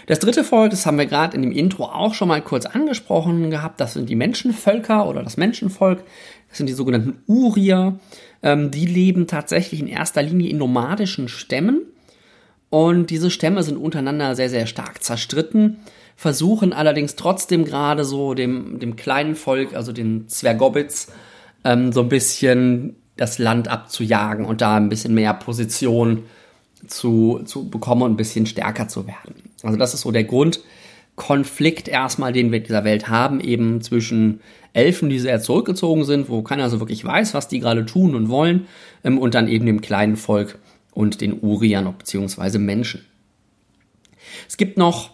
Das 0.07 0.21
dritte 0.21 0.45
Volk, 0.45 0.71
das 0.71 0.87
haben 0.87 0.99
wir 0.99 1.07
gerade 1.07 1.37
in 1.37 1.43
dem 1.43 1.53
Intro 1.53 1.85
auch 1.85 2.15
schon 2.15 2.29
mal 2.29 2.41
kurz 2.41 2.65
angesprochen 2.65 3.51
gehabt, 3.51 3.81
das 3.81 3.95
sind 3.95 4.09
die 4.09 4.15
Menschenvölker 4.15 5.09
oder 5.09 5.23
das 5.23 5.37
Menschenvolk. 5.37 6.05
Das 6.49 6.59
sind 6.59 6.69
die 6.69 6.75
sogenannten 6.75 7.19
Urier. 7.27 7.99
Ähm, 8.43 8.71
die 8.71 8.87
leben 8.87 9.27
tatsächlich 9.27 9.81
in 9.81 9.89
erster 9.89 10.23
Linie 10.23 10.49
in 10.49 10.59
nomadischen 10.59 11.29
Stämmen. 11.29 11.83
Und 12.71 13.11
diese 13.11 13.31
Stämme 13.31 13.63
sind 13.63 13.77
untereinander 13.77 14.37
sehr, 14.37 14.51
sehr 14.51 14.67
stark 14.67 15.03
zerstritten, 15.03 15.79
versuchen 16.17 16.73
allerdings 16.73 17.17
trotzdem 17.17 17.65
gerade 17.65 18.05
so 18.05 18.35
dem, 18.35 18.79
dem 18.79 18.97
kleinen 18.97 19.35
Volk, 19.35 19.75
also 19.75 19.93
den 19.93 20.29
Zwergobits, 20.29 21.13
ähm, 21.65 21.93
so 21.93 22.01
ein 22.01 22.09
bisschen 22.09 22.97
das 23.17 23.39
Land 23.39 23.69
abzujagen 23.69 24.45
und 24.45 24.61
da 24.61 24.77
ein 24.77 24.89
bisschen 24.89 25.15
mehr 25.15 25.35
Position 25.35 26.25
zu, 26.87 27.41
zu 27.45 27.69
bekommen 27.69 28.03
und 28.03 28.13
ein 28.13 28.17
bisschen 28.17 28.47
stärker 28.47 28.89
zu 28.89 29.07
werden. 29.07 29.51
Also 29.63 29.79
das 29.79 29.95
ist 29.95 30.03
so 30.03 30.11
der 30.11 30.25
Grundkonflikt 30.25 31.89
erstmal, 31.89 32.33
den 32.33 32.51
wir 32.53 32.59
in 32.59 32.65
dieser 32.65 32.85
Welt 32.85 33.09
haben, 33.09 33.41
eben 33.41 33.81
zwischen 33.81 34.41
Elfen, 34.73 35.09
die 35.09 35.19
sehr 35.19 35.41
zurückgezogen 35.41 36.05
sind, 36.05 36.29
wo 36.29 36.43
keiner 36.43 36.69
so 36.69 36.81
wirklich 36.81 37.05
weiß, 37.05 37.35
was 37.35 37.49
die 37.49 37.61
gerade 37.61 37.87
tun 37.87 38.15
und 38.15 38.29
wollen, 38.29 38.67
ähm, 39.05 39.19
und 39.19 39.35
dann 39.35 39.49
eben 39.49 39.67
dem 39.67 39.81
kleinen 39.81 40.17
Volk 40.17 40.59
und 40.93 41.21
den 41.21 41.41
Uriern 41.41 41.93
beziehungsweise 41.97 42.59
Menschen. 42.59 43.05
Es 44.49 44.57
gibt 44.57 44.77
noch 44.77 45.11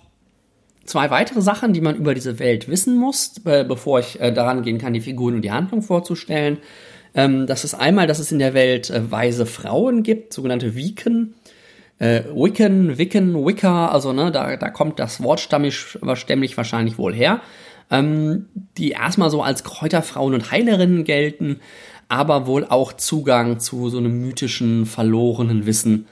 zwei 0.84 1.10
weitere 1.10 1.42
Sachen, 1.42 1.72
die 1.72 1.80
man 1.80 1.96
über 1.96 2.14
diese 2.14 2.38
Welt 2.38 2.68
wissen 2.68 2.96
muss, 2.96 3.34
bevor 3.44 4.00
ich 4.00 4.20
äh, 4.20 4.32
daran 4.32 4.62
gehen 4.62 4.78
kann, 4.78 4.92
die 4.92 5.00
Figuren 5.00 5.36
und 5.36 5.42
die 5.42 5.52
Handlung 5.52 5.82
vorzustellen. 5.82 6.58
Ähm, 7.14 7.46
das 7.46 7.64
ist 7.64 7.74
einmal, 7.74 8.06
dass 8.06 8.18
es 8.18 8.32
in 8.32 8.38
der 8.38 8.54
Welt 8.54 8.90
äh, 8.90 9.10
weise 9.10 9.46
Frauen 9.46 10.02
gibt, 10.02 10.32
sogenannte 10.32 10.74
Wiken, 10.74 11.34
äh, 11.99 12.22
Wiccan, 12.34 12.99
Wiccan, 12.99 13.47
Wicca, 13.47 13.88
also 13.88 14.12
ne, 14.12 14.32
da, 14.32 14.57
da 14.57 14.70
kommt 14.70 14.99
das 14.99 15.22
Wort 15.22 15.40
stammig, 15.40 15.99
stämmlich 16.14 16.57
wahrscheinlich 16.57 16.99
wohl 16.99 17.14
her, 17.14 17.40
ähm, 17.90 18.47
die 18.78 18.90
erstmal 18.90 19.30
so 19.30 19.43
als 19.43 19.64
Kräuterfrauen 19.64 20.34
und 20.34 20.51
Heilerinnen 20.51 21.05
gelten, 21.05 21.61
aber 22.09 22.47
wohl 22.47 22.64
auch 22.64 22.93
Zugang 22.93 23.61
zu 23.61 23.88
so 23.88 23.99
einem 23.99 24.20
mythischen, 24.20 24.86
verlorenen 24.86 25.66
Wissen 25.66 26.07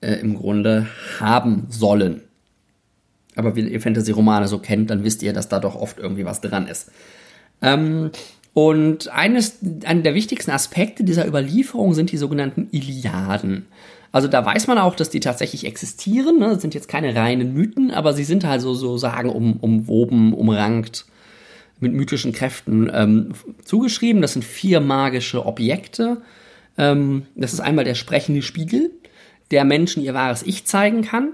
äh, 0.00 0.14
im 0.14 0.36
Grunde 0.36 0.86
haben 1.18 1.66
sollen. 1.70 2.22
Aber 3.36 3.56
wenn 3.56 3.68
ihr 3.68 3.80
Fantasy-Romane 3.80 4.48
so 4.48 4.58
kennt, 4.58 4.90
dann 4.90 5.04
wisst 5.04 5.22
ihr, 5.22 5.32
dass 5.32 5.48
da 5.48 5.60
doch 5.60 5.76
oft 5.76 5.98
irgendwie 5.98 6.24
was 6.24 6.40
dran 6.40 6.66
ist. 6.66 6.90
Ähm, 7.62 8.10
und 8.52 9.08
eines, 9.08 9.58
einer 9.84 10.02
der 10.02 10.14
wichtigsten 10.14 10.50
Aspekte 10.50 11.04
dieser 11.04 11.26
Überlieferung 11.26 11.94
sind 11.94 12.10
die 12.12 12.16
sogenannten 12.16 12.68
Iliaden. 12.72 13.66
Also 14.12 14.26
da 14.26 14.44
weiß 14.44 14.66
man 14.66 14.78
auch, 14.78 14.96
dass 14.96 15.10
die 15.10 15.20
tatsächlich 15.20 15.66
existieren. 15.66 16.38
Ne? 16.38 16.50
Das 16.50 16.62
sind 16.62 16.74
jetzt 16.74 16.88
keine 16.88 17.14
reinen 17.14 17.54
Mythen, 17.54 17.90
aber 17.90 18.12
sie 18.12 18.24
sind 18.24 18.44
halt 18.44 18.60
so, 18.60 18.74
so 18.74 18.98
sagen, 18.98 19.30
um, 19.30 19.56
umwoben, 19.56 20.34
umrankt, 20.34 21.06
mit 21.78 21.92
mythischen 21.92 22.32
Kräften 22.32 22.90
ähm, 22.92 23.32
zugeschrieben. 23.64 24.20
Das 24.20 24.32
sind 24.32 24.44
vier 24.44 24.80
magische 24.80 25.46
Objekte. 25.46 26.22
Ähm, 26.76 27.26
das 27.36 27.52
ist 27.52 27.60
einmal 27.60 27.84
der 27.84 27.94
sprechende 27.94 28.42
Spiegel, 28.42 28.90
der 29.50 29.64
Menschen 29.64 30.02
ihr 30.02 30.14
wahres 30.14 30.42
Ich 30.42 30.66
zeigen 30.66 31.02
kann. 31.02 31.30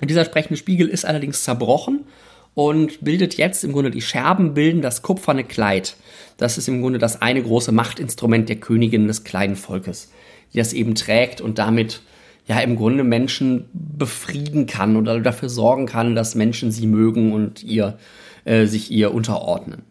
Und 0.00 0.10
dieser 0.10 0.26
sprechende 0.26 0.58
Spiegel 0.58 0.88
ist 0.88 1.06
allerdings 1.06 1.44
zerbrochen 1.44 2.04
und 2.52 3.02
bildet 3.02 3.38
jetzt 3.38 3.64
im 3.64 3.72
Grunde 3.72 3.90
die 3.90 4.02
Scherben 4.02 4.52
bilden 4.52 4.82
das 4.82 5.00
kupferne 5.00 5.44
Kleid. 5.44 5.96
Das 6.36 6.58
ist 6.58 6.68
im 6.68 6.82
Grunde 6.82 6.98
das 6.98 7.22
eine 7.22 7.42
große 7.42 7.72
Machtinstrument 7.72 8.50
der 8.50 8.56
Königin 8.56 9.08
des 9.08 9.24
kleinen 9.24 9.56
Volkes 9.56 10.10
die 10.52 10.58
das 10.58 10.72
eben 10.72 10.94
trägt 10.94 11.40
und 11.40 11.58
damit 11.58 12.02
ja 12.46 12.60
im 12.60 12.76
Grunde 12.76 13.04
Menschen 13.04 13.68
befrieden 13.72 14.66
kann 14.66 14.96
oder 14.96 15.20
dafür 15.20 15.48
sorgen 15.48 15.86
kann, 15.86 16.14
dass 16.14 16.34
Menschen 16.34 16.70
sie 16.70 16.86
mögen 16.86 17.32
und 17.32 17.64
ihr 17.64 17.98
äh, 18.44 18.66
sich 18.66 18.90
ihr 18.90 19.12
unterordnen. 19.12 19.82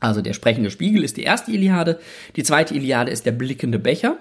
Also 0.00 0.22
der 0.22 0.32
sprechende 0.32 0.70
Spiegel 0.70 1.02
ist 1.04 1.16
die 1.16 1.24
erste 1.24 1.50
Iliade. 1.50 1.98
Die 2.36 2.44
zweite 2.44 2.74
Iliade 2.74 3.10
ist 3.10 3.26
der 3.26 3.32
blickende 3.32 3.78
Becher. 3.78 4.16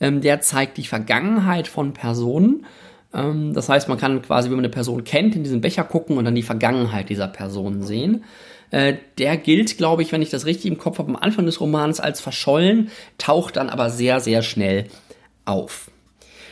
Ähm, 0.00 0.20
der 0.20 0.40
zeigt 0.40 0.76
die 0.78 0.86
Vergangenheit 0.86 1.68
von 1.68 1.92
Personen. 1.92 2.66
Ähm, 3.12 3.52
das 3.52 3.68
heißt, 3.68 3.88
man 3.88 3.98
kann 3.98 4.22
quasi, 4.22 4.48
wenn 4.48 4.56
man 4.56 4.64
eine 4.64 4.72
Person 4.72 5.04
kennt, 5.04 5.36
in 5.36 5.44
diesen 5.44 5.60
Becher 5.60 5.84
gucken 5.84 6.16
und 6.18 6.24
dann 6.24 6.34
die 6.34 6.42
Vergangenheit 6.42 7.08
dieser 7.08 7.28
Person 7.28 7.82
sehen. 7.82 8.24
Äh, 8.70 8.94
der 9.16 9.36
gilt, 9.36 9.78
glaube 9.78 10.02
ich, 10.02 10.12
wenn 10.12 10.22
ich 10.22 10.30
das 10.30 10.46
richtig 10.46 10.70
im 10.70 10.78
Kopf 10.78 10.98
habe, 10.98 11.08
am 11.10 11.16
Anfang 11.16 11.46
des 11.46 11.60
Romans 11.60 12.00
als 12.00 12.20
verschollen, 12.20 12.90
taucht 13.16 13.56
dann 13.56 13.70
aber 13.70 13.90
sehr, 13.90 14.20
sehr 14.20 14.42
schnell 14.42 14.84
auf. 15.44 15.90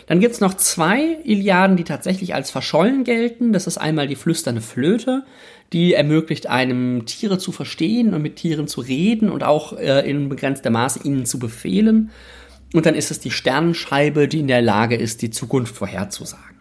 Dann 0.07 0.21
gibt's 0.21 0.41
noch 0.41 0.55
zwei 0.55 1.19
Iliaden, 1.25 1.77
die 1.77 1.85
tatsächlich 1.85 2.35
als 2.35 2.51
verschollen 2.51 3.03
gelten. 3.05 3.53
Das 3.53 3.67
ist 3.67 3.77
einmal 3.77 4.07
die 4.07 4.15
flüsternde 4.15 4.61
Flöte, 4.61 5.25
die 5.73 5.95
ermöglicht 5.95 6.47
einem 6.47 7.07
Tiere 7.07 7.39
zu 7.39 7.51
verstehen 7.51 8.15
und 8.15 8.23
mit 8.23 8.37
Tieren 8.37 8.69
zu 8.69 8.81
reden 8.81 9.31
und 9.31 9.43
auch 9.43 9.77
äh, 9.77 10.09
in 10.09 10.29
begrenzter 10.29 10.71
Maße 10.71 11.01
ihnen 11.03 11.27
zu 11.27 11.41
befehlen. 11.41 12.11
Und 12.73 12.87
dann 12.87 12.95
ist 12.95 13.11
es 13.11 13.19
die 13.19 13.33
Sternenscheibe, 13.33 14.29
die 14.29 14.41
in 14.41 14.49
der 14.49 14.63
Lage 14.63 14.97
ist, 14.97 15.23
die 15.23 15.31
Zukunft 15.31 15.75
vorherzusagen. 15.75 16.57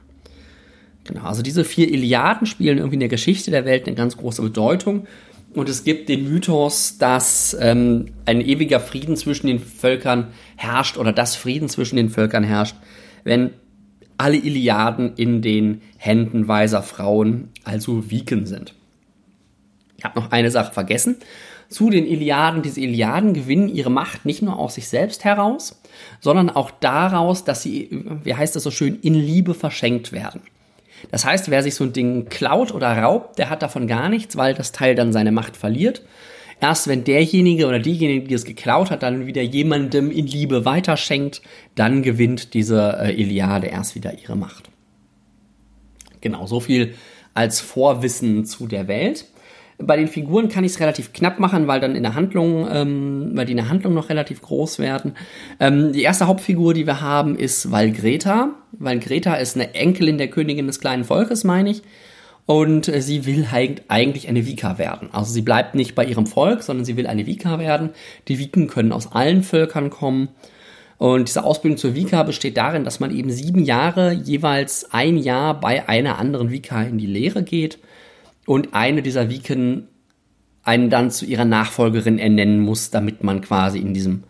Genau, 1.04 1.26
also 1.26 1.44
diese 1.44 1.64
vier 1.64 1.88
Iliaden 1.88 2.48
spielen 2.48 2.80
irgendwie 2.80 2.96
in 2.96 3.02
der 3.02 3.10
Geschichte 3.10 3.52
der 3.52 3.66
Welt 3.66 3.86
eine 3.86 3.96
ganz 3.96 4.18
große 4.18 4.42
Bedeutung 4.42 5.06
und 5.56 5.70
es 5.70 5.84
gibt 5.84 6.10
den 6.10 6.30
Mythos, 6.30 6.98
dass 6.98 7.56
ähm, 7.60 8.08
ein 8.26 8.42
ewiger 8.42 8.80
Frieden 8.80 9.16
zwischen 9.16 9.48
den 9.48 9.60
Völkern 9.60 10.28
herrscht 10.56 10.98
oder 10.98 11.14
dass 11.14 11.36
Frieden 11.36 11.70
zwischen 11.70 11.96
den 11.96 12.10
Völkern 12.10 12.44
herrscht, 12.44 12.76
wenn 13.24 13.52
alle 14.18 14.38
Iliaden 14.38 15.16
in 15.16 15.42
den 15.42 15.82
Händen 15.98 16.48
weiser 16.48 16.84
Frauen, 16.84 17.50
also 17.64 18.10
Viken 18.10 18.46
sind. 18.46 18.74
Ich 19.98 20.06
habe 20.06 20.20
noch 20.20 20.32
eine 20.32 20.52
Sache 20.52 20.74
vergessen. 20.74 21.18
Zu 21.68 21.90
den 21.90 22.06
Iliaden, 22.06 22.62
diese 22.62 22.80
Iliaden 22.80 23.34
gewinnen 23.34 23.70
ihre 23.70 23.90
Macht 23.90 24.26
nicht 24.26 24.42
nur 24.42 24.60
aus 24.60 24.76
sich 24.76 24.88
selbst 24.88 25.24
heraus, 25.24 25.82
sondern 26.20 26.50
auch 26.50 26.70
daraus, 26.70 27.44
dass 27.44 27.64
sie, 27.64 28.06
wie 28.24 28.36
heißt 28.36 28.56
das 28.56 28.64
so 28.64 28.72
schön, 28.72 29.00
in 29.02 29.16
Liebe 29.16 29.54
verschenkt 29.54 30.12
werden. 30.12 30.42
Das 31.12 31.26
heißt, 31.26 31.50
wer 31.50 31.64
sich 31.64 31.76
so 31.76 31.84
ein 31.84 31.94
Ding 31.94 32.30
klaut 32.30 32.74
oder 32.74 32.90
raubt, 32.98 33.38
der 33.38 33.50
hat 33.50 33.62
davon 33.62 33.88
gar 33.88 34.10
nichts, 34.10 34.38
weil 34.38 34.54
das 34.54 34.72
Teil 34.72 34.96
dann 34.96 35.14
seine 35.14 35.32
Macht 35.32 35.58
verliert. 35.58 36.02
Erst 36.62 36.88
wenn 36.88 37.04
derjenige 37.04 37.68
oder 37.68 37.80
diejenige, 37.80 38.28
die 38.28 38.34
es 38.34 38.46
geklaut 38.46 38.90
hat, 38.90 39.04
dann 39.04 39.28
wieder 39.28 39.42
jemandem 39.42 40.10
in 40.10 40.26
Liebe 40.26 40.64
weiterschenkt, 40.64 41.42
dann 41.76 42.02
gewinnt 42.02 42.54
diese 42.54 42.98
äh, 43.02 43.22
Iliade 43.22 43.68
erst 43.68 43.96
wieder 43.96 44.18
ihre 44.18 44.38
Macht. 44.38 44.70
Genau, 46.22 46.48
so 46.48 46.60
viel 46.60 46.96
als 47.34 47.60
Vorwissen 47.60 48.46
zu 48.46 48.68
der 48.68 48.88
Welt. 48.88 49.26
Bei 49.78 49.98
den 49.98 50.08
Figuren 50.08 50.48
kann 50.48 50.64
ich 50.64 50.74
es 50.74 50.80
relativ 50.80 51.12
knapp 51.12 51.40
machen, 51.40 51.68
weil 51.68 51.82
dann 51.82 51.96
in 51.96 52.04
der 52.04 52.16
Handlung, 52.16 52.66
ähm, 52.72 53.32
weil 53.34 53.46
die 53.46 53.52
in 53.52 53.58
der 53.58 53.70
Handlung 53.70 53.94
noch 53.94 54.10
relativ 54.10 54.42
groß 54.42 54.80
werden. 54.80 55.16
Ähm, 55.60 55.92
die 55.92 56.04
erste 56.04 56.28
Hauptfigur, 56.28 56.74
die 56.74 56.88
wir 56.88 57.02
haben, 57.02 57.36
ist 57.36 57.72
Valgreta. 57.72 58.52
Valgreta 58.72 59.36
ist 59.36 59.56
eine 59.56 59.76
Enkelin 59.76 60.18
der 60.18 60.30
Königin 60.30 60.68
des 60.68 60.80
kleinen 60.80 61.04
Volkes, 61.04 61.44
meine 61.44 61.72
ich. 61.72 61.82
Und 62.46 62.88
äh, 62.88 63.02
sie 63.02 63.26
will 63.26 63.48
eigentlich 63.90 64.30
eine 64.30 64.46
Vika 64.46 64.78
werden. 64.78 65.10
Also 65.12 65.34
sie 65.34 65.42
bleibt 65.42 65.76
nicht 65.76 65.94
bei 65.94 66.06
ihrem 66.06 66.26
Volk, 66.26 66.64
sondern 66.64 66.86
sie 66.86 66.96
will 66.96 67.08
eine 67.08 67.26
Vika 67.26 67.60
werden. 67.60 67.90
Die 68.30 68.40
Viken 68.40 68.68
können 68.68 68.94
aus 68.94 69.12
allen 69.12 69.44
Völkern 69.44 69.90
kommen. 69.90 70.30
Und 70.98 71.28
diese 71.28 71.44
Ausbildung 71.44 71.78
zur 71.78 71.96
Vika 71.96 72.24
besteht 72.24 72.56
darin, 72.56 72.86
dass 72.86 73.02
man 73.02 73.14
eben 73.14 73.30
sieben 73.30 73.66
Jahre 73.66 74.14
jeweils 74.14 74.94
ein 74.94 75.18
Jahr 75.18 75.60
bei 75.60 75.90
einer 75.90 76.18
anderen 76.18 76.52
Vika 76.52 76.82
in 76.84 76.98
die 76.98 77.08
Lehre 77.08 77.44
geht 77.44 77.80
und 78.46 78.74
eine 78.74 79.02
dieser 79.02 79.30
Viken 79.30 79.88
einen 80.64 80.90
dann 80.90 81.12
zu 81.12 81.26
ihrer 81.26 81.46
Nachfolgerin 81.46 82.18
ernennen 82.18 82.60
muss, 82.60 82.90
damit 82.90 83.24
man 83.24 83.42
quasi 83.42 83.80
in 83.80 83.94
diesem 83.94 84.24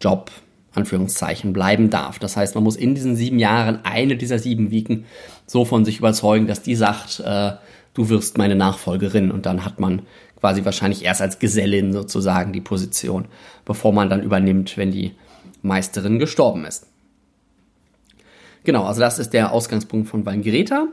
Job, 0.00 0.30
Anführungszeichen, 0.74 1.52
bleiben 1.52 1.90
darf. 1.90 2.18
Das 2.18 2.36
heißt, 2.36 2.54
man 2.54 2.64
muss 2.64 2.76
in 2.76 2.94
diesen 2.94 3.16
sieben 3.16 3.38
Jahren 3.38 3.80
eine 3.84 4.16
dieser 4.16 4.38
sieben 4.38 4.70
Viken 4.70 5.04
so 5.46 5.64
von 5.64 5.84
sich 5.84 5.98
überzeugen, 5.98 6.46
dass 6.46 6.62
die 6.62 6.74
sagt, 6.74 7.20
äh, 7.20 7.52
du 7.94 8.08
wirst 8.08 8.38
meine 8.38 8.54
Nachfolgerin 8.54 9.30
und 9.30 9.46
dann 9.46 9.64
hat 9.64 9.80
man 9.80 10.02
quasi 10.38 10.64
wahrscheinlich 10.64 11.04
erst 11.04 11.22
als 11.22 11.38
Gesellin 11.38 11.92
sozusagen 11.92 12.52
die 12.52 12.60
Position, 12.60 13.26
bevor 13.64 13.92
man 13.92 14.08
dann 14.08 14.22
übernimmt, 14.22 14.76
wenn 14.76 14.90
die 14.90 15.12
Meisterin 15.62 16.18
gestorben 16.18 16.64
ist. 16.64 16.86
Genau, 18.64 18.84
also 18.84 19.00
das 19.00 19.18
ist 19.18 19.32
der 19.32 19.52
Ausgangspunkt 19.52 20.08
von 20.08 20.26
Valgreta. 20.26 20.88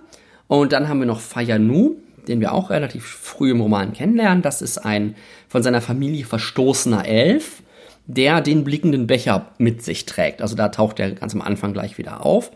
Und 0.47 0.71
dann 0.71 0.87
haben 0.87 0.99
wir 0.99 1.05
noch 1.05 1.19
Fayanu, 1.19 1.95
den 2.27 2.41
wir 2.41 2.53
auch 2.53 2.69
relativ 2.69 3.05
früh 3.05 3.51
im 3.51 3.61
Roman 3.61 3.93
kennenlernen. 3.93 4.41
Das 4.41 4.61
ist 4.61 4.77
ein 4.77 5.15
von 5.47 5.63
seiner 5.63 5.81
Familie 5.81 6.25
verstoßener 6.25 7.05
Elf, 7.05 7.63
der 8.05 8.41
den 8.41 8.63
blickenden 8.63 9.07
Becher 9.07 9.51
mit 9.57 9.83
sich 9.83 10.05
trägt. 10.05 10.41
Also 10.41 10.55
da 10.55 10.69
taucht 10.69 10.99
er 10.99 11.11
ganz 11.11 11.33
am 11.33 11.41
Anfang 11.41 11.73
gleich 11.73 11.97
wieder 11.97 12.25
auf. 12.25 12.51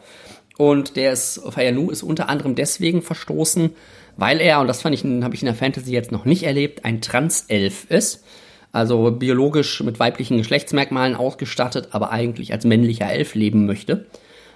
Und 0.58 0.96
der 0.96 1.14
ist, 1.14 1.42
Fayanu 1.50 1.90
ist 1.90 2.04
unter 2.04 2.30
anderem 2.30 2.56
deswegen 2.56 3.02
verstoßen, 3.02 3.72
weil 4.18 4.40
er, 4.42 4.60
und 4.60 4.68
das 4.68 4.82
fand 4.82 4.94
ich, 4.94 5.04
habe 5.04 5.36
ich 5.36 5.42
in 5.42 5.48
der 5.48 5.56
Fantasy 5.56 5.92
jetzt 5.92 6.12
noch 6.12 6.26
nicht 6.26 6.44
erlebt, 6.44 6.86
ein 6.86 7.02
Tranself 7.02 7.90
ist. 7.90 8.24
Also 8.72 9.12
biologisch 9.12 9.82
mit 9.84 10.00
weiblichen 10.00 10.38
Geschlechtsmerkmalen 10.38 11.16
ausgestattet, 11.16 11.90
aber 11.92 12.12
eigentlich 12.12 12.54
als 12.54 12.64
männlicher 12.64 13.12
Elf 13.12 13.36
leben 13.36 13.66
möchte. 13.66 14.06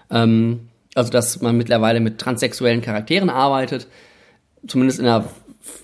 Ähm, 0.09 0.69
also, 0.93 1.11
dass 1.11 1.41
man 1.41 1.57
mittlerweile 1.57 1.99
mit 1.99 2.19
transsexuellen 2.19 2.81
Charakteren 2.81 3.29
arbeitet, 3.29 3.87
zumindest 4.67 4.99
in 4.99 5.05
der 5.05 5.25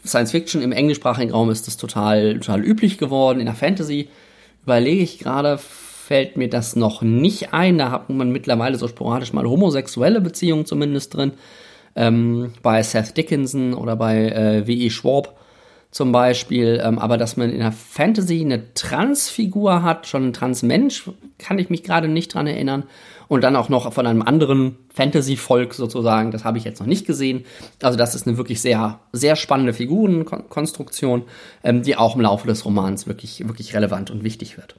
Science 0.05 0.31
Fiction, 0.31 0.61
im 0.61 0.71
englischsprachigen 0.71 1.31
Raum 1.31 1.49
ist 1.49 1.67
das 1.67 1.77
total, 1.77 2.35
total 2.39 2.63
üblich 2.63 2.97
geworden. 2.97 3.39
In 3.39 3.45
der 3.45 3.55
Fantasy 3.55 4.09
überlege 4.63 5.03
ich 5.03 5.19
gerade, 5.19 5.57
fällt 5.57 6.37
mir 6.37 6.49
das 6.49 6.75
noch 6.75 7.01
nicht 7.01 7.53
ein. 7.53 7.77
Da 7.77 7.91
hat 7.91 8.09
man 8.09 8.31
mittlerweile 8.31 8.77
so 8.77 8.87
sporadisch 8.87 9.33
mal 9.33 9.47
homosexuelle 9.47 10.21
Beziehungen 10.21 10.65
zumindest 10.65 11.15
drin. 11.15 11.33
Ähm, 11.95 12.53
bei 12.61 12.81
Seth 12.83 13.17
Dickinson 13.17 13.73
oder 13.73 13.95
bei 13.95 14.29
äh, 14.29 14.67
W.E. 14.67 14.89
Schwab 14.89 15.35
zum 15.91 16.11
Beispiel. 16.11 16.81
Ähm, 16.83 16.97
aber 16.97 17.17
dass 17.17 17.37
man 17.37 17.51
in 17.51 17.59
der 17.59 17.71
Fantasy 17.71 18.41
eine 18.41 18.73
Transfigur 18.73 19.83
hat, 19.83 20.07
schon 20.07 20.29
ein 20.29 20.33
Transmensch, 20.33 21.09
kann 21.37 21.59
ich 21.59 21.69
mich 21.69 21.83
gerade 21.83 22.07
nicht 22.07 22.33
dran 22.33 22.47
erinnern 22.47 22.83
und 23.27 23.41
dann 23.41 23.55
auch 23.55 23.69
noch 23.69 23.93
von 23.93 24.07
einem 24.07 24.21
anderen 24.21 24.77
Fantasy-Volk 24.93 25.73
sozusagen. 25.73 26.31
Das 26.31 26.43
habe 26.43 26.57
ich 26.57 26.63
jetzt 26.63 26.79
noch 26.79 26.87
nicht 26.87 27.05
gesehen. 27.05 27.45
Also 27.81 27.97
das 27.97 28.15
ist 28.15 28.27
eine 28.27 28.37
wirklich 28.37 28.61
sehr, 28.61 28.99
sehr 29.11 29.35
spannende 29.35 29.73
Figurenkonstruktion, 29.73 31.23
ähm, 31.63 31.83
die 31.83 31.95
auch 31.95 32.15
im 32.15 32.21
Laufe 32.21 32.47
des 32.47 32.65
Romans 32.65 33.07
wirklich, 33.07 33.47
wirklich 33.47 33.75
relevant 33.75 34.11
und 34.11 34.23
wichtig 34.23 34.57
wird. 34.57 34.75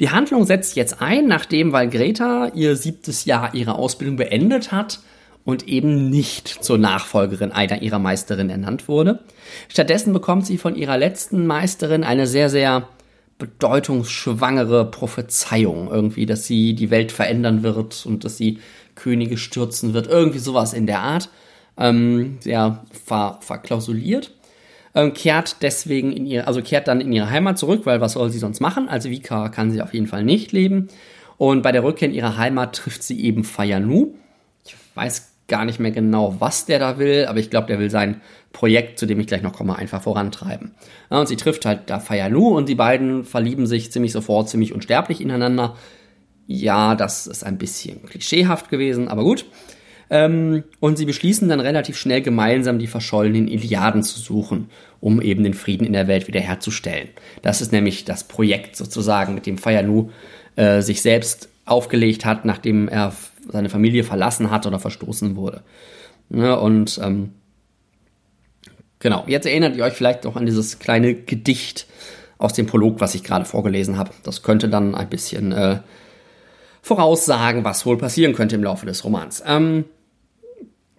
Die 0.00 0.10
Handlung 0.10 0.44
setzt 0.44 0.74
jetzt 0.74 1.00
ein, 1.00 1.28
nachdem 1.28 1.72
weil 1.72 1.88
Greta 1.88 2.48
ihr 2.54 2.74
siebtes 2.76 3.26
Jahr 3.26 3.54
ihrer 3.54 3.78
Ausbildung 3.78 4.16
beendet 4.16 4.72
hat 4.72 5.00
und 5.44 5.68
eben 5.68 6.08
nicht 6.08 6.48
zur 6.48 6.78
Nachfolgerin 6.78 7.52
einer 7.52 7.82
ihrer 7.82 7.98
Meisterin 7.98 8.50
ernannt 8.50 8.88
wurde. 8.88 9.20
Stattdessen 9.68 10.12
bekommt 10.12 10.46
sie 10.46 10.58
von 10.58 10.74
ihrer 10.74 10.96
letzten 10.96 11.46
Meisterin 11.46 12.04
eine 12.04 12.26
sehr, 12.26 12.48
sehr 12.48 12.88
bedeutungsschwangere 13.38 14.90
Prophezeiung 14.90 15.90
irgendwie, 15.90 16.26
dass 16.26 16.46
sie 16.46 16.74
die 16.74 16.90
Welt 16.90 17.12
verändern 17.12 17.62
wird 17.62 18.06
und 18.06 18.24
dass 18.24 18.36
sie 18.36 18.58
Könige 18.94 19.36
stürzen 19.36 19.92
wird, 19.92 20.06
irgendwie 20.06 20.38
sowas 20.38 20.72
in 20.72 20.86
der 20.86 21.00
Art, 21.00 21.28
ähm, 21.76 22.38
sehr 22.40 22.84
ver 23.04 23.38
verklausuliert. 23.40 24.32
Ähm, 24.94 25.12
kehrt 25.12 25.56
deswegen 25.62 26.12
in 26.12 26.24
ihr, 26.24 26.46
also 26.46 26.62
kehrt 26.62 26.86
dann 26.86 27.00
in 27.00 27.12
ihre 27.12 27.28
Heimat 27.28 27.58
zurück, 27.58 27.82
weil 27.84 28.00
was 28.00 28.12
soll 28.12 28.30
sie 28.30 28.38
sonst 28.38 28.60
machen? 28.60 28.88
Also 28.88 29.10
Vika 29.10 29.48
kann 29.48 29.72
sie 29.72 29.82
auf 29.82 29.92
jeden 29.92 30.06
Fall 30.06 30.22
nicht 30.22 30.52
leben. 30.52 30.88
Und 31.36 31.62
bei 31.62 31.72
der 31.72 31.82
Rückkehr 31.82 32.08
in 32.08 32.14
ihre 32.14 32.36
Heimat 32.36 32.76
trifft 32.76 33.02
sie 33.02 33.20
eben 33.20 33.42
Fayanu. 33.42 34.14
Ich 34.64 34.76
weiß 34.94 35.33
gar 35.46 35.64
nicht 35.64 35.78
mehr 35.78 35.90
genau, 35.90 36.36
was 36.38 36.66
der 36.66 36.78
da 36.78 36.98
will, 36.98 37.26
aber 37.26 37.38
ich 37.38 37.50
glaube, 37.50 37.66
der 37.66 37.78
will 37.78 37.90
sein 37.90 38.20
Projekt, 38.52 38.98
zu 38.98 39.06
dem 39.06 39.20
ich 39.20 39.26
gleich 39.26 39.42
noch 39.42 39.52
komme, 39.52 39.76
einfach 39.76 40.02
vorantreiben. 40.02 40.74
Ja, 41.10 41.20
und 41.20 41.26
sie 41.26 41.36
trifft 41.36 41.66
halt 41.66 41.82
da 41.86 42.00
Fayanu 42.00 42.56
und 42.56 42.68
die 42.68 42.74
beiden 42.74 43.24
verlieben 43.24 43.66
sich 43.66 43.92
ziemlich 43.92 44.12
sofort, 44.12 44.48
ziemlich 44.48 44.72
unsterblich 44.72 45.20
ineinander. 45.20 45.76
Ja, 46.46 46.94
das 46.94 47.26
ist 47.26 47.44
ein 47.44 47.58
bisschen 47.58 48.04
klischeehaft 48.06 48.70
gewesen, 48.70 49.08
aber 49.08 49.22
gut. 49.22 49.44
Ähm, 50.10 50.64
und 50.80 50.96
sie 50.96 51.06
beschließen 51.06 51.48
dann 51.48 51.60
relativ 51.60 51.96
schnell 51.96 52.22
gemeinsam 52.22 52.78
die 52.78 52.86
verschollenen 52.86 53.48
Iliaden 53.48 54.02
zu 54.02 54.20
suchen, 54.20 54.68
um 55.00 55.20
eben 55.20 55.42
den 55.44 55.54
Frieden 55.54 55.86
in 55.86 55.92
der 55.92 56.08
Welt 56.08 56.28
wiederherzustellen. 56.28 57.08
Das 57.42 57.60
ist 57.60 57.72
nämlich 57.72 58.04
das 58.04 58.24
Projekt 58.24 58.76
sozusagen, 58.76 59.34
mit 59.34 59.46
dem 59.46 59.58
Fayanu 59.58 60.10
äh, 60.56 60.82
sich 60.82 61.02
selbst 61.02 61.48
aufgelegt 61.64 62.24
hat, 62.24 62.44
nachdem 62.44 62.88
er 62.88 63.12
seine 63.50 63.68
Familie 63.68 64.04
verlassen 64.04 64.50
hat 64.50 64.66
oder 64.66 64.78
verstoßen 64.78 65.36
wurde. 65.36 65.62
Ja, 66.30 66.54
und 66.54 67.00
ähm, 67.02 67.32
genau, 68.98 69.24
jetzt 69.26 69.46
erinnert 69.46 69.76
ihr 69.76 69.84
euch 69.84 69.94
vielleicht 69.94 70.24
noch 70.24 70.36
an 70.36 70.46
dieses 70.46 70.78
kleine 70.78 71.14
Gedicht 71.14 71.86
aus 72.38 72.52
dem 72.52 72.66
Prolog, 72.66 73.00
was 73.00 73.14
ich 73.14 73.24
gerade 73.24 73.44
vorgelesen 73.44 73.98
habe. 73.98 74.10
Das 74.22 74.42
könnte 74.42 74.68
dann 74.68 74.94
ein 74.94 75.08
bisschen 75.08 75.52
äh, 75.52 75.78
voraussagen, 76.82 77.64
was 77.64 77.86
wohl 77.86 77.98
passieren 77.98 78.34
könnte 78.34 78.56
im 78.56 78.64
Laufe 78.64 78.86
des 78.86 79.04
Romans. 79.04 79.42
Ähm, 79.46 79.84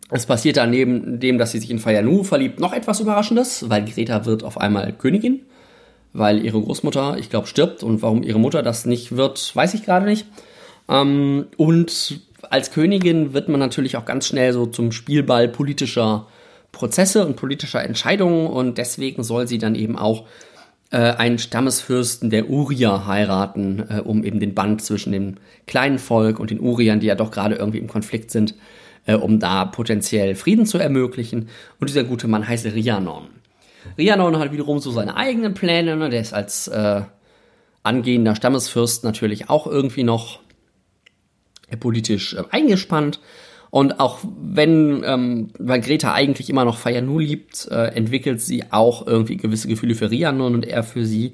es 0.09 0.25
passiert 0.25 0.57
dann 0.57 0.69
neben 0.69 1.19
dem, 1.19 1.37
dass 1.37 1.51
sie 1.51 1.59
sich 1.59 1.71
in 1.71 1.79
Fayanu 1.79 2.23
verliebt, 2.23 2.59
noch 2.59 2.73
etwas 2.73 2.99
Überraschendes, 2.99 3.69
weil 3.69 3.85
Greta 3.85 4.25
wird 4.25 4.43
auf 4.43 4.59
einmal 4.59 4.93
Königin, 4.93 5.41
weil 6.13 6.45
ihre 6.45 6.61
Großmutter, 6.61 7.17
ich 7.17 7.29
glaube, 7.29 7.47
stirbt 7.47 7.83
und 7.83 8.01
warum 8.01 8.23
ihre 8.23 8.39
Mutter 8.39 8.61
das 8.61 8.85
nicht 8.85 9.17
wird, 9.17 9.55
weiß 9.55 9.73
ich 9.73 9.83
gerade 9.83 10.05
nicht. 10.05 10.27
Ähm, 10.87 11.47
und 11.57 12.21
als 12.49 12.71
Königin 12.71 13.33
wird 13.33 13.49
man 13.49 13.59
natürlich 13.59 13.97
auch 13.97 14.05
ganz 14.05 14.27
schnell 14.27 14.53
so 14.53 14.65
zum 14.65 14.91
Spielball 14.91 15.47
politischer 15.47 16.27
Prozesse 16.71 17.25
und 17.25 17.35
politischer 17.35 17.83
Entscheidungen 17.83 18.47
und 18.47 18.77
deswegen 18.77 19.23
soll 19.23 19.47
sie 19.47 19.57
dann 19.57 19.75
eben 19.75 19.97
auch 19.97 20.25
äh, 20.91 20.97
einen 20.97 21.39
Stammesfürsten 21.39 22.29
der 22.29 22.49
Urier 22.49 23.07
heiraten, 23.07 23.85
äh, 23.89 24.01
um 24.01 24.23
eben 24.23 24.39
den 24.39 24.53
Band 24.53 24.83
zwischen 24.83 25.11
dem 25.11 25.35
kleinen 25.67 25.99
Volk 25.99 26.39
und 26.39 26.51
den 26.51 26.59
Uriern, 26.59 26.99
die 26.99 27.07
ja 27.07 27.15
doch 27.15 27.31
gerade 27.31 27.55
irgendwie 27.55 27.79
im 27.79 27.87
Konflikt 27.87 28.29
sind, 28.31 28.55
äh, 29.05 29.15
um 29.15 29.39
da 29.39 29.65
potenziell 29.65 30.35
Frieden 30.35 30.65
zu 30.65 30.77
ermöglichen. 30.77 31.49
Und 31.79 31.89
dieser 31.89 32.03
gute 32.03 32.27
Mann 32.27 32.47
heißt 32.47 32.65
Rhiannon. 32.65 33.27
Rhiannon 33.97 34.37
hat 34.39 34.51
wiederum 34.51 34.79
so 34.79 34.91
seine 34.91 35.15
eigenen 35.15 35.53
Pläne, 35.53 35.95
ne? 35.95 36.09
der 36.09 36.21
ist 36.21 36.33
als 36.33 36.67
äh, 36.67 37.01
angehender 37.83 38.35
Stammesfürst 38.35 39.03
natürlich 39.03 39.49
auch 39.49 39.67
irgendwie 39.67 40.03
noch 40.03 40.39
politisch 41.79 42.33
äh, 42.33 42.43
eingespannt. 42.51 43.19
Und 43.71 43.99
auch 43.99 44.19
wenn, 44.41 45.03
ähm, 45.05 45.49
weil 45.59 45.81
Greta 45.81 46.13
eigentlich 46.13 46.49
immer 46.49 46.63
noch 46.63 46.77
Fayanu 46.77 47.19
liebt, 47.19 47.67
äh, 47.69 47.87
entwickelt 47.87 48.41
sie 48.41 48.63
auch 48.71 49.05
irgendwie 49.05 49.37
gewisse 49.37 49.67
Gefühle 49.67 49.95
für 49.95 50.09
Rhiannon 50.09 50.55
und 50.55 50.65
er 50.65 50.83
für 50.83 51.05
sie. 51.05 51.33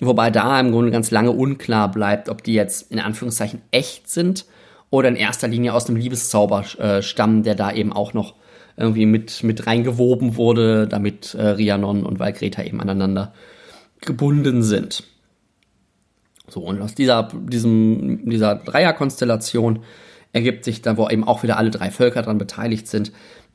Wobei 0.00 0.30
da 0.30 0.58
im 0.58 0.72
Grunde 0.72 0.90
ganz 0.90 1.10
lange 1.10 1.30
unklar 1.30 1.90
bleibt, 1.90 2.28
ob 2.28 2.42
die 2.42 2.54
jetzt 2.54 2.90
in 2.90 3.00
Anführungszeichen 3.00 3.60
echt 3.70 4.08
sind 4.08 4.46
oder 4.90 5.08
in 5.08 5.16
erster 5.16 5.48
Linie 5.48 5.74
aus 5.74 5.84
dem 5.84 5.96
Liebeszauber 5.96 6.64
äh, 6.78 7.02
stammen, 7.02 7.42
der 7.42 7.54
da 7.54 7.72
eben 7.72 7.92
auch 7.92 8.14
noch 8.14 8.34
irgendwie 8.76 9.06
mit, 9.06 9.42
mit 9.42 9.66
reingewoben 9.66 10.36
wurde, 10.36 10.88
damit 10.88 11.34
äh, 11.34 11.48
Rhiannon 11.48 12.04
und 12.04 12.18
Valgreta 12.18 12.62
eben 12.62 12.80
aneinander 12.80 13.32
gebunden 14.00 14.62
sind. 14.62 15.04
So, 16.48 16.60
und 16.60 16.80
aus 16.82 16.94
dieser, 16.94 17.30
diesem, 17.32 18.28
dieser 18.28 18.54
Dreierkonstellation 18.56 19.80
ergibt 20.32 20.64
sich 20.64 20.82
dann, 20.82 20.96
wo 20.96 21.08
eben 21.08 21.24
auch 21.24 21.42
wieder 21.42 21.56
alle 21.56 21.70
drei 21.70 21.90
Völker 21.90 22.22
daran 22.22 22.38
beteiligt 22.38 22.86
sind, 22.88 23.12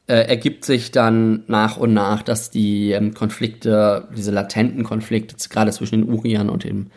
äh, 0.07 0.27
ergibt 0.27 0.65
sich 0.65 0.91
dann 0.91 1.43
nach 1.47 1.77
und 1.77 1.93
nach, 1.93 2.23
dass 2.23 2.49
die 2.49 2.91
ähm, 2.93 3.13
Konflikte, 3.13 4.07
diese 4.17 4.31
latenten 4.31 4.83
Konflikte, 4.83 5.35
gerade 5.49 5.71
zwischen 5.71 6.01
den 6.01 6.09
Uriern 6.09 6.49
und 6.49 6.63
dem 6.63 6.87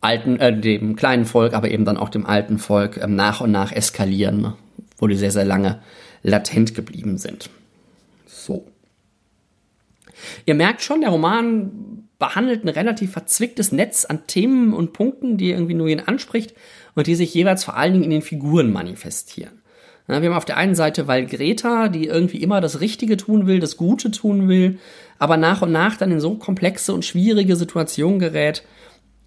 alten, 0.00 0.38
äh, 0.40 0.58
dem 0.58 0.96
kleinen 0.96 1.26
Volk, 1.26 1.52
aber 1.52 1.70
eben 1.70 1.84
dann 1.84 1.98
auch 1.98 2.08
dem 2.08 2.24
alten 2.24 2.58
Volk 2.58 2.96
ähm, 2.96 3.16
nach 3.16 3.42
und 3.42 3.50
nach 3.50 3.72
eskalieren, 3.72 4.54
wo 4.96 5.06
die 5.06 5.16
sehr, 5.16 5.30
sehr 5.30 5.44
lange 5.44 5.80
latent 6.22 6.74
geblieben 6.74 7.18
sind. 7.18 7.50
So. 8.26 8.66
Ihr 10.46 10.54
merkt 10.54 10.82
schon, 10.82 11.00
der 11.00 11.10
Roman 11.10 11.97
behandelt 12.18 12.64
ein 12.64 12.68
relativ 12.68 13.12
verzwicktes 13.12 13.72
Netz 13.72 14.04
an 14.04 14.26
Themen 14.26 14.72
und 14.72 14.92
Punkten, 14.92 15.36
die 15.36 15.50
irgendwie 15.50 15.74
nur 15.74 15.88
ihn 15.88 16.00
anspricht 16.00 16.54
und 16.94 17.06
die 17.06 17.14
sich 17.14 17.32
jeweils 17.32 17.64
vor 17.64 17.76
allen 17.76 17.92
Dingen 17.92 18.04
in 18.04 18.10
den 18.10 18.22
Figuren 18.22 18.72
manifestieren. 18.72 19.62
Wir 20.06 20.16
haben 20.16 20.32
auf 20.32 20.46
der 20.46 20.56
einen 20.56 20.74
Seite 20.74 21.06
Valgreta, 21.06 21.88
die 21.88 22.06
irgendwie 22.06 22.42
immer 22.42 22.62
das 22.62 22.80
Richtige 22.80 23.18
tun 23.18 23.46
will, 23.46 23.60
das 23.60 23.76
Gute 23.76 24.10
tun 24.10 24.48
will, 24.48 24.78
aber 25.18 25.36
nach 25.36 25.60
und 25.60 25.70
nach 25.70 25.96
dann 25.96 26.10
in 26.10 26.18
so 26.18 26.34
komplexe 26.36 26.94
und 26.94 27.04
schwierige 27.04 27.56
Situationen 27.56 28.18
gerät, 28.18 28.64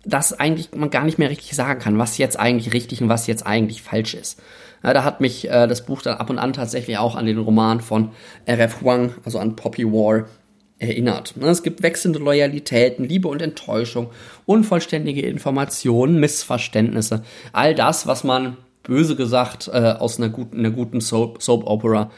dass 0.04 0.34
eigentlich 0.34 0.72
man 0.74 0.90
gar 0.90 1.06
nicht 1.06 1.20
mehr 1.20 1.30
richtig 1.30 1.56
sagen 1.56 1.80
kann, 1.80 2.00
was 2.00 2.18
jetzt 2.18 2.40
eigentlich 2.40 2.74
richtig 2.74 3.02
und 3.04 3.10
was 3.10 3.28
jetzt 3.28 3.46
eigentlich 3.46 3.84
falsch 3.84 4.16
ist. 4.16 4.42
Ja, 4.84 4.94
da 4.94 5.04
hat 5.04 5.22
mich 5.22 5.48
äh, 5.48 5.68
das 5.68 5.86
Buch 5.86 6.02
dann 6.02 6.18
ab 6.18 6.32
und 6.32 6.40
an 6.40 6.54
tatsächlich 6.54 6.98
auch 6.98 7.16
an 7.16 7.28
den 7.28 7.38
Roman 7.38 7.82
von 7.82 8.10
R.F. 8.46 8.82
Huang, 8.82 9.14
also 9.24 9.38
an 9.38 9.56
Poppy 9.56 9.86
War, 9.86 10.26
erinnert. 10.82 11.38
Ne, 11.38 11.48
es 11.48 11.64
gibt 11.64 11.84
wechselnde 11.84 12.20
Loyalitäten, 12.20 13.08
Liebe 13.08 13.28
und 13.28 13.42
Enttäuschung, 13.42 14.10
unvollständige 14.46 15.22
Informationen, 15.22 16.20
Missverständnisse. 16.20 17.24
All 17.54 17.76
das, 17.76 18.08
was 18.08 18.24
man, 18.24 18.58
böse 18.84 19.16
gesagt, 19.16 19.70
äh, 19.72 19.78
aus 19.78 20.18
einer 20.18 20.30
guten, 20.30 20.58
einer 20.58 20.72
guten 20.72 21.00
Soap, 21.00 21.42
Soap 21.42 21.68
Opera 21.68 22.10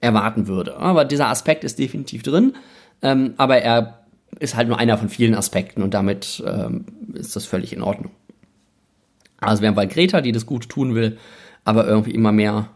erwarten 0.00 0.46
würde. 0.46 0.76
Aber 0.76 1.04
dieser 1.04 1.28
Aspekt 1.28 1.64
ist 1.64 1.80
definitiv 1.80 2.22
drin, 2.22 2.54
ähm, 3.02 3.34
aber 3.38 3.58
er 3.58 4.04
ist 4.38 4.54
halt 4.54 4.68
nur 4.68 4.78
einer 4.78 4.98
von 4.98 5.08
vielen 5.08 5.34
Aspekten 5.34 5.82
und 5.82 5.92
damit 5.92 6.42
ähm, 6.46 6.86
ist 7.14 7.34
das 7.34 7.44
völlig 7.44 7.72
in 7.72 7.82
Ordnung. 7.82 8.12
Also 9.40 9.62
wir 9.62 9.68
haben 9.68 9.74
bald 9.74 9.90
Greta, 9.90 10.20
die 10.20 10.32
das 10.32 10.46
Gute 10.46 10.68
tun 10.68 10.94
will, 10.94 11.18
aber 11.64 11.86
irgendwie 11.86 12.12
immer 12.12 12.30
mehr 12.30 12.68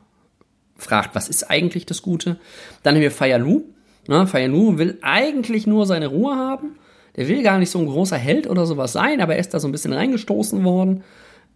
fragt, 0.76 1.14
was 1.14 1.28
ist 1.28 1.44
eigentlich 1.44 1.86
das 1.86 2.03
Gute. 2.03 2.38
Dann 2.82 2.97
haben 2.97 3.03
wir 3.03 3.12
Fayalu. 3.12 3.62
Ne, 4.09 4.27
Fayalu 4.27 4.79
will 4.79 4.99
eigentlich 5.03 5.67
nur 5.67 5.87
seine 5.87 6.09
Ruhe 6.09 6.37
haben. 6.37 6.77
Der 7.17 7.29
will 7.29 7.43
gar 7.43 7.59
nicht 7.59 7.71
so 7.71 7.79
ein 7.79 7.87
großer 7.87 8.17
Held 8.17 8.49
oder 8.49 8.67
sowas 8.67 8.93
sein, 8.93 9.21
aber 9.21 9.35
er 9.35 9.41
ist 9.41 9.55
da 9.55 9.61
so 9.61 9.67
ein 9.67 9.73
bisschen 9.73 9.93
reingestoßen 9.93 10.65
worden. 10.65 11.03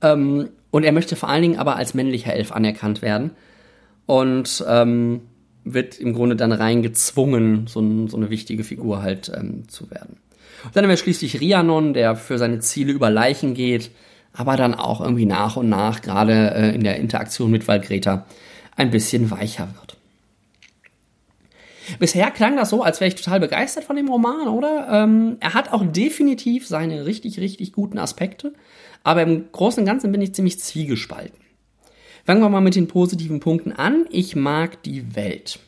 Ähm, 0.03 0.49
und 0.71 0.85
er 0.85 0.93
möchte 0.93 1.17
vor 1.17 1.29
allen 1.29 1.43
Dingen 1.43 1.59
aber 1.59 1.77
als 1.77 1.95
männlicher 1.95 2.33
Elf 2.33 2.53
anerkannt 2.53 3.03
werden. 3.03 3.33
Und 4.07 4.65
ähm, 4.67 5.21
wird 5.65 5.99
im 5.99 6.15
Grunde 6.15 6.37
dann 6.37 6.53
reingezwungen, 6.53 7.67
so, 7.67 7.81
ein, 7.81 8.09
so 8.09 8.17
eine 8.17 8.31
wichtige 8.31 8.65
Figur 8.65 9.03
halt 9.03 9.31
ähm, 9.35 9.69
zu 9.69 9.91
werden. 9.91 10.17
Und 10.65 10.77
dann 10.77 10.85
haben 10.85 10.91
wir 10.91 10.97
schließlich 10.97 11.41
Rhiannon, 11.41 11.95
der 11.95 12.17
für 12.17 12.39
seine 12.39 12.61
Ziele 12.61 12.93
über 12.93 13.11
Leichen 13.11 13.55
geht, 13.55 13.91
aber 14.33 14.57
dann 14.57 14.75
auch 14.75 15.01
irgendwie 15.01 15.27
nach 15.27 15.57
und 15.57 15.69
nach, 15.69 16.03
gerade 16.03 16.55
äh, 16.55 16.75
in 16.75 16.85
der 16.85 16.97
Interaktion 16.97 17.51
mit 17.51 17.67
Valgreta, 17.67 18.27
ein 18.77 18.91
bisschen 18.91 19.31
weicher 19.31 19.69
wird. 19.79 19.97
Bisher 21.99 22.31
klang 22.31 22.57
das 22.57 22.71
so, 22.71 22.83
als 22.83 23.01
wäre 23.01 23.09
ich 23.09 23.15
total 23.15 23.41
begeistert 23.41 23.85
von 23.85 23.97
dem 23.97 24.09
Roman, 24.09 24.49
oder? 24.49 24.89
Ähm, 24.91 25.37
er 25.41 25.55
hat 25.55 25.73
auch 25.73 25.85
definitiv 25.85 26.67
seine 26.67 27.07
richtig, 27.07 27.41
richtig 27.41 27.73
guten 27.73 27.99
Aspekte, 27.99 28.53
aber 29.03 29.23
im 29.23 29.51
Großen 29.53 29.81
und 29.81 29.87
Ganzen 29.87 30.13
bin 30.13 30.23
ich 30.23 30.35
ziemlich 30.35 30.61
zwiegespalten. 30.61 31.39
Fangen 32.25 32.43
wir 32.43 32.49
mal 32.49 32.61
mit 32.61 32.77
den 32.77 32.87
positiven 32.89 33.41
Punkten 33.41 33.73
an. 33.73 34.07
Ich 34.11 34.37
mag 34.37 34.83
die 34.83 35.17
Welt. 35.17 35.59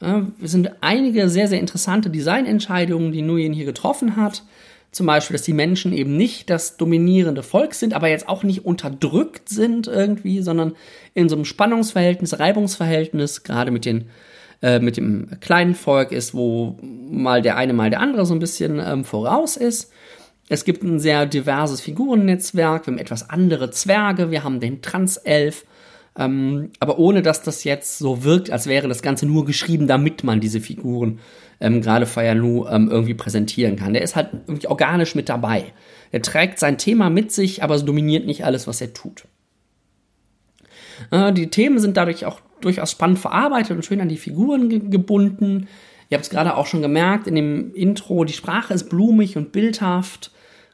Es 0.00 0.52
sind 0.52 0.70
einige 0.80 1.28
sehr, 1.28 1.48
sehr 1.48 1.58
interessante 1.58 2.10
Designentscheidungen, 2.10 3.10
die 3.10 3.22
Nguyen 3.22 3.52
hier 3.52 3.64
getroffen 3.64 4.16
hat. 4.16 4.44
Zum 4.92 5.06
Beispiel, 5.06 5.34
dass 5.34 5.42
die 5.42 5.52
Menschen 5.52 5.92
eben 5.92 6.16
nicht 6.16 6.50
das 6.50 6.76
dominierende 6.76 7.42
Volk 7.42 7.74
sind, 7.74 7.94
aber 7.94 8.08
jetzt 8.08 8.28
auch 8.28 8.42
nicht 8.42 8.64
unterdrückt 8.64 9.48
sind 9.48 9.86
irgendwie, 9.86 10.40
sondern 10.40 10.76
in 11.14 11.28
so 11.28 11.36
einem 11.36 11.44
Spannungsverhältnis, 11.44 12.38
Reibungsverhältnis, 12.38 13.42
gerade 13.42 13.70
mit 13.70 13.84
den 13.84 14.08
äh, 14.62 14.80
mit 14.80 14.96
dem 14.96 15.28
kleinen 15.40 15.74
Volk 15.74 16.12
ist, 16.12 16.34
wo 16.34 16.78
mal 16.82 17.42
der 17.42 17.56
eine, 17.56 17.72
mal 17.72 17.90
der 17.90 18.00
andere 18.00 18.26
so 18.26 18.34
ein 18.34 18.40
bisschen 18.40 18.80
ähm, 18.84 19.04
voraus 19.04 19.56
ist. 19.56 19.92
Es 20.48 20.64
gibt 20.64 20.82
ein 20.82 20.98
sehr 20.98 21.26
diverses 21.26 21.80
Figurennetzwerk, 21.80 22.86
wir 22.86 22.92
haben 22.92 22.98
etwas 22.98 23.28
andere 23.30 23.70
Zwerge, 23.70 24.30
wir 24.30 24.44
haben 24.44 24.60
den 24.60 24.80
Tranself, 24.80 25.64
ähm, 26.18 26.70
aber 26.80 26.98
ohne 26.98 27.22
dass 27.22 27.42
das 27.42 27.64
jetzt 27.64 27.98
so 27.98 28.24
wirkt, 28.24 28.50
als 28.50 28.66
wäre 28.66 28.88
das 28.88 29.02
Ganze 29.02 29.26
nur 29.26 29.44
geschrieben, 29.44 29.86
damit 29.86 30.24
man 30.24 30.40
diese 30.40 30.60
Figuren, 30.60 31.20
ähm, 31.60 31.80
gerade 31.80 32.06
Fayanu, 32.06 32.66
ähm, 32.66 32.88
irgendwie 32.90 33.14
präsentieren 33.14 33.76
kann. 33.76 33.92
Der 33.92 34.02
ist 34.02 34.16
halt 34.16 34.30
irgendwie 34.46 34.68
organisch 34.68 35.14
mit 35.14 35.28
dabei. 35.28 35.72
Er 36.10 36.22
trägt 36.22 36.58
sein 36.58 36.78
Thema 36.78 37.10
mit 37.10 37.30
sich, 37.30 37.62
aber 37.62 37.74
es 37.74 37.84
dominiert 37.84 38.26
nicht 38.26 38.44
alles, 38.44 38.66
was 38.66 38.80
er 38.80 38.92
tut. 38.92 39.24
Äh, 41.10 41.32
die 41.32 41.50
Themen 41.50 41.78
sind 41.78 41.96
dadurch 41.96 42.24
auch 42.24 42.40
durchaus 42.60 42.90
spannend 42.90 43.18
verarbeitet 43.18 43.76
und 43.76 43.84
schön 43.84 44.00
an 44.00 44.08
die 44.08 44.16
Figuren 44.16 44.68
ge 44.68 44.80
gebunden. 44.80 45.68
Ihr 46.10 46.16
habt 46.16 46.24
es 46.24 46.30
gerade 46.30 46.56
auch 46.56 46.66
schon 46.66 46.82
gemerkt 46.82 47.26
in 47.26 47.34
dem 47.34 47.74
Intro, 47.74 48.24
die 48.24 48.32
Sprache 48.32 48.72
ist 48.74 48.88
blumig 48.88 49.36
und 49.36 49.52
bildhaft 49.52 50.30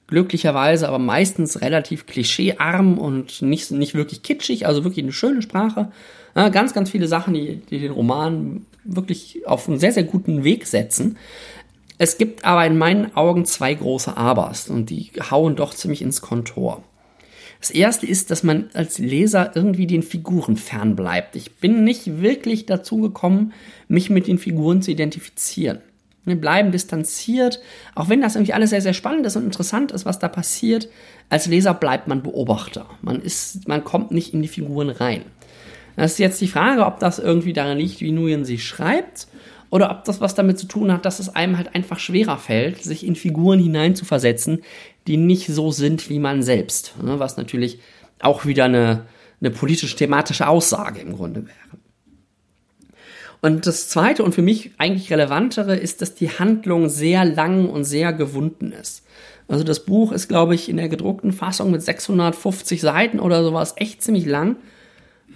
glücklicherweise 0.07 0.87
aber 0.87 0.99
meistens 0.99 1.61
relativ 1.61 2.07
klischeearm 2.07 2.99
und 2.99 3.43
nicht, 3.43 3.71
nicht 3.71 3.95
wirklich 3.95 4.23
kitschig, 4.23 4.67
also 4.67 4.85
wirklich 4.85 5.05
eine 5.05 5.13
schöne 5.13 5.43
Sprache. 5.43 5.91
Ja, 6.37 6.49
ganz, 6.51 6.75
ganz 6.75 6.91
viele 6.91 7.09
Sachen, 7.09 7.35
die, 7.35 7.57
die 7.57 7.79
den 7.79 7.93
Roman 7.93 8.67
wirklich 8.85 9.47
auf 9.47 9.69
einen 9.69 9.79
sehr, 9.79 9.93
sehr 9.93 10.05
guten 10.05 10.45
Weg 10.45 10.67
setzen. 10.67 11.17
Es 11.97 12.19
gibt 12.19 12.45
aber 12.45 12.67
in 12.67 12.77
meinen 12.77 13.17
Augen 13.17 13.45
zwei 13.45 13.73
große 13.73 14.17
Abers 14.17 14.69
und 14.69 14.91
die 14.91 15.13
hauen 15.31 15.57
doch 15.57 15.73
ziemlich 15.73 16.03
ins 16.03 16.21
Kontor. 16.21 16.83
Das 17.65 17.71
erste 17.71 18.07
ist, 18.07 18.31
dass 18.31 18.43
man 18.43 18.69
als 18.75 18.99
Leser 18.99 19.53
irgendwie 19.55 19.87
den 19.87 20.03
Figuren 20.03 20.59
fernbleibt. 20.59 21.35
Ich 21.35 21.55
bin 21.55 21.83
nicht 21.83 22.21
wirklich 22.21 22.67
dazu 22.67 22.99
gekommen, 22.99 23.55
mich 23.89 24.11
mit 24.11 24.27
den 24.27 24.37
Figuren 24.37 24.83
zu 24.83 24.91
identifizieren. 24.91 25.79
Wir 26.27 26.39
bleiben 26.39 26.73
distanziert, 26.73 27.63
auch 27.95 28.11
wenn 28.11 28.21
das 28.21 28.35
irgendwie 28.35 28.53
alles 28.53 28.69
sehr, 28.69 28.83
sehr 28.83 28.93
spannend 28.93 29.25
ist 29.25 29.37
und 29.37 29.45
interessant 29.45 29.93
ist, 29.93 30.05
was 30.05 30.19
da 30.19 30.29
passiert. 30.29 30.91
Als 31.31 31.47
Leser 31.47 31.73
bleibt 31.73 32.07
man 32.07 32.23
Beobachter. 32.23 32.85
Man 33.01 33.23
ist, 33.23 33.67
man 33.67 33.83
kommt 33.83 34.11
nicht 34.11 34.35
in 34.35 34.43
die 34.43 34.49
Figuren 34.49 34.91
rein. 34.91 35.23
Das 35.97 36.13
ist 36.13 36.19
jetzt 36.19 36.43
die 36.43 36.49
Frage, 36.49 36.85
ob 36.85 36.99
das 36.99 37.19
irgendwie 37.19 37.55
daran 37.55 37.79
liegt, 37.79 38.03
wie 38.03 38.13
Nguyen 38.13 38.45
sie 38.45 38.59
schreibt, 38.59 39.27
oder 39.71 39.91
ob 39.91 40.05
das 40.05 40.21
was 40.21 40.35
damit 40.35 40.59
zu 40.59 40.67
tun 40.67 40.93
hat, 40.93 41.05
dass 41.05 41.19
es 41.19 41.35
einem 41.35 41.57
halt 41.57 41.75
einfach 41.75 41.99
schwerer 41.99 42.39
fällt, 42.39 42.83
sich 42.83 43.07
in 43.07 43.17
Figuren 43.17 43.59
hineinzuversetzen, 43.59 44.63
die 45.07 45.17
nicht 45.17 45.49
so 45.49 45.71
sind 45.71 46.09
wie 46.11 46.19
man 46.19 46.43
selbst. 46.43 46.95
Ne, 47.03 47.19
was 47.19 47.37
natürlich 47.37 47.81
auch 48.21 48.47
wieder 48.47 48.65
eine, 48.65 49.07
eine 49.41 49.51
politisch-thematische 49.51 50.49
Aussage 50.49 51.01
im 51.01 51.17
Grunde 51.17 51.47
wäre. 51.47 51.81
Und 53.45 53.67
das 53.67 53.91
zweite 53.91 54.25
und 54.25 54.35
für 54.35 54.41
mich 54.41 54.71
eigentlich 54.79 55.13
relevantere 55.13 55.77
ist, 55.77 56.01
dass 56.01 56.15
die 56.15 56.31
Handlung 56.31 56.89
sehr 56.89 57.27
lang 57.27 57.69
und 57.69 57.85
sehr 57.85 58.15
gewunden 58.15 58.73
ist. 58.73 59.05
Also 59.49 59.65
das 59.65 59.85
Buch 59.85 60.13
ist, 60.13 60.29
glaube 60.29 60.55
ich, 60.55 60.71
in 60.71 60.79
der 60.79 60.89
gedruckten 60.89 61.33
Fassung 61.33 61.71
mit 61.71 61.83
650 61.83 62.81
Seiten 62.81 63.21
oder 63.21 63.45
sowas 63.45 63.75
echt 63.77 64.03
ziemlich 64.03 64.25
lang. 64.25 64.57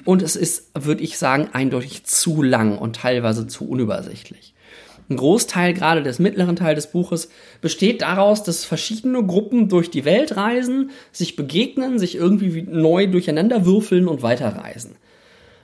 Und 0.04 0.22
es 0.22 0.36
ist, 0.36 0.70
würde 0.74 1.02
ich 1.02 1.18
sagen, 1.18 1.48
eindeutig 1.52 2.04
zu 2.04 2.42
lang 2.42 2.78
und 2.78 2.96
teilweise 2.96 3.46
zu 3.46 3.68
unübersichtlich. 3.68 4.54
Ein 5.10 5.16
Großteil 5.16 5.72
gerade 5.72 6.02
des 6.02 6.18
mittleren 6.18 6.56
Teil 6.56 6.74
des 6.74 6.90
Buches 6.90 7.30
besteht 7.62 8.02
daraus, 8.02 8.42
dass 8.42 8.66
verschiedene 8.66 9.24
Gruppen 9.24 9.68
durch 9.68 9.90
die 9.90 10.04
Welt 10.04 10.36
reisen, 10.36 10.90
sich 11.12 11.34
begegnen, 11.34 11.98
sich 11.98 12.14
irgendwie 12.14 12.62
neu 12.62 13.06
durcheinander 13.06 13.64
würfeln 13.64 14.06
und 14.06 14.22
weiterreisen. 14.22 14.96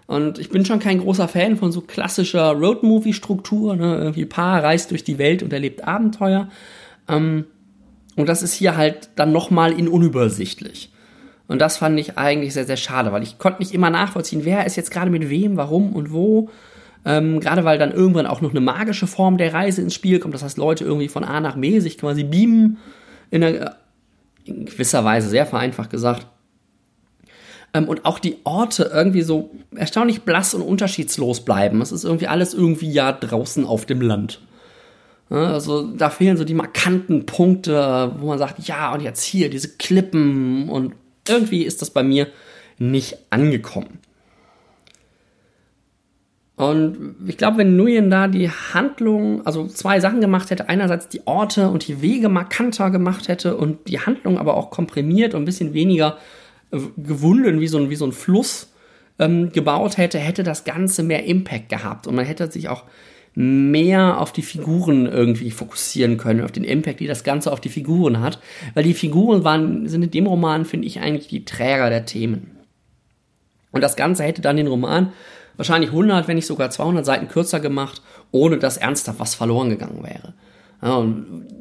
Und 0.07 0.39
ich 0.39 0.51
bin 0.51 0.65
schon 0.65 0.79
kein 0.79 1.01
großer 1.01 1.29
Fan 1.29 1.57
von 1.57 1.73
so 1.73 1.81
klassischer 1.83 2.53
Roadmovie-Struktur. 2.53 3.77
Ne? 3.77 3.97
Irgendwie 3.97 4.27
Paar 4.27 4.63
reist 4.63 4.91
durch 4.91 5.05
die 5.05 5.19
Welt 5.19 5.43
und 5.43 5.53
erlebt 5.53 5.85
Abenteuer. 5.85 6.49
Ähm, 7.09 7.47
und 8.17 8.29
das 8.29 8.43
ist 8.43 8.55
hier 8.55 8.77
halt 8.77 9.11
dann 9.17 9.33
nochmal 9.33 9.73
in 9.73 9.89
unübersichtlich. 9.89 10.91
Und 11.47 11.61
das 11.61 11.77
fand 11.77 11.99
ich 12.01 12.17
eigentlich 12.17 12.55
sehr, 12.55 12.65
sehr 12.65 12.77
schade, 12.77 13.13
weil 13.13 13.23
ich 13.23 13.39
konnte 13.39 13.61
nicht 13.61 13.75
immer 13.75 13.91
nachvollziehen, 13.91 14.45
wer 14.45 14.67
ist 14.67 14.77
jetzt 14.77 14.91
gerade 14.91 15.11
mit 15.11 15.29
wem, 15.29 15.57
warum 15.57 15.93
und 15.93 16.13
wo. 16.13 16.49
Ähm, 17.05 17.41
gerade 17.41 17.65
weil 17.65 17.79
dann 17.79 17.93
irgendwann 17.93 18.27
auch 18.27 18.41
noch 18.41 18.51
eine 18.51 18.61
magische 18.61 19.07
Form 19.07 19.37
der 19.37 19.53
Reise 19.53 19.83
ins 19.83 19.95
Spiel 19.95 20.21
kommt. 20.21 20.33
Das 20.33 20.43
heißt, 20.43 20.57
Leute 20.57 20.85
irgendwie 20.85 21.09
von 21.09 21.23
A 21.23 21.41
nach 21.41 21.57
B 21.57 21.81
sich 21.81 21.99
quasi 21.99 22.25
beamen. 22.25 22.79
In, 23.31 23.45
einer, 23.45 23.77
in 24.45 24.65
gewisser 24.65 25.05
Weise, 25.05 25.29
sehr 25.29 25.45
vereinfacht 25.45 25.91
gesagt. 25.91 26.27
Ähm, 27.75 27.89
und 27.89 28.07
auch 28.07 28.19
die 28.19 28.39
Orte 28.45 28.91
irgendwie 28.95 29.23
so 29.23 29.51
erstaunlich 29.75 30.23
blass 30.23 30.55
und 30.55 30.63
unterschiedslos 30.63 31.45
bleiben. 31.45 31.83
Es 31.83 31.93
ist 31.93 32.05
irgendwie 32.05 32.29
alles 32.29 32.55
irgendwie 32.55 32.91
ja 32.91 33.13
draußen 33.13 33.67
auf 33.67 33.85
dem 33.85 34.01
Land. 34.01 34.41
Ja, 35.29 35.53
also 35.53 35.89
da 35.89 36.11
fehlen 36.11 36.37
so 36.37 36.45
die 36.45 36.55
markanten 36.55 37.27
Punkte, 37.27 38.13
wo 38.19 38.29
man 38.29 38.39
sagt, 38.39 38.67
ja, 38.67 38.95
und 38.95 39.03
jetzt 39.03 39.23
hier 39.25 39.51
diese 39.51 39.77
Klippen 39.77 40.69
und 40.69 40.95
irgendwie 41.29 41.63
ist 41.63 41.83
das 41.83 41.91
bei 41.91 42.03
mir 42.03 42.29
nicht 42.79 43.17
angekommen. 43.31 44.01
Und 46.57 47.17
ich 47.27 47.37
glaube, 47.37 47.59
wenn 47.59 47.77
Nguyen 47.77 48.11
da 48.11 48.29
die 48.29 48.49
Handlung, 48.49 49.45
also 49.45 49.67
zwei 49.67 49.99
Sachen 49.99 50.21
gemacht 50.21 50.51
hätte, 50.51 50.69
einerseits 50.69 51.09
die 51.09 51.27
Orte 51.27 51.69
und 51.69 51.89
die 51.89 52.01
Wege 52.01 52.29
markanter 52.29 52.91
gemacht 52.91 53.27
hätte 53.27 53.57
und 53.57 53.89
die 53.89 53.99
Handlung 53.99 54.39
aber 54.39 54.57
auch 54.57 54.71
komprimiert 54.71 55.35
und 55.35 55.43
ein 55.43 55.47
bisschen 55.47 55.75
weniger 55.75 56.19
äh, 56.71 56.79
gewunden 56.97 57.61
wie 57.61 57.67
so 57.67 57.79
ein, 57.79 57.91
wie 57.91 57.97
so 57.97 58.07
ein 58.07 58.13
Fluss 58.13 58.73
ähm, 59.19 59.51
gebaut 59.51 59.97
hätte, 59.97 60.19
hätte 60.19 60.45
das 60.45 60.63
Ganze 60.63 61.03
mehr 61.03 61.25
Impact 61.25 61.71
gehabt 61.71 62.07
und 62.07 62.15
man 62.15 62.25
hätte 62.25 62.49
sich 62.51 62.69
auch 62.69 62.85
mehr 63.35 64.21
auf 64.21 64.33
die 64.33 64.43
Figuren 64.43 65.07
irgendwie 65.07 65.51
fokussieren 65.51 66.17
können, 66.17 66.45
auf 66.45 66.53
den 66.53 66.65
Impact, 66.65 67.01
die 67.01 67.07
das 67.07 67.25
Ganze 67.25 67.53
auf 67.53 67.61
die 67.61 67.69
Figuren 67.69 68.21
hat, 68.21 68.39
weil 68.75 68.85
die 68.85 68.95
Figuren 68.95 69.43
waren, 69.43 69.89
sind 69.89 70.03
in 70.03 70.11
dem 70.11 70.27
Roman, 70.27 70.65
finde 70.65 70.87
ich, 70.87 71.01
eigentlich 71.01 71.29
die 71.29 71.45
Träger 71.45 71.91
der 71.91 72.07
Themen. 72.07 72.53
Und 73.73 73.81
das 73.81 73.97
Ganze 73.97 74.23
hätte 74.23 74.41
dann 74.41 74.57
den 74.57 74.69
Roman 74.69 75.13
wahrscheinlich 75.57 75.91
100, 75.91 76.29
wenn 76.29 76.37
nicht 76.37 76.47
sogar 76.47 76.71
200 76.71 77.05
Seiten 77.05 77.29
kürzer 77.29 77.61
gemacht, 77.61 78.03
ohne 78.31 78.59
dass 78.59 78.77
ernsthaft 78.77 79.19
was 79.19 79.35
verloren 79.35 79.71
gegangen 79.71 80.03
wäre. 80.03 80.35
Ja, 80.83 81.07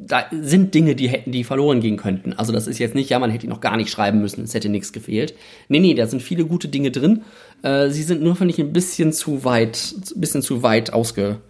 da 0.06 0.26
sind 0.30 0.74
Dinge, 0.74 0.94
die 0.94 1.08
hätten, 1.08 1.32
die 1.32 1.44
verloren 1.44 1.80
gehen 1.80 1.96
könnten. 1.96 2.34
Also 2.34 2.52
das 2.52 2.66
ist 2.66 2.78
jetzt 2.78 2.94
nicht, 2.94 3.08
ja, 3.08 3.18
man 3.18 3.30
hätte 3.30 3.46
ihn 3.46 3.50
noch 3.50 3.60
gar 3.60 3.76
nicht 3.76 3.90
schreiben 3.90 4.20
müssen, 4.20 4.44
es 4.44 4.52
hätte 4.52 4.68
nichts 4.68 4.92
gefehlt. 4.92 5.34
Nee, 5.68 5.80
nee, 5.80 5.94
da 5.94 6.06
sind 6.06 6.22
viele 6.22 6.44
gute 6.44 6.68
Dinge 6.68 6.90
drin. 6.90 7.22
Äh, 7.62 7.88
sie 7.88 8.02
sind 8.02 8.22
nur, 8.22 8.36
finde 8.36 8.52
ich, 8.52 8.60
ein 8.60 8.72
bisschen 8.72 9.12
zu 9.12 9.44
weit, 9.44 9.94
ein 10.14 10.20
bisschen 10.20 10.42
zu 10.42 10.62
weit 10.62 10.92
ausge, 10.92 11.40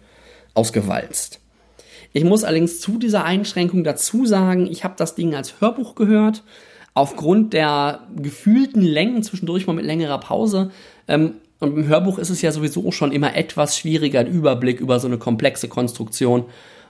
ausgewalzt. 0.55 1.39
Ich 2.13 2.23
muss 2.23 2.43
allerdings 2.43 2.79
zu 2.79 2.97
dieser 2.97 3.23
Einschränkung 3.23 3.83
dazu 3.83 4.25
sagen, 4.25 4.67
ich 4.67 4.83
habe 4.83 4.95
das 4.97 5.15
Ding 5.15 5.35
als 5.35 5.59
Hörbuch 5.59 5.95
gehört. 5.95 6.43
Aufgrund 6.93 7.53
der 7.53 8.07
gefühlten 8.15 8.81
Längen, 8.81 9.21
zwischendurch 9.21 9.67
mal 9.67 9.73
mit 9.73 9.85
längerer 9.85 10.19
Pause, 10.19 10.71
ähm, 11.07 11.33
und 11.59 11.77
im 11.77 11.87
Hörbuch 11.87 12.19
ist 12.19 12.29
es 12.29 12.41
ja 12.41 12.51
sowieso 12.51 12.91
schon 12.91 13.11
immer 13.11 13.35
etwas 13.35 13.77
schwieriger, 13.77 14.19
einen 14.19 14.33
Überblick 14.33 14.79
über 14.79 14.99
so 14.99 15.07
eine 15.07 15.17
komplexe 15.17 15.67
Konstruktion 15.67 16.45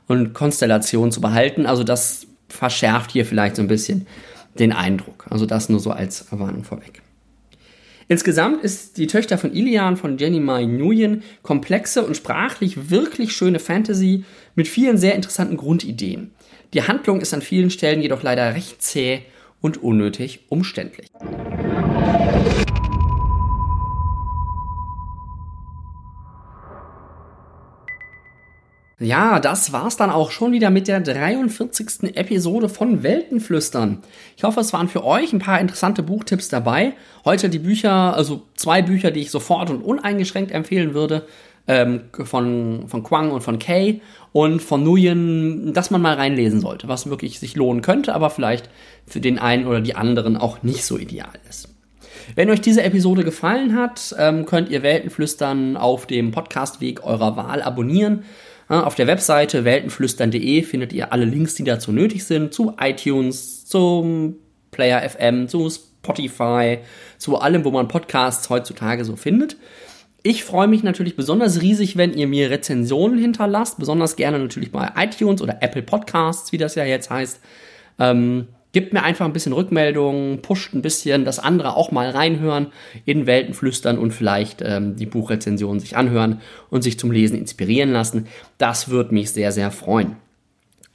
und 0.07 0.33
Konstellation 0.33 1.11
zu 1.11 1.21
behalten. 1.21 1.65
Also 1.65 1.83
das 1.83 2.27
verschärft 2.49 3.11
hier 3.11 3.25
vielleicht 3.25 3.55
so 3.55 3.61
ein 3.61 3.67
bisschen 3.67 4.07
den 4.57 4.71
Eindruck. 4.71 5.25
Also 5.29 5.45
das 5.45 5.69
nur 5.69 5.79
so 5.79 5.91
als 5.91 6.27
Warnung 6.31 6.63
vorweg. 6.63 7.01
Insgesamt 8.07 8.63
ist 8.63 8.97
die 8.97 9.07
Töchter 9.07 9.39
von 9.39 9.53
Ilian 9.53 9.97
von 9.97 10.17
Jenny 10.19 10.39
Mai 10.39 10.65
Nguyen 10.65 11.23
komplexe 11.41 12.05
und 12.05 12.15
sprachlich 12.15 12.91
wirklich 12.91 13.35
schöne 13.35 13.57
Fantasy 13.57 14.23
mit 14.53 14.67
vielen 14.67 14.97
sehr 14.97 15.15
interessanten 15.15 15.57
Grundideen. 15.57 16.31
Die 16.75 16.83
Handlung 16.83 17.19
ist 17.19 17.33
an 17.33 17.41
vielen 17.41 17.71
Stellen 17.71 18.01
jedoch 18.01 18.21
leider 18.21 18.53
recht 18.53 18.81
zäh 18.81 19.21
und 19.59 19.81
unnötig 19.81 20.41
umständlich. 20.49 21.07
Ja, 28.97 29.41
das 29.41 29.73
war's 29.73 29.97
dann 29.97 30.09
auch 30.09 30.31
schon 30.31 30.53
wieder 30.53 30.69
mit 30.69 30.87
der 30.87 31.01
43. 31.01 32.15
Episode 32.15 32.69
von 32.69 33.03
Weltenflüstern. 33.03 33.99
Ich 34.37 34.45
hoffe, 34.45 34.61
es 34.61 34.71
waren 34.71 34.87
für 34.87 35.03
euch 35.03 35.33
ein 35.33 35.39
paar 35.39 35.59
interessante 35.59 36.01
Buchtipps 36.01 36.47
dabei. 36.47 36.93
Heute 37.25 37.49
die 37.49 37.59
Bücher, 37.59 38.15
also 38.15 38.43
zwei 38.55 38.81
Bücher, 38.81 39.11
die 39.11 39.19
ich 39.19 39.31
sofort 39.31 39.69
und 39.69 39.81
uneingeschränkt 39.81 40.53
empfehlen 40.53 40.93
würde, 40.93 41.27
ähm, 41.67 42.03
von, 42.23 42.85
von 42.87 43.03
Quang 43.03 43.31
und 43.31 43.41
von 43.41 43.59
Kay 43.59 43.99
und 44.31 44.61
von 44.61 44.83
Nguyen, 44.83 45.73
dass 45.73 45.91
man 45.91 46.01
mal 46.01 46.15
reinlesen 46.15 46.61
sollte, 46.61 46.87
was 46.87 47.09
wirklich 47.09 47.39
sich 47.39 47.57
lohnen 47.57 47.81
könnte, 47.81 48.15
aber 48.15 48.29
vielleicht 48.29 48.69
für 49.05 49.19
den 49.19 49.39
einen 49.39 49.67
oder 49.67 49.81
die 49.81 49.95
anderen 49.95 50.37
auch 50.37 50.63
nicht 50.63 50.85
so 50.85 50.97
ideal 50.97 51.33
ist. 51.49 51.67
Wenn 52.35 52.49
euch 52.49 52.61
diese 52.61 52.81
Episode 52.81 53.25
gefallen 53.25 53.75
hat, 53.75 54.15
ähm, 54.17 54.45
könnt 54.45 54.69
ihr 54.69 54.83
Weltenflüstern 54.83 55.75
auf 55.75 56.05
dem 56.05 56.31
Podcastweg 56.31 57.03
eurer 57.03 57.35
Wahl 57.35 57.61
abonnieren. 57.61 58.23
Auf 58.67 58.95
der 58.95 59.05
Webseite 59.05 59.63
weltenflüstern.de 59.63 60.63
findet 60.63 60.91
ihr 60.91 61.13
alle 61.13 61.25
Links, 61.25 61.53
die 61.53 61.63
dazu 61.63 61.91
nötig 61.91 62.23
sind, 62.23 62.53
zu 62.53 62.73
iTunes, 62.79 63.65
zum 63.65 64.37
Player 64.71 65.07
FM, 65.07 65.47
zu 65.47 65.69
Spotify, 65.69 66.79
zu 67.19 67.37
allem, 67.37 67.63
wo 67.63 67.71
man 67.71 67.87
Podcasts 67.87 68.49
heutzutage 68.49 69.05
so 69.05 69.15
findet. 69.15 69.57
Ich 70.23 70.43
freue 70.43 70.67
mich 70.67 70.81
natürlich 70.81 71.15
besonders 71.15 71.61
riesig, 71.61 71.97
wenn 71.97 72.15
ihr 72.15 72.27
mir 72.27 72.49
Rezensionen 72.49 73.19
hinterlasst, 73.19 73.77
besonders 73.77 74.15
gerne 74.15 74.39
natürlich 74.39 74.71
bei 74.71 74.91
iTunes 74.97 75.43
oder 75.43 75.61
Apple 75.61 75.83
Podcasts, 75.83 76.51
wie 76.51 76.57
das 76.57 76.73
ja 76.73 76.83
jetzt 76.83 77.11
heißt. 77.11 77.39
Ähm, 77.99 78.47
Gebt 78.75 78.91
mir 78.91 79.03
einfach 79.03 79.23
ein 79.23 79.31
bisschen 79.31 79.53
Rückmeldung, 79.53 80.41
pusht 80.41 80.73
ein 80.73 80.81
bisschen, 80.81 81.23
dass 81.23 81.39
andere 81.39 81.77
auch 81.77 81.93
mal 81.93 82.09
reinhören, 82.09 82.73
in 83.05 83.25
Welten 83.25 83.53
flüstern 83.53 83.97
und 83.97 84.11
vielleicht 84.11 84.61
ähm, 84.61 84.97
die 84.97 85.05
Buchrezensionen 85.05 85.79
sich 85.79 85.95
anhören 85.95 86.41
und 86.69 86.81
sich 86.81 86.99
zum 86.99 87.09
Lesen 87.09 87.37
inspirieren 87.37 87.93
lassen. 87.93 88.27
Das 88.57 88.89
würde 88.89 89.13
mich 89.13 89.31
sehr, 89.31 89.53
sehr 89.53 89.71
freuen. 89.71 90.17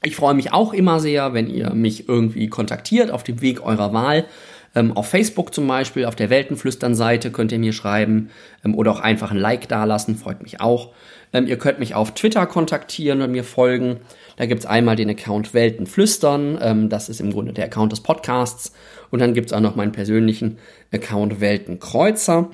Ich 0.02 0.14
freue 0.14 0.34
mich 0.34 0.52
auch 0.52 0.74
immer 0.74 1.00
sehr, 1.00 1.32
wenn 1.32 1.48
ihr 1.48 1.72
mich 1.72 2.06
irgendwie 2.06 2.48
kontaktiert 2.48 3.10
auf 3.10 3.22
dem 3.22 3.40
Weg 3.40 3.64
eurer 3.64 3.94
Wahl. 3.94 4.26
Ähm, 4.74 4.94
auf 4.94 5.08
Facebook 5.08 5.54
zum 5.54 5.66
Beispiel, 5.66 6.04
auf 6.04 6.16
der 6.16 6.28
Weltenflüstern-Seite 6.28 7.30
könnt 7.30 7.50
ihr 7.50 7.58
mir 7.58 7.72
schreiben 7.72 8.28
ähm, 8.62 8.74
oder 8.74 8.92
auch 8.92 9.00
einfach 9.00 9.30
ein 9.30 9.38
Like 9.38 9.68
dalassen, 9.68 10.16
freut 10.16 10.42
mich 10.42 10.60
auch. 10.60 10.92
Ähm, 11.32 11.46
ihr 11.46 11.56
könnt 11.56 11.78
mich 11.78 11.94
auf 11.94 12.12
Twitter 12.12 12.46
kontaktieren 12.46 13.22
und 13.22 13.30
mir 13.30 13.44
folgen. 13.44 14.00
Da 14.40 14.46
gibt 14.46 14.60
es 14.60 14.66
einmal 14.66 14.96
den 14.96 15.10
Account 15.10 15.52
Weltenflüstern, 15.52 16.58
ähm, 16.62 16.88
das 16.88 17.10
ist 17.10 17.20
im 17.20 17.30
Grunde 17.30 17.52
der 17.52 17.66
Account 17.66 17.92
des 17.92 18.00
Podcasts. 18.00 18.72
Und 19.10 19.18
dann 19.18 19.34
gibt 19.34 19.48
es 19.48 19.52
auch 19.52 19.60
noch 19.60 19.76
meinen 19.76 19.92
persönlichen 19.92 20.56
Account 20.90 21.42
Weltenkreuzer. 21.42 22.48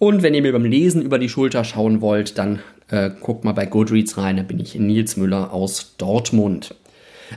Und 0.00 0.24
wenn 0.24 0.34
ihr 0.34 0.42
mir 0.42 0.50
beim 0.50 0.64
Lesen 0.64 1.00
über 1.00 1.20
die 1.20 1.28
Schulter 1.28 1.62
schauen 1.62 2.00
wollt, 2.00 2.38
dann 2.38 2.58
äh, 2.88 3.10
guckt 3.20 3.44
mal 3.44 3.52
bei 3.52 3.66
Goodreads 3.66 4.18
rein, 4.18 4.36
da 4.36 4.42
bin 4.42 4.58
ich 4.58 4.74
Nils 4.74 5.16
Müller 5.16 5.52
aus 5.52 5.94
Dortmund. 5.96 6.74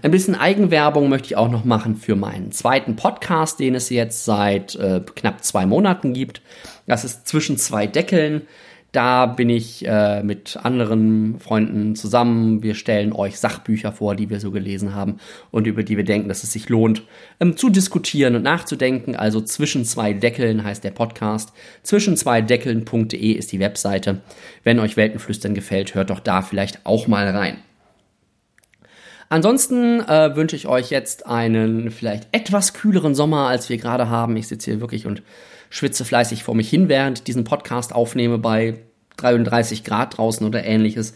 Ein 0.01 0.09
bisschen 0.09 0.33
Eigenwerbung 0.33 1.07
möchte 1.07 1.27
ich 1.27 1.37
auch 1.37 1.51
noch 1.51 1.63
machen 1.63 1.95
für 1.95 2.15
meinen 2.15 2.51
zweiten 2.51 2.95
Podcast, 2.95 3.59
den 3.59 3.75
es 3.75 3.91
jetzt 3.91 4.25
seit 4.25 4.73
äh, 4.77 5.01
knapp 5.13 5.43
zwei 5.43 5.67
Monaten 5.67 6.13
gibt. 6.13 6.41
Das 6.87 7.05
ist 7.05 7.27
zwischen 7.27 7.57
zwei 7.57 7.85
Deckeln. 7.85 8.47
Da 8.95 9.25
bin 9.25 9.49
ich 9.49 9.85
äh, 9.85 10.23
mit 10.23 10.57
anderen 10.63 11.37
Freunden 11.41 11.97
zusammen. 11.97 12.63
Wir 12.63 12.75
stellen 12.75 13.11
euch 13.11 13.37
Sachbücher 13.37 13.91
vor, 13.91 14.15
die 14.15 14.29
wir 14.29 14.39
so 14.39 14.51
gelesen 14.51 14.95
haben 14.95 15.17
und 15.51 15.67
über 15.67 15.83
die 15.83 15.97
wir 15.97 16.05
denken, 16.05 16.29
dass 16.29 16.43
es 16.43 16.53
sich 16.53 16.69
lohnt, 16.69 17.03
ähm, 17.41 17.57
zu 17.57 17.69
diskutieren 17.69 18.37
und 18.37 18.43
nachzudenken. 18.43 19.17
Also 19.17 19.41
zwischen 19.41 19.83
zwei 19.83 20.13
Deckeln 20.13 20.63
heißt 20.63 20.81
der 20.85 20.91
Podcast. 20.91 21.51
Zwischen 21.83 22.15
zwei 22.15 22.41
Deckeln.de 22.41 23.33
ist 23.33 23.51
die 23.51 23.59
Webseite. 23.59 24.21
Wenn 24.63 24.79
euch 24.79 24.95
Weltenflüstern 24.95 25.55
gefällt, 25.55 25.93
hört 25.93 26.09
doch 26.09 26.21
da 26.21 26.41
vielleicht 26.41 26.85
auch 26.85 27.05
mal 27.07 27.27
rein. 27.27 27.57
Ansonsten 29.27 29.99
äh, 29.99 30.37
wünsche 30.37 30.55
ich 30.55 30.67
euch 30.67 30.89
jetzt 30.89 31.27
einen 31.27 31.91
vielleicht 31.91 32.29
etwas 32.31 32.73
kühleren 32.73 33.13
Sommer, 33.13 33.49
als 33.49 33.67
wir 33.67 33.75
gerade 33.75 34.09
haben. 34.09 34.37
Ich 34.37 34.47
sitze 34.47 34.71
hier 34.71 34.79
wirklich 34.79 35.05
und 35.05 35.21
schwitze 35.75 36.05
fleißig 36.05 36.45
vor 36.45 36.55
mich 36.55 36.69
hin, 36.69 36.87
während 36.87 37.17
ich 37.17 37.23
diesen 37.25 37.43
Podcast 37.43 37.93
aufnehme 37.93 38.37
bei 38.37 38.75
33 39.17 39.83
Grad 39.83 40.17
draußen 40.17 40.47
oder 40.47 40.63
ähnliches. 40.63 41.13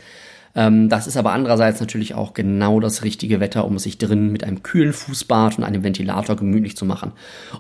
Ähm, 0.54 0.90
das 0.90 1.08
ist 1.08 1.16
aber 1.16 1.32
andererseits 1.32 1.80
natürlich 1.80 2.14
auch 2.14 2.34
genau 2.34 2.82
das 2.82 3.06
richtige 3.06 3.40
Wetter, 3.40 3.64
um 3.64 3.80
sich 3.80 4.00
drinnen 4.00 4.34
mit 4.34 4.44
einem 4.44 4.62
kühlen 4.62 4.92
Fußbad 4.92 5.58
und 5.58 5.64
einem 5.64 5.86
Ventilator 5.86 6.36
gemütlich 6.36 6.76
zu 6.76 6.84
machen 6.84 7.14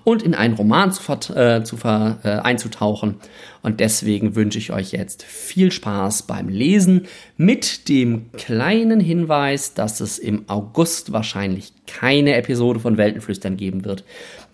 und 0.03 0.23
in 0.23 0.35
einen 0.35 0.55
Roman 0.55 0.91
zu, 0.91 1.01
äh, 1.33 1.63
zu 1.63 1.77
äh, 1.85 2.27
einzutauchen. 2.27 3.15
Und 3.61 3.79
deswegen 3.79 4.35
wünsche 4.35 4.57
ich 4.57 4.73
euch 4.73 4.91
jetzt 4.91 5.23
viel 5.23 5.71
Spaß 5.71 6.23
beim 6.23 6.49
Lesen 6.49 7.03
mit 7.37 7.87
dem 7.87 8.33
kleinen 8.33 8.99
Hinweis, 8.99 9.73
dass 9.73 10.01
es 10.01 10.19
im 10.19 10.49
August 10.49 11.13
wahrscheinlich 11.13 11.71
keine 11.87 12.35
Episode 12.35 12.81
von 12.81 12.97
Weltenflüstern 12.97 13.55
geben 13.55 13.85
wird. 13.85 14.03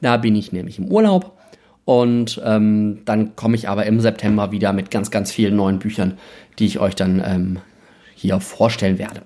Da 0.02 0.18
bin 0.18 0.36
ich 0.36 0.52
nämlich 0.52 0.78
im 0.78 0.92
Urlaub 0.92 1.35
und 1.86 2.42
ähm, 2.44 3.02
dann 3.06 3.36
komme 3.36 3.56
ich 3.56 3.70
aber 3.70 3.86
im 3.86 4.00
September 4.00 4.52
wieder 4.52 4.74
mit 4.74 4.90
ganz, 4.92 5.12
ganz 5.12 5.32
vielen 5.32 5.56
neuen 5.56 5.80
Büchern, 5.80 6.18
die 6.58 6.66
ich 6.66 6.80
euch 6.80 6.96
dann 6.96 7.22
ähm, 7.24 7.60
hier 8.16 8.40
vorstellen 8.40 8.98
werde. 8.98 9.22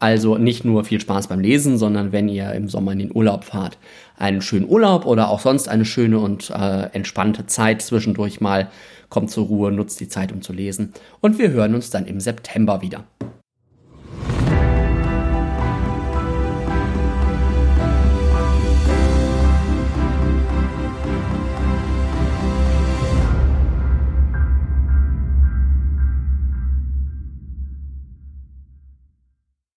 Also 0.00 0.36
nicht 0.36 0.66
nur 0.66 0.84
viel 0.84 1.00
Spaß 1.00 1.28
beim 1.28 1.40
Lesen, 1.40 1.78
sondern 1.78 2.12
wenn 2.12 2.28
ihr 2.28 2.52
im 2.52 2.68
Sommer 2.68 2.92
in 2.92 2.98
den 2.98 3.16
Urlaub 3.16 3.44
fahrt, 3.44 3.78
einen 4.18 4.42
schönen 4.42 4.68
Urlaub 4.68 5.06
oder 5.06 5.30
auch 5.30 5.40
sonst 5.40 5.66
eine 5.66 5.86
schöne 5.86 6.18
und 6.18 6.50
äh, 6.50 6.90
entspannte 6.92 7.46
Zeit 7.46 7.80
zwischendurch 7.80 8.40
mal. 8.40 8.68
Kommt 9.08 9.30
zur 9.30 9.46
Ruhe, 9.46 9.72
nutzt 9.72 10.00
die 10.00 10.08
Zeit, 10.08 10.30
um 10.30 10.42
zu 10.42 10.52
lesen. 10.52 10.92
Und 11.20 11.38
wir 11.38 11.50
hören 11.50 11.74
uns 11.74 11.88
dann 11.88 12.04
im 12.04 12.20
September 12.20 12.82
wieder. 12.82 13.04